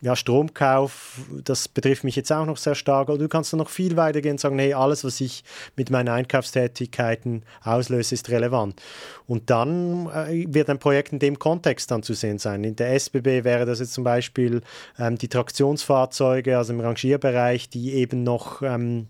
ja, 0.00 0.14
Stromkauf, 0.14 1.18
das 1.44 1.66
betrifft 1.66 2.04
mich 2.04 2.14
jetzt 2.14 2.30
auch 2.30 2.46
noch 2.46 2.56
sehr 2.56 2.76
stark. 2.76 3.08
Oder 3.08 3.18
du 3.18 3.28
kannst 3.28 3.52
dann 3.52 3.58
noch 3.58 3.68
viel 3.68 3.96
weiter 3.96 4.20
gehen 4.20 4.32
und 4.32 4.40
sagen, 4.40 4.58
hey, 4.58 4.72
alles, 4.72 5.02
was 5.02 5.20
ich 5.20 5.42
mit 5.76 5.90
meinen 5.90 6.08
Einkaufstätigkeiten 6.08 7.42
auslöse, 7.62 8.14
ist 8.14 8.28
relevant. 8.28 8.80
Und 9.26 9.50
dann 9.50 10.06
äh, 10.06 10.46
wird 10.48 10.70
ein 10.70 10.78
Projekt 10.78 11.12
in 11.12 11.18
dem 11.18 11.38
Kontext 11.38 11.90
dann 11.90 12.04
zu 12.04 12.14
sehen 12.14 12.38
sein. 12.38 12.62
In 12.62 12.76
der 12.76 12.94
SBB 12.94 13.44
wäre 13.44 13.66
das 13.66 13.80
jetzt 13.80 13.92
zum 13.92 14.04
Beispiel 14.04 14.62
ähm, 14.98 15.18
die 15.18 15.28
Traktionsfahrzeuge, 15.28 16.56
also 16.56 16.72
im 16.72 16.80
Rangierbereich, 16.80 17.68
die 17.68 17.94
eben 17.94 18.22
noch 18.22 18.62
ähm, 18.62 19.08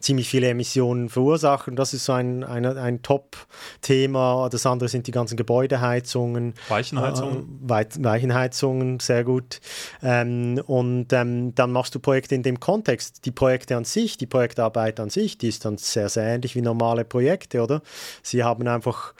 ziemlich 0.00 0.28
viele 0.28 0.48
Emissionen 0.48 1.08
verursachen. 1.08 1.76
Das 1.76 1.94
ist 1.94 2.04
so 2.04 2.12
ein, 2.12 2.44
ein, 2.44 2.64
ein 2.64 3.02
Top-Thema. 3.02 4.48
Das 4.50 4.66
andere 4.66 4.88
sind 4.88 5.06
die 5.06 5.12
ganzen 5.12 5.36
Gebäudeheizungen. 5.36 6.54
Weichenheizungen. 6.68 7.60
Äh, 7.64 8.04
Weichenheizungen, 8.04 9.00
sehr 9.00 9.24
gut. 9.24 9.60
Ähm, 10.02 10.60
und 10.66 11.12
ähm, 11.12 11.54
dann 11.54 11.72
machst 11.72 11.94
du 11.94 11.98
Projekte 11.98 12.34
in 12.34 12.42
dem 12.42 12.60
Kontext. 12.60 13.24
Die 13.24 13.30
Projekte 13.30 13.76
an 13.76 13.84
sich, 13.84 14.16
die 14.16 14.26
Projektarbeit 14.26 15.00
an 15.00 15.10
sich, 15.10 15.38
die 15.38 15.48
ist 15.48 15.64
dann 15.64 15.78
sehr, 15.78 16.08
sehr 16.08 16.24
ähnlich 16.24 16.54
wie 16.54 16.62
normale 16.62 17.04
Projekte, 17.04 17.62
oder? 17.62 17.82
Sie 18.22 18.44
haben 18.44 18.66
einfach 18.66 19.14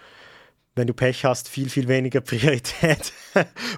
wenn 0.74 0.86
du 0.86 0.94
Pech 0.94 1.24
hast, 1.24 1.48
viel, 1.48 1.68
viel 1.68 1.86
weniger 1.88 2.20
Priorität. 2.22 3.12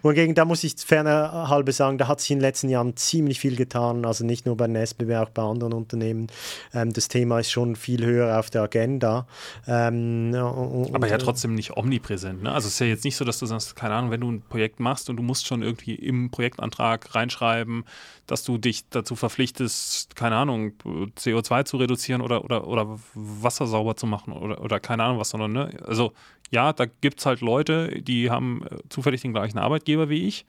Wohingegen, 0.02 0.34
da 0.34 0.44
muss 0.44 0.62
ich 0.64 0.74
ferner 0.76 1.48
halbe 1.48 1.72
sagen, 1.72 1.98
da 1.98 2.08
hat 2.08 2.20
sich 2.20 2.30
in 2.30 2.38
den 2.38 2.42
letzten 2.42 2.68
Jahren 2.68 2.96
ziemlich 2.96 3.40
viel 3.40 3.56
getan, 3.56 4.04
also 4.04 4.24
nicht 4.24 4.46
nur 4.46 4.56
bei 4.56 4.66
den 4.66 4.76
SBB, 4.76 5.14
auch 5.16 5.30
bei 5.30 5.42
anderen 5.42 5.72
Unternehmen. 5.72 6.28
Ähm, 6.72 6.92
das 6.92 7.08
Thema 7.08 7.40
ist 7.40 7.50
schon 7.50 7.76
viel 7.76 8.04
höher 8.04 8.38
auf 8.38 8.50
der 8.50 8.62
Agenda. 8.62 9.26
Ähm, 9.66 10.34
und, 10.34 10.94
Aber 10.94 11.08
ja 11.08 11.18
trotzdem 11.18 11.54
nicht 11.54 11.76
omnipräsent. 11.76 12.42
Ne? 12.42 12.52
Also 12.52 12.68
es 12.68 12.74
ist 12.74 12.80
ja 12.80 12.86
jetzt 12.86 13.04
nicht 13.04 13.16
so, 13.16 13.24
dass 13.24 13.38
du 13.38 13.46
sagst, 13.46 13.74
keine 13.76 13.94
Ahnung, 13.94 14.10
wenn 14.10 14.20
du 14.20 14.30
ein 14.30 14.42
Projekt 14.42 14.80
machst 14.80 15.10
und 15.10 15.16
du 15.16 15.22
musst 15.22 15.46
schon 15.46 15.62
irgendwie 15.62 15.94
im 15.94 16.30
Projektantrag 16.30 17.14
reinschreiben, 17.14 17.84
dass 18.26 18.44
du 18.44 18.56
dich 18.56 18.88
dazu 18.88 19.16
verpflichtest, 19.16 20.16
keine 20.16 20.36
Ahnung, 20.36 20.72
CO2 20.84 21.64
zu 21.64 21.76
reduzieren 21.76 22.22
oder, 22.22 22.44
oder, 22.44 22.66
oder 22.66 22.98
Wasser 23.14 23.66
sauber 23.66 23.96
zu 23.96 24.06
machen 24.06 24.32
oder, 24.32 24.62
oder 24.62 24.80
keine 24.80 25.04
Ahnung 25.04 25.18
was, 25.18 25.30
sondern, 25.30 25.52
ne? 25.52 25.70
Also 25.84 26.12
ja, 26.50 26.72
da 26.72 26.86
gibt 26.86 27.20
es 27.20 27.26
halt 27.26 27.40
Leute, 27.40 28.00
die 28.02 28.30
haben 28.30 28.64
äh, 28.66 28.76
zufällig 28.88 29.22
den 29.22 29.32
gleichen 29.32 29.58
Arbeitgeber 29.58 30.08
wie 30.08 30.26
ich 30.26 30.46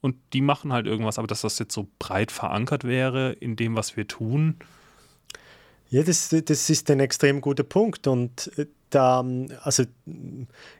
und 0.00 0.16
die 0.32 0.40
machen 0.40 0.72
halt 0.72 0.86
irgendwas, 0.86 1.18
aber 1.18 1.26
dass 1.26 1.42
das 1.42 1.58
jetzt 1.58 1.74
so 1.74 1.88
breit 1.98 2.32
verankert 2.32 2.84
wäre 2.84 3.32
in 3.32 3.56
dem, 3.56 3.76
was 3.76 3.96
wir 3.96 4.06
tun. 4.06 4.56
Ja, 5.90 6.02
das, 6.02 6.28
das 6.44 6.70
ist 6.70 6.90
ein 6.90 7.00
extrem 7.00 7.40
guter 7.40 7.64
Punkt 7.64 8.06
und 8.06 8.50
äh, 8.56 8.66
da, 8.90 9.24
also 9.62 9.84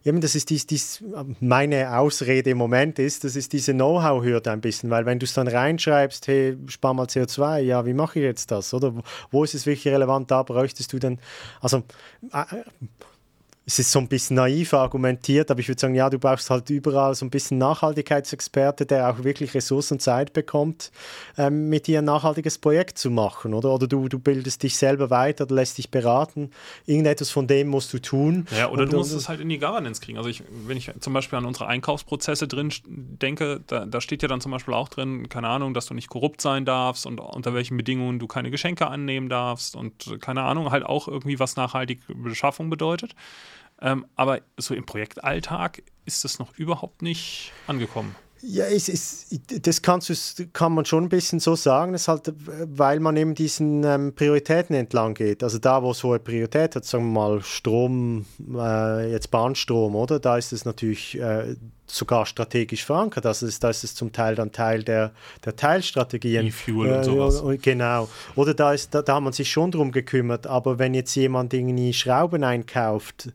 eben 0.05 0.21
das 0.21 0.35
ist 0.35 0.51
dies, 0.51 0.67
dies, 0.67 1.03
meine 1.41 1.97
Ausrede 1.99 2.51
im 2.51 2.59
Moment 2.59 2.99
ist, 2.99 3.25
das 3.25 3.37
ist 3.37 3.53
diese 3.53 3.73
Know-how-Hürde 3.73 4.51
ein 4.51 4.61
bisschen, 4.61 4.91
weil 4.91 5.07
wenn 5.07 5.19
du 5.19 5.25
es 5.25 5.35
dann 5.35 5.49
reinschreibst, 5.49 6.27
hey, 6.27 6.57
spar 6.67 6.93
mal 6.93 7.07
CO2, 7.07 7.61
ja, 7.61 7.87
wie 7.87 7.95
mache 7.95 8.19
ich 8.19 8.25
jetzt 8.25 8.51
das, 8.51 8.75
oder? 8.75 8.95
Wo 9.31 9.45
ist 9.45 9.55
es 9.55 9.67
wirklich 9.67 9.93
relevant, 9.93 10.31
da 10.31 10.43
bräuchtest 10.43 10.93
du 10.93 10.99
dann, 10.99 11.19
also 11.61 11.85
äh, 12.33 12.45
es 13.71 13.79
ist 13.79 13.93
so 13.93 14.01
ein 14.01 14.09
bisschen 14.09 14.35
naiv 14.35 14.75
argumentiert, 14.75 15.49
aber 15.49 15.61
ich 15.61 15.69
würde 15.69 15.81
sagen, 15.81 15.95
ja, 15.95 16.11
du 16.11 16.19
brauchst 16.19 16.51
halt 16.51 16.69
überall 16.71 17.15
so 17.15 17.25
ein 17.25 17.31
bisschen 17.31 17.59
Nachhaltigkeitsexperte, 17.59 18.85
der 18.85 19.09
auch 19.09 19.23
wirklich 19.23 19.55
Ressourcen 19.55 19.95
und 19.95 20.01
Zeit 20.01 20.33
bekommt, 20.33 20.91
ähm, 21.39 21.69
mit 21.69 21.87
dir 21.87 22.01
ein 22.01 22.05
nachhaltiges 22.05 22.59
Projekt 22.59 22.99
zu 22.99 23.11
machen, 23.11 23.55
oder? 23.55 23.73
Oder 23.73 23.87
du, 23.87 24.09
du 24.09 24.19
bildest 24.19 24.65
dich 24.65 24.77
selber 24.77 25.09
weiter, 25.11 25.47
du 25.47 25.55
lässt 25.55 25.79
dich 25.79 25.89
beraten. 25.89 26.51
Irgendetwas 26.85 27.31
von 27.31 27.47
dem 27.47 27.69
musst 27.69 27.93
du 27.93 28.01
tun. 28.01 28.47
Ja, 28.59 28.71
oder 28.71 28.83
und, 28.83 28.93
du 28.93 28.97
musst 28.97 29.13
und, 29.13 29.19
es 29.19 29.29
halt 29.29 29.39
in 29.39 29.49
die 29.49 29.61
Governance 29.61 30.01
kriegen. 30.01 30.19
Also 30.19 30.29
ich, 30.29 30.43
wenn 30.67 30.77
ich 30.77 30.91
zum 30.99 31.13
Beispiel 31.13 31.39
an 31.39 31.45
unsere 31.45 31.69
Einkaufsprozesse 31.69 32.49
drin 32.49 32.73
denke, 32.89 33.61
da, 33.69 33.87
da 33.87 34.01
steht 34.01 34.23
ja 34.23 34.29
dann 34.29 34.41
zum 34.41 34.51
Beispiel 34.51 34.75
auch 34.75 34.89
drin, 34.89 35.29
keine 35.29 35.47
Ahnung, 35.47 35.75
dass 35.75 35.87
du 35.87 35.95
nicht 35.95 36.09
korrupt 36.09 36.41
sein 36.41 36.65
darfst 36.65 37.07
und 37.07 37.21
unter 37.21 37.55
welchen 37.55 37.77
Bedingungen 37.77 38.19
du 38.19 38.27
keine 38.27 38.51
Geschenke 38.51 38.89
annehmen 38.89 39.29
darfst 39.29 39.77
und 39.77 40.21
keine 40.21 40.43
Ahnung, 40.43 40.73
halt 40.73 40.85
auch 40.85 41.07
irgendwie 41.07 41.39
was 41.39 41.55
nachhaltige 41.55 42.03
Beschaffung 42.13 42.69
bedeutet. 42.69 43.15
Ähm, 43.83 44.07
aber 44.17 44.41
so 44.57 44.75
im 44.75 44.85
Projektalltag 44.85 45.83
ist 46.05 46.25
das 46.25 46.39
noch 46.39 46.57
überhaupt 46.59 47.03
nicht 47.03 47.53
angekommen. 47.67 48.15
Ja, 48.43 48.65
es 48.65 48.89
ist, 48.89 49.39
das 49.67 49.83
kannst 49.83 50.47
kann 50.55 50.73
man 50.73 50.87
schon 50.87 51.05
ein 51.05 51.09
bisschen 51.11 51.41
so 51.41 51.57
sagen, 51.57 51.93
das 51.93 52.09
halt, 52.09 52.33
weil 52.39 52.99
man 52.99 53.15
eben 53.17 53.35
diesen 53.35 53.85
ähm, 53.85 54.15
Prioritäten 54.15 54.75
entlang 54.75 55.13
geht. 55.13 55.43
Also 55.43 55.59
da, 55.59 55.83
wo 55.83 55.91
es 55.91 56.03
hohe 56.03 56.19
Priorität 56.19 56.75
hat, 56.75 56.87
sagen 56.87 57.13
wir 57.13 57.21
mal 57.21 57.43
Strom, 57.43 58.25
äh, 58.55 59.11
jetzt 59.11 59.31
Bahnstrom, 59.31 59.95
oder? 59.95 60.21
Da 60.21 60.39
ist 60.39 60.55
es 60.55 60.65
natürlich 60.65 61.21
äh, 61.21 61.55
sogar 61.87 62.25
strategisch 62.25 62.85
verankert. 62.85 63.27
Also 63.27 63.47
ist, 63.47 63.63
da 63.63 63.69
ist 63.69 63.85
es 63.85 63.95
zum 63.95 64.11
Teil 64.11 64.37
dann 64.37 64.53
Teil 64.53 64.85
der, 64.85 65.13
der 65.45 65.57
Teilstrategien. 65.57 66.47
E-Fuel 66.47 66.89
äh, 66.89 66.97
und 66.97 67.05
sowas. 67.05 67.43
Genau. 67.61 68.09
Oder 68.37 68.55
da, 68.55 68.73
ist, 68.73 68.95
da, 68.95 69.03
da 69.03 69.17
hat 69.17 69.23
man 69.23 69.35
sich 69.35 69.51
schon 69.51 69.71
drum 69.71 69.93
gekümmert. 69.93 70.47
Aber 70.47 70.79
wenn 70.79 70.95
jetzt 70.95 71.15
jemand 71.15 71.53
irgendwie 71.53 71.93
Schrauben 71.93 72.43
einkauft, 72.43 73.33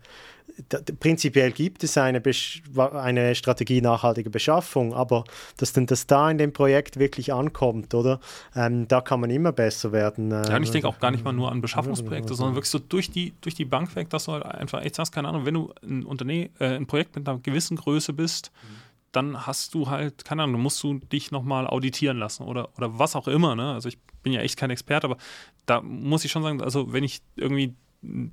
prinzipiell 0.99 1.51
gibt 1.51 1.83
es 1.83 1.97
eine, 1.97 2.21
eine 2.93 3.35
Strategie 3.35 3.81
nachhaltiger 3.81 4.29
Beschaffung, 4.29 4.93
aber 4.93 5.23
dass 5.57 5.73
denn 5.73 5.85
das 5.85 6.07
da 6.07 6.29
in 6.29 6.37
dem 6.37 6.53
Projekt 6.53 6.97
wirklich 6.97 7.33
ankommt, 7.33 7.93
oder? 7.93 8.19
Ähm, 8.55 8.87
da 8.87 9.01
kann 9.01 9.19
man 9.19 9.29
immer 9.29 9.51
besser 9.51 9.91
werden. 9.91 10.31
Äh, 10.31 10.49
ja, 10.49 10.55
und 10.55 10.63
ich 10.63 10.71
denke 10.71 10.87
auch 10.87 10.99
gar 10.99 11.11
nicht 11.11 11.23
mal 11.23 11.33
nur 11.33 11.51
an 11.51 11.61
Beschaffungsprojekte, 11.61 12.33
sondern 12.35 12.55
wirklich 12.55 12.71
so 12.71 12.79
durch 12.79 13.11
die, 13.11 13.33
durch 13.41 13.55
die 13.55 13.65
Bank 13.65 13.95
weg, 13.95 14.09
dass 14.09 14.25
du 14.25 14.33
halt 14.33 14.45
einfach 14.45 14.81
echt 14.81 14.95
sagst, 14.95 15.13
keine 15.13 15.27
Ahnung, 15.27 15.45
wenn 15.45 15.53
du 15.53 15.73
ein 15.83 16.03
Unternehmen, 16.03 16.49
äh, 16.59 16.75
ein 16.75 16.87
Projekt 16.87 17.15
mit 17.15 17.27
einer 17.27 17.39
gewissen 17.39 17.77
Größe 17.77 18.13
bist, 18.13 18.51
dann 19.11 19.45
hast 19.45 19.73
du 19.73 19.89
halt, 19.89 20.25
keine 20.25 20.43
Ahnung, 20.43 20.61
musst 20.61 20.81
du 20.83 20.95
dich 20.95 21.31
nochmal 21.31 21.67
auditieren 21.67 22.17
lassen 22.17 22.43
oder, 22.43 22.69
oder 22.77 22.99
was 22.99 23.15
auch 23.15 23.27
immer. 23.27 23.55
Ne? 23.55 23.73
Also 23.73 23.89
ich 23.89 23.97
bin 24.23 24.33
ja 24.33 24.41
echt 24.41 24.57
kein 24.57 24.69
Experte, 24.69 25.07
aber 25.07 25.17
da 25.65 25.81
muss 25.81 26.25
ich 26.25 26.31
schon 26.31 26.43
sagen, 26.43 26.61
also 26.61 26.91
wenn 26.91 27.03
ich 27.03 27.21
irgendwie 27.35 27.75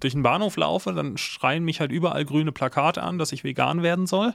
durch 0.01 0.13
den 0.13 0.23
Bahnhof 0.23 0.57
laufe, 0.57 0.93
dann 0.93 1.17
schreien 1.17 1.65
mich 1.65 1.81
halt 1.81 1.93
überall 1.93 2.25
grüne 2.25 2.53
Plakate 2.53 3.03
an, 3.03 3.19
dass 3.19 3.33
ich 3.33 3.45
vegan 3.45 3.83
werden 3.83 4.07
soll. 4.07 4.35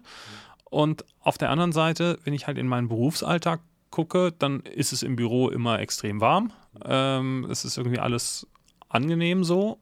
Und 0.65 1.05
auf 1.21 1.37
der 1.37 1.49
anderen 1.49 1.71
Seite, 1.71 2.19
wenn 2.23 2.33
ich 2.33 2.47
halt 2.47 2.57
in 2.57 2.67
meinen 2.67 2.89
Berufsalltag 2.89 3.61
gucke, 3.89 4.33
dann 4.37 4.61
ist 4.61 4.91
es 4.91 5.03
im 5.03 5.15
Büro 5.15 5.49
immer 5.49 5.79
extrem 5.79 6.19
warm. 6.19 6.51
Ähm, 6.83 7.47
es 7.49 7.63
ist 7.63 7.77
irgendwie 7.77 7.99
alles 7.99 8.47
angenehm 8.89 9.43
so. 9.43 9.79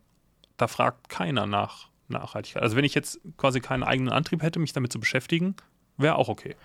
Da 0.58 0.68
fragt 0.68 1.10
keiner 1.10 1.47
nach 1.47 1.89
Nachhaltigkeit. 2.08 2.64
Also 2.64 2.76
wenn 2.76 2.86
ich 2.86 2.93
jetzt 2.93 3.20
quasi 3.38 3.60
keinen 3.62 3.84
eigenen 3.84 4.14
Antrieb 4.14 4.41
hätte, 4.41 4.60
mich 4.60 4.74
damit 4.74 4.91
zu 4.91 4.99
beschäftigen, 4.99 5.56
wäre 5.97 6.16
auch 6.16 6.30
okay. 6.30 6.56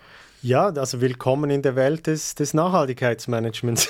Ja, 0.43 0.69
also 0.69 1.01
willkommen 1.01 1.51
in 1.51 1.61
der 1.61 1.75
Welt 1.75 2.07
des, 2.07 2.33
des 2.33 2.55
Nachhaltigkeitsmanagements. 2.55 3.87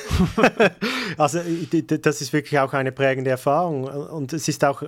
also 1.17 1.39
das 1.39 2.21
ist 2.21 2.33
wirklich 2.33 2.59
auch 2.59 2.73
eine 2.73 2.91
prägende 2.91 3.29
Erfahrung 3.29 3.85
und 3.85 4.33
es 4.33 4.49
ist 4.49 4.65
auch, 4.65 4.83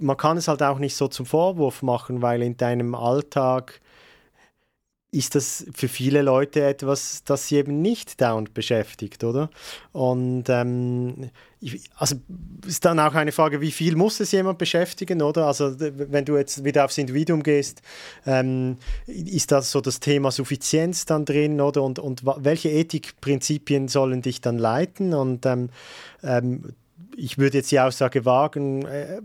man 0.00 0.16
kann 0.16 0.38
es 0.38 0.48
halt 0.48 0.62
auch 0.62 0.78
nicht 0.78 0.96
so 0.96 1.08
zum 1.08 1.26
Vorwurf 1.26 1.82
machen, 1.82 2.22
weil 2.22 2.42
in 2.42 2.56
deinem 2.56 2.94
Alltag 2.94 3.82
ist 5.16 5.34
das 5.34 5.66
für 5.74 5.88
viele 5.88 6.22
Leute 6.22 6.62
etwas, 6.62 7.24
das 7.24 7.48
sie 7.48 7.56
eben 7.56 7.80
nicht 7.80 8.20
dauernd 8.20 8.52
beschäftigt, 8.52 9.24
oder? 9.24 9.50
Und 9.92 10.44
ähm, 10.48 11.30
also 11.96 12.16
ist 12.66 12.84
dann 12.84 13.00
auch 13.00 13.14
eine 13.14 13.32
Frage, 13.32 13.60
wie 13.60 13.70
viel 13.70 13.96
muss 13.96 14.20
es 14.20 14.32
jemand 14.32 14.58
beschäftigen, 14.58 15.22
oder? 15.22 15.46
Also 15.46 15.74
wenn 15.78 16.24
du 16.24 16.36
jetzt 16.36 16.64
wieder 16.64 16.84
aufs 16.84 16.98
Individuum 16.98 17.42
gehst, 17.42 17.80
ähm, 18.26 18.76
ist 19.06 19.52
das 19.52 19.70
so 19.70 19.80
das 19.80 20.00
Thema 20.00 20.30
Suffizienz 20.30 21.06
dann 21.06 21.24
drin, 21.24 21.60
oder? 21.60 21.82
Und, 21.82 21.98
und 21.98 22.22
welche 22.24 22.68
Ethikprinzipien 22.68 23.88
sollen 23.88 24.20
dich 24.20 24.42
dann 24.42 24.58
leiten? 24.58 25.14
Und 25.14 25.46
ähm, 25.46 25.70
ähm 26.22 26.74
ich 27.16 27.38
würde 27.38 27.58
jetzt 27.58 27.70
die 27.70 27.80
Aussage 27.80 28.24
wagen, 28.24 28.84
äh, 28.86 29.20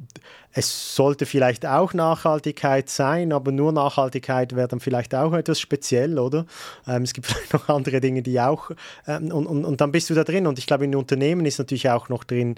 es 0.54 0.96
sollte 0.96 1.26
vielleicht 1.26 1.66
auch 1.66 1.94
Nachhaltigkeit 1.94 2.90
sein, 2.90 3.34
aber 3.34 3.52
nur 3.52 3.72
Nachhaltigkeit 3.72 4.56
wäre 4.56 4.68
dann 4.68 4.80
vielleicht 4.80 5.14
auch 5.14 5.34
etwas 5.34 5.60
speziell, 5.60 6.18
oder? 6.18 6.46
Ähm, 6.88 7.04
es 7.04 7.14
gibt 7.14 7.28
vielleicht 7.28 7.54
noch 7.54 7.70
andere 7.70 8.00
Dinge, 8.02 8.22
die 8.22 8.40
auch, 8.40 8.72
ähm, 9.08 9.32
und, 9.32 9.46
und, 9.46 9.66
und 9.66 9.82
dann 9.82 9.92
bist 9.92 10.10
du 10.10 10.14
da 10.14 10.24
drin. 10.24 10.48
Und 10.48 10.58
ich 10.58 10.68
glaube, 10.68 10.86
in 10.86 10.96
Unternehmen 10.96 11.46
ist 11.46 11.60
natürlich 11.60 11.90
auch 11.90 12.10
noch 12.10 12.24
drin, 12.24 12.56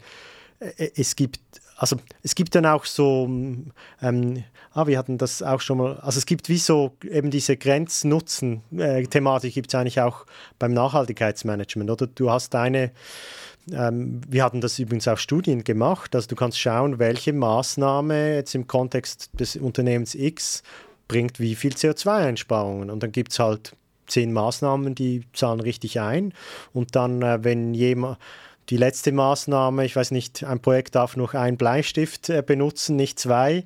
äh, 0.59 0.91
es 0.95 1.15
gibt 1.15 1.39
also 1.75 1.97
es 2.21 2.35
gibt 2.35 2.55
dann 2.55 2.65
auch 2.65 2.85
so, 2.85 3.25
ähm, 3.25 4.43
ah, 4.73 4.87
wir 4.87 4.97
hatten 4.97 5.17
das 5.17 5.41
auch 5.41 5.59
schon 5.59 5.79
mal, 5.79 5.99
also 5.99 6.17
es 6.17 6.25
gibt 6.25 6.47
wie 6.47 6.57
so 6.57 6.95
eben 7.03 7.31
diese 7.31 7.57
Grenznutzen-Thematik 7.57 9.51
äh, 9.51 9.53
gibt 9.53 9.73
es 9.73 9.75
eigentlich 9.75 9.99
auch 9.99 10.25
beim 10.59 10.73
Nachhaltigkeitsmanagement, 10.73 11.89
oder? 11.89 12.07
Du 12.07 12.29
hast 12.29 12.55
eine 12.55 12.91
ähm, 13.71 14.21
wir 14.27 14.43
hatten 14.43 14.61
das 14.61 14.79
übrigens 14.79 15.07
auch 15.07 15.17
Studien 15.17 15.63
gemacht. 15.63 16.15
Also 16.15 16.27
du 16.27 16.35
kannst 16.35 16.59
schauen, 16.59 16.99
welche 16.99 17.33
Maßnahme 17.33 18.35
jetzt 18.35 18.55
im 18.55 18.67
Kontext 18.67 19.29
des 19.39 19.55
Unternehmens 19.55 20.15
X 20.15 20.63
bringt 21.07 21.39
wie 21.39 21.55
viel 21.55 21.73
CO2-Einsparungen. 21.73 22.89
Und 22.89 23.03
dann 23.03 23.11
gibt 23.11 23.31
es 23.31 23.39
halt 23.39 23.75
zehn 24.07 24.33
Maßnahmen, 24.33 24.95
die 24.95 25.23
zahlen 25.33 25.59
richtig 25.59 25.99
ein. 25.99 26.33
Und 26.73 26.95
dann, 26.95 27.21
äh, 27.21 27.43
wenn 27.43 27.73
jemand 27.73 28.17
die 28.69 28.77
letzte 28.77 29.11
Maßnahme, 29.11 29.85
ich 29.85 29.95
weiß 29.95 30.11
nicht, 30.11 30.43
ein 30.43 30.59
Projekt 30.59 30.95
darf 30.95 31.17
nur 31.17 31.33
ein 31.35 31.57
Bleistift 31.57 32.29
äh, 32.29 32.43
benutzen, 32.45 32.95
nicht 32.95 33.19
zwei, 33.19 33.63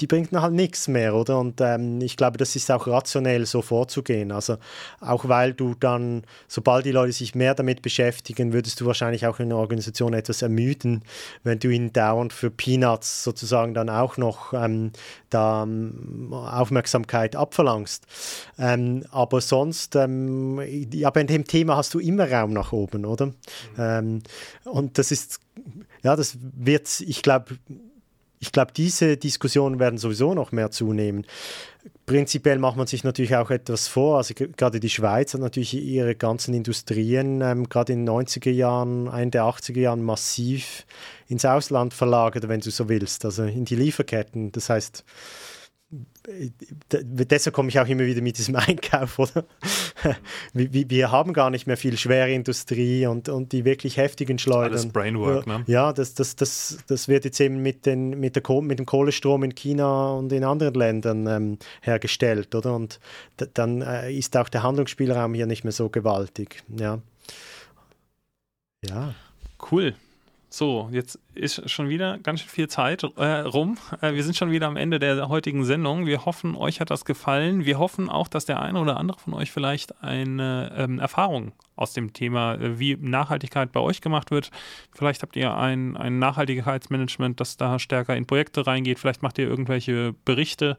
die 0.00 0.06
bringt 0.06 0.32
dann 0.32 0.42
halt 0.42 0.54
nichts 0.54 0.88
mehr, 0.88 1.14
oder? 1.14 1.38
Und 1.38 1.60
ähm, 1.60 2.00
ich 2.00 2.16
glaube, 2.16 2.38
das 2.38 2.54
ist 2.56 2.70
auch 2.70 2.86
rationell 2.86 3.46
so 3.46 3.62
vorzugehen. 3.62 4.30
Also 4.30 4.56
auch 5.00 5.28
weil 5.28 5.54
du 5.54 5.74
dann, 5.74 6.22
sobald 6.46 6.86
die 6.86 6.92
Leute 6.92 7.12
sich 7.12 7.34
mehr 7.34 7.54
damit 7.54 7.82
beschäftigen, 7.82 8.52
würdest 8.52 8.80
du 8.80 8.86
wahrscheinlich 8.86 9.26
auch 9.26 9.40
in 9.40 9.48
der 9.48 9.58
Organisation 9.58 10.14
etwas 10.14 10.42
ermüden, 10.42 11.02
wenn 11.42 11.58
du 11.58 11.68
ihnen 11.68 11.92
dauernd 11.92 12.32
für 12.32 12.50
Peanuts 12.50 13.24
sozusagen 13.24 13.74
dann 13.74 13.90
auch 13.90 14.16
noch 14.16 14.52
ähm, 14.52 14.92
da 15.30 15.64
ähm, 15.64 16.32
Aufmerksamkeit 16.32 17.34
abverlangst. 17.34 18.06
Ähm, 18.58 19.04
aber 19.10 19.40
sonst, 19.40 19.96
ähm, 19.96 20.60
ja, 20.92 21.10
bei 21.10 21.24
dem 21.24 21.44
Thema 21.44 21.76
hast 21.76 21.94
du 21.94 21.98
immer 21.98 22.30
Raum 22.30 22.52
nach 22.52 22.72
oben, 22.72 23.04
oder? 23.04 23.26
Mhm. 23.26 23.34
Ähm, 23.78 24.22
und 24.64 24.98
das 24.98 25.10
ist, 25.10 25.40
ja, 26.02 26.14
das 26.14 26.38
wird, 26.40 27.00
ich 27.00 27.22
glaube, 27.22 27.58
ich 28.40 28.52
glaube, 28.52 28.72
diese 28.76 29.16
Diskussionen 29.16 29.78
werden 29.78 29.98
sowieso 29.98 30.34
noch 30.34 30.52
mehr 30.52 30.70
zunehmen. 30.70 31.26
Prinzipiell 32.06 32.58
macht 32.58 32.76
man 32.76 32.86
sich 32.86 33.04
natürlich 33.04 33.36
auch 33.36 33.50
etwas 33.50 33.88
vor. 33.88 34.18
Also 34.18 34.34
gerade 34.34 34.80
die 34.80 34.90
Schweiz 34.90 35.34
hat 35.34 35.40
natürlich 35.40 35.74
ihre 35.74 36.14
ganzen 36.14 36.54
Industrien 36.54 37.40
ähm, 37.40 37.68
gerade 37.68 37.92
in 37.92 38.06
den 38.06 38.14
90er 38.14 38.50
Jahren, 38.50 39.06
Ende 39.08 39.38
der 39.38 39.44
80er 39.44 39.80
Jahren 39.80 40.02
massiv 40.02 40.86
ins 41.28 41.44
Ausland 41.44 41.94
verlagert, 41.94 42.48
wenn 42.48 42.60
du 42.60 42.70
so 42.70 42.88
willst, 42.88 43.24
also 43.24 43.44
in 43.44 43.64
die 43.64 43.76
Lieferketten. 43.76 44.52
Das 44.52 44.70
heißt, 44.70 45.04
deshalb 46.90 47.54
komme 47.54 47.68
ich 47.68 47.80
auch 47.80 47.86
immer 47.86 48.04
wieder 48.04 48.20
mit 48.22 48.38
diesem 48.38 48.56
Einkauf, 48.56 49.18
oder? 49.18 49.44
Wir 50.52 51.12
haben 51.12 51.32
gar 51.32 51.50
nicht 51.50 51.66
mehr 51.66 51.76
viel 51.76 51.96
schwere 51.96 52.30
Industrie 52.30 53.06
und, 53.06 53.28
und 53.28 53.52
die 53.52 53.64
wirklich 53.64 53.96
heftigen 53.96 54.38
Schleudern. 54.38 54.72
Alles 54.72 54.88
Brainwork, 54.88 55.46
ne? 55.46 55.64
Ja, 55.66 55.92
das, 55.92 56.14
das, 56.14 56.36
das, 56.36 56.78
das 56.86 57.08
wird 57.08 57.24
jetzt 57.24 57.40
eben 57.40 57.62
mit, 57.62 57.86
den, 57.86 58.18
mit, 58.20 58.36
der, 58.36 58.62
mit 58.62 58.78
dem 58.78 58.86
Kohlestrom 58.86 59.42
in 59.44 59.54
China 59.54 60.12
und 60.12 60.32
in 60.32 60.44
anderen 60.44 60.74
Ländern 60.74 61.26
ähm, 61.26 61.58
hergestellt, 61.82 62.54
oder? 62.54 62.74
Und 62.74 63.00
dann 63.54 63.82
äh, 63.82 64.12
ist 64.12 64.36
auch 64.36 64.48
der 64.48 64.62
Handlungsspielraum 64.62 65.34
hier 65.34 65.46
nicht 65.46 65.64
mehr 65.64 65.72
so 65.72 65.88
gewaltig, 65.88 66.62
ja. 66.76 67.00
Ja. 68.88 69.14
Cool. 69.70 69.94
So, 70.50 70.88
jetzt 70.92 71.18
ist 71.34 71.70
schon 71.70 71.90
wieder 71.90 72.16
ganz 72.18 72.40
schön 72.40 72.48
viel 72.48 72.68
Zeit 72.68 73.02
äh, 73.02 73.40
rum. 73.40 73.76
Äh, 74.00 74.14
wir 74.14 74.24
sind 74.24 74.34
schon 74.34 74.50
wieder 74.50 74.66
am 74.66 74.78
Ende 74.78 74.98
der 74.98 75.28
heutigen 75.28 75.62
Sendung. 75.64 76.06
Wir 76.06 76.24
hoffen, 76.24 76.56
euch 76.56 76.80
hat 76.80 76.90
das 76.90 77.04
gefallen. 77.04 77.66
Wir 77.66 77.78
hoffen 77.78 78.08
auch, 78.08 78.28
dass 78.28 78.46
der 78.46 78.62
eine 78.62 78.80
oder 78.80 78.96
andere 78.96 79.18
von 79.18 79.34
euch 79.34 79.52
vielleicht 79.52 80.02
eine 80.02 80.72
ähm, 80.74 81.00
Erfahrung 81.00 81.52
aus 81.76 81.92
dem 81.92 82.14
Thema, 82.14 82.54
äh, 82.54 82.78
wie 82.78 82.96
Nachhaltigkeit 82.96 83.72
bei 83.72 83.80
euch 83.80 84.00
gemacht 84.00 84.30
wird. 84.30 84.50
Vielleicht 84.94 85.22
habt 85.22 85.36
ihr 85.36 85.54
ein, 85.54 85.98
ein 85.98 86.18
Nachhaltigkeitsmanagement, 86.18 87.38
das 87.40 87.58
da 87.58 87.78
stärker 87.78 88.16
in 88.16 88.26
Projekte 88.26 88.66
reingeht. 88.66 88.98
Vielleicht 88.98 89.22
macht 89.22 89.36
ihr 89.36 89.46
irgendwelche 89.46 90.14
Berichte 90.24 90.78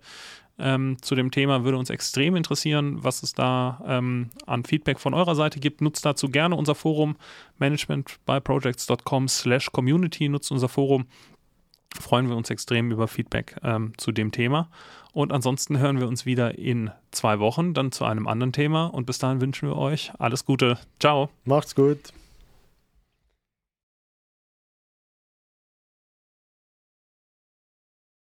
ähm, 0.60 0.98
zu 1.02 1.16
dem 1.16 1.32
Thema. 1.32 1.64
Würde 1.64 1.78
uns 1.78 1.90
extrem 1.90 2.36
interessieren, 2.36 3.04
was 3.04 3.24
es 3.24 3.34
da 3.34 3.84
ähm, 3.88 4.30
an 4.46 4.64
Feedback 4.64 5.00
von 5.00 5.14
eurer 5.14 5.36
Seite 5.36 5.60
gibt. 5.60 5.82
Nutzt 5.82 6.06
dazu 6.06 6.30
gerne 6.30 6.56
unser 6.56 6.76
Forum 6.76 7.16
managementbyprojects.com 7.58 9.28
slash 9.28 9.72
community. 9.72 10.30
Nutzt 10.30 10.52
unser 10.52 10.70
Forum 10.70 11.06
freuen 12.00 12.30
wir 12.30 12.36
uns 12.36 12.50
extrem 12.50 12.92
über 12.92 13.08
Feedback 13.08 13.56
ähm, 13.64 13.94
zu 13.98 14.12
dem 14.12 14.32
Thema. 14.32 14.70
Und 15.12 15.32
ansonsten 15.32 15.80
hören 15.80 16.00
wir 16.00 16.08
uns 16.08 16.26
wieder 16.26 16.58
in 16.58 16.92
zwei 17.12 17.40
Wochen, 17.40 17.74
dann 17.74 17.92
zu 17.92 18.06
einem 18.06 18.28
anderen 18.28 18.54
Thema. 18.54 18.86
Und 18.86 19.06
bis 19.06 19.18
dahin 19.18 19.42
wünschen 19.42 19.68
wir 19.68 19.78
euch 19.78 20.12
alles 20.20 20.46
Gute. 20.46 20.78
Ciao. 21.00 21.30
Macht's 21.46 21.74
gut. 21.76 22.14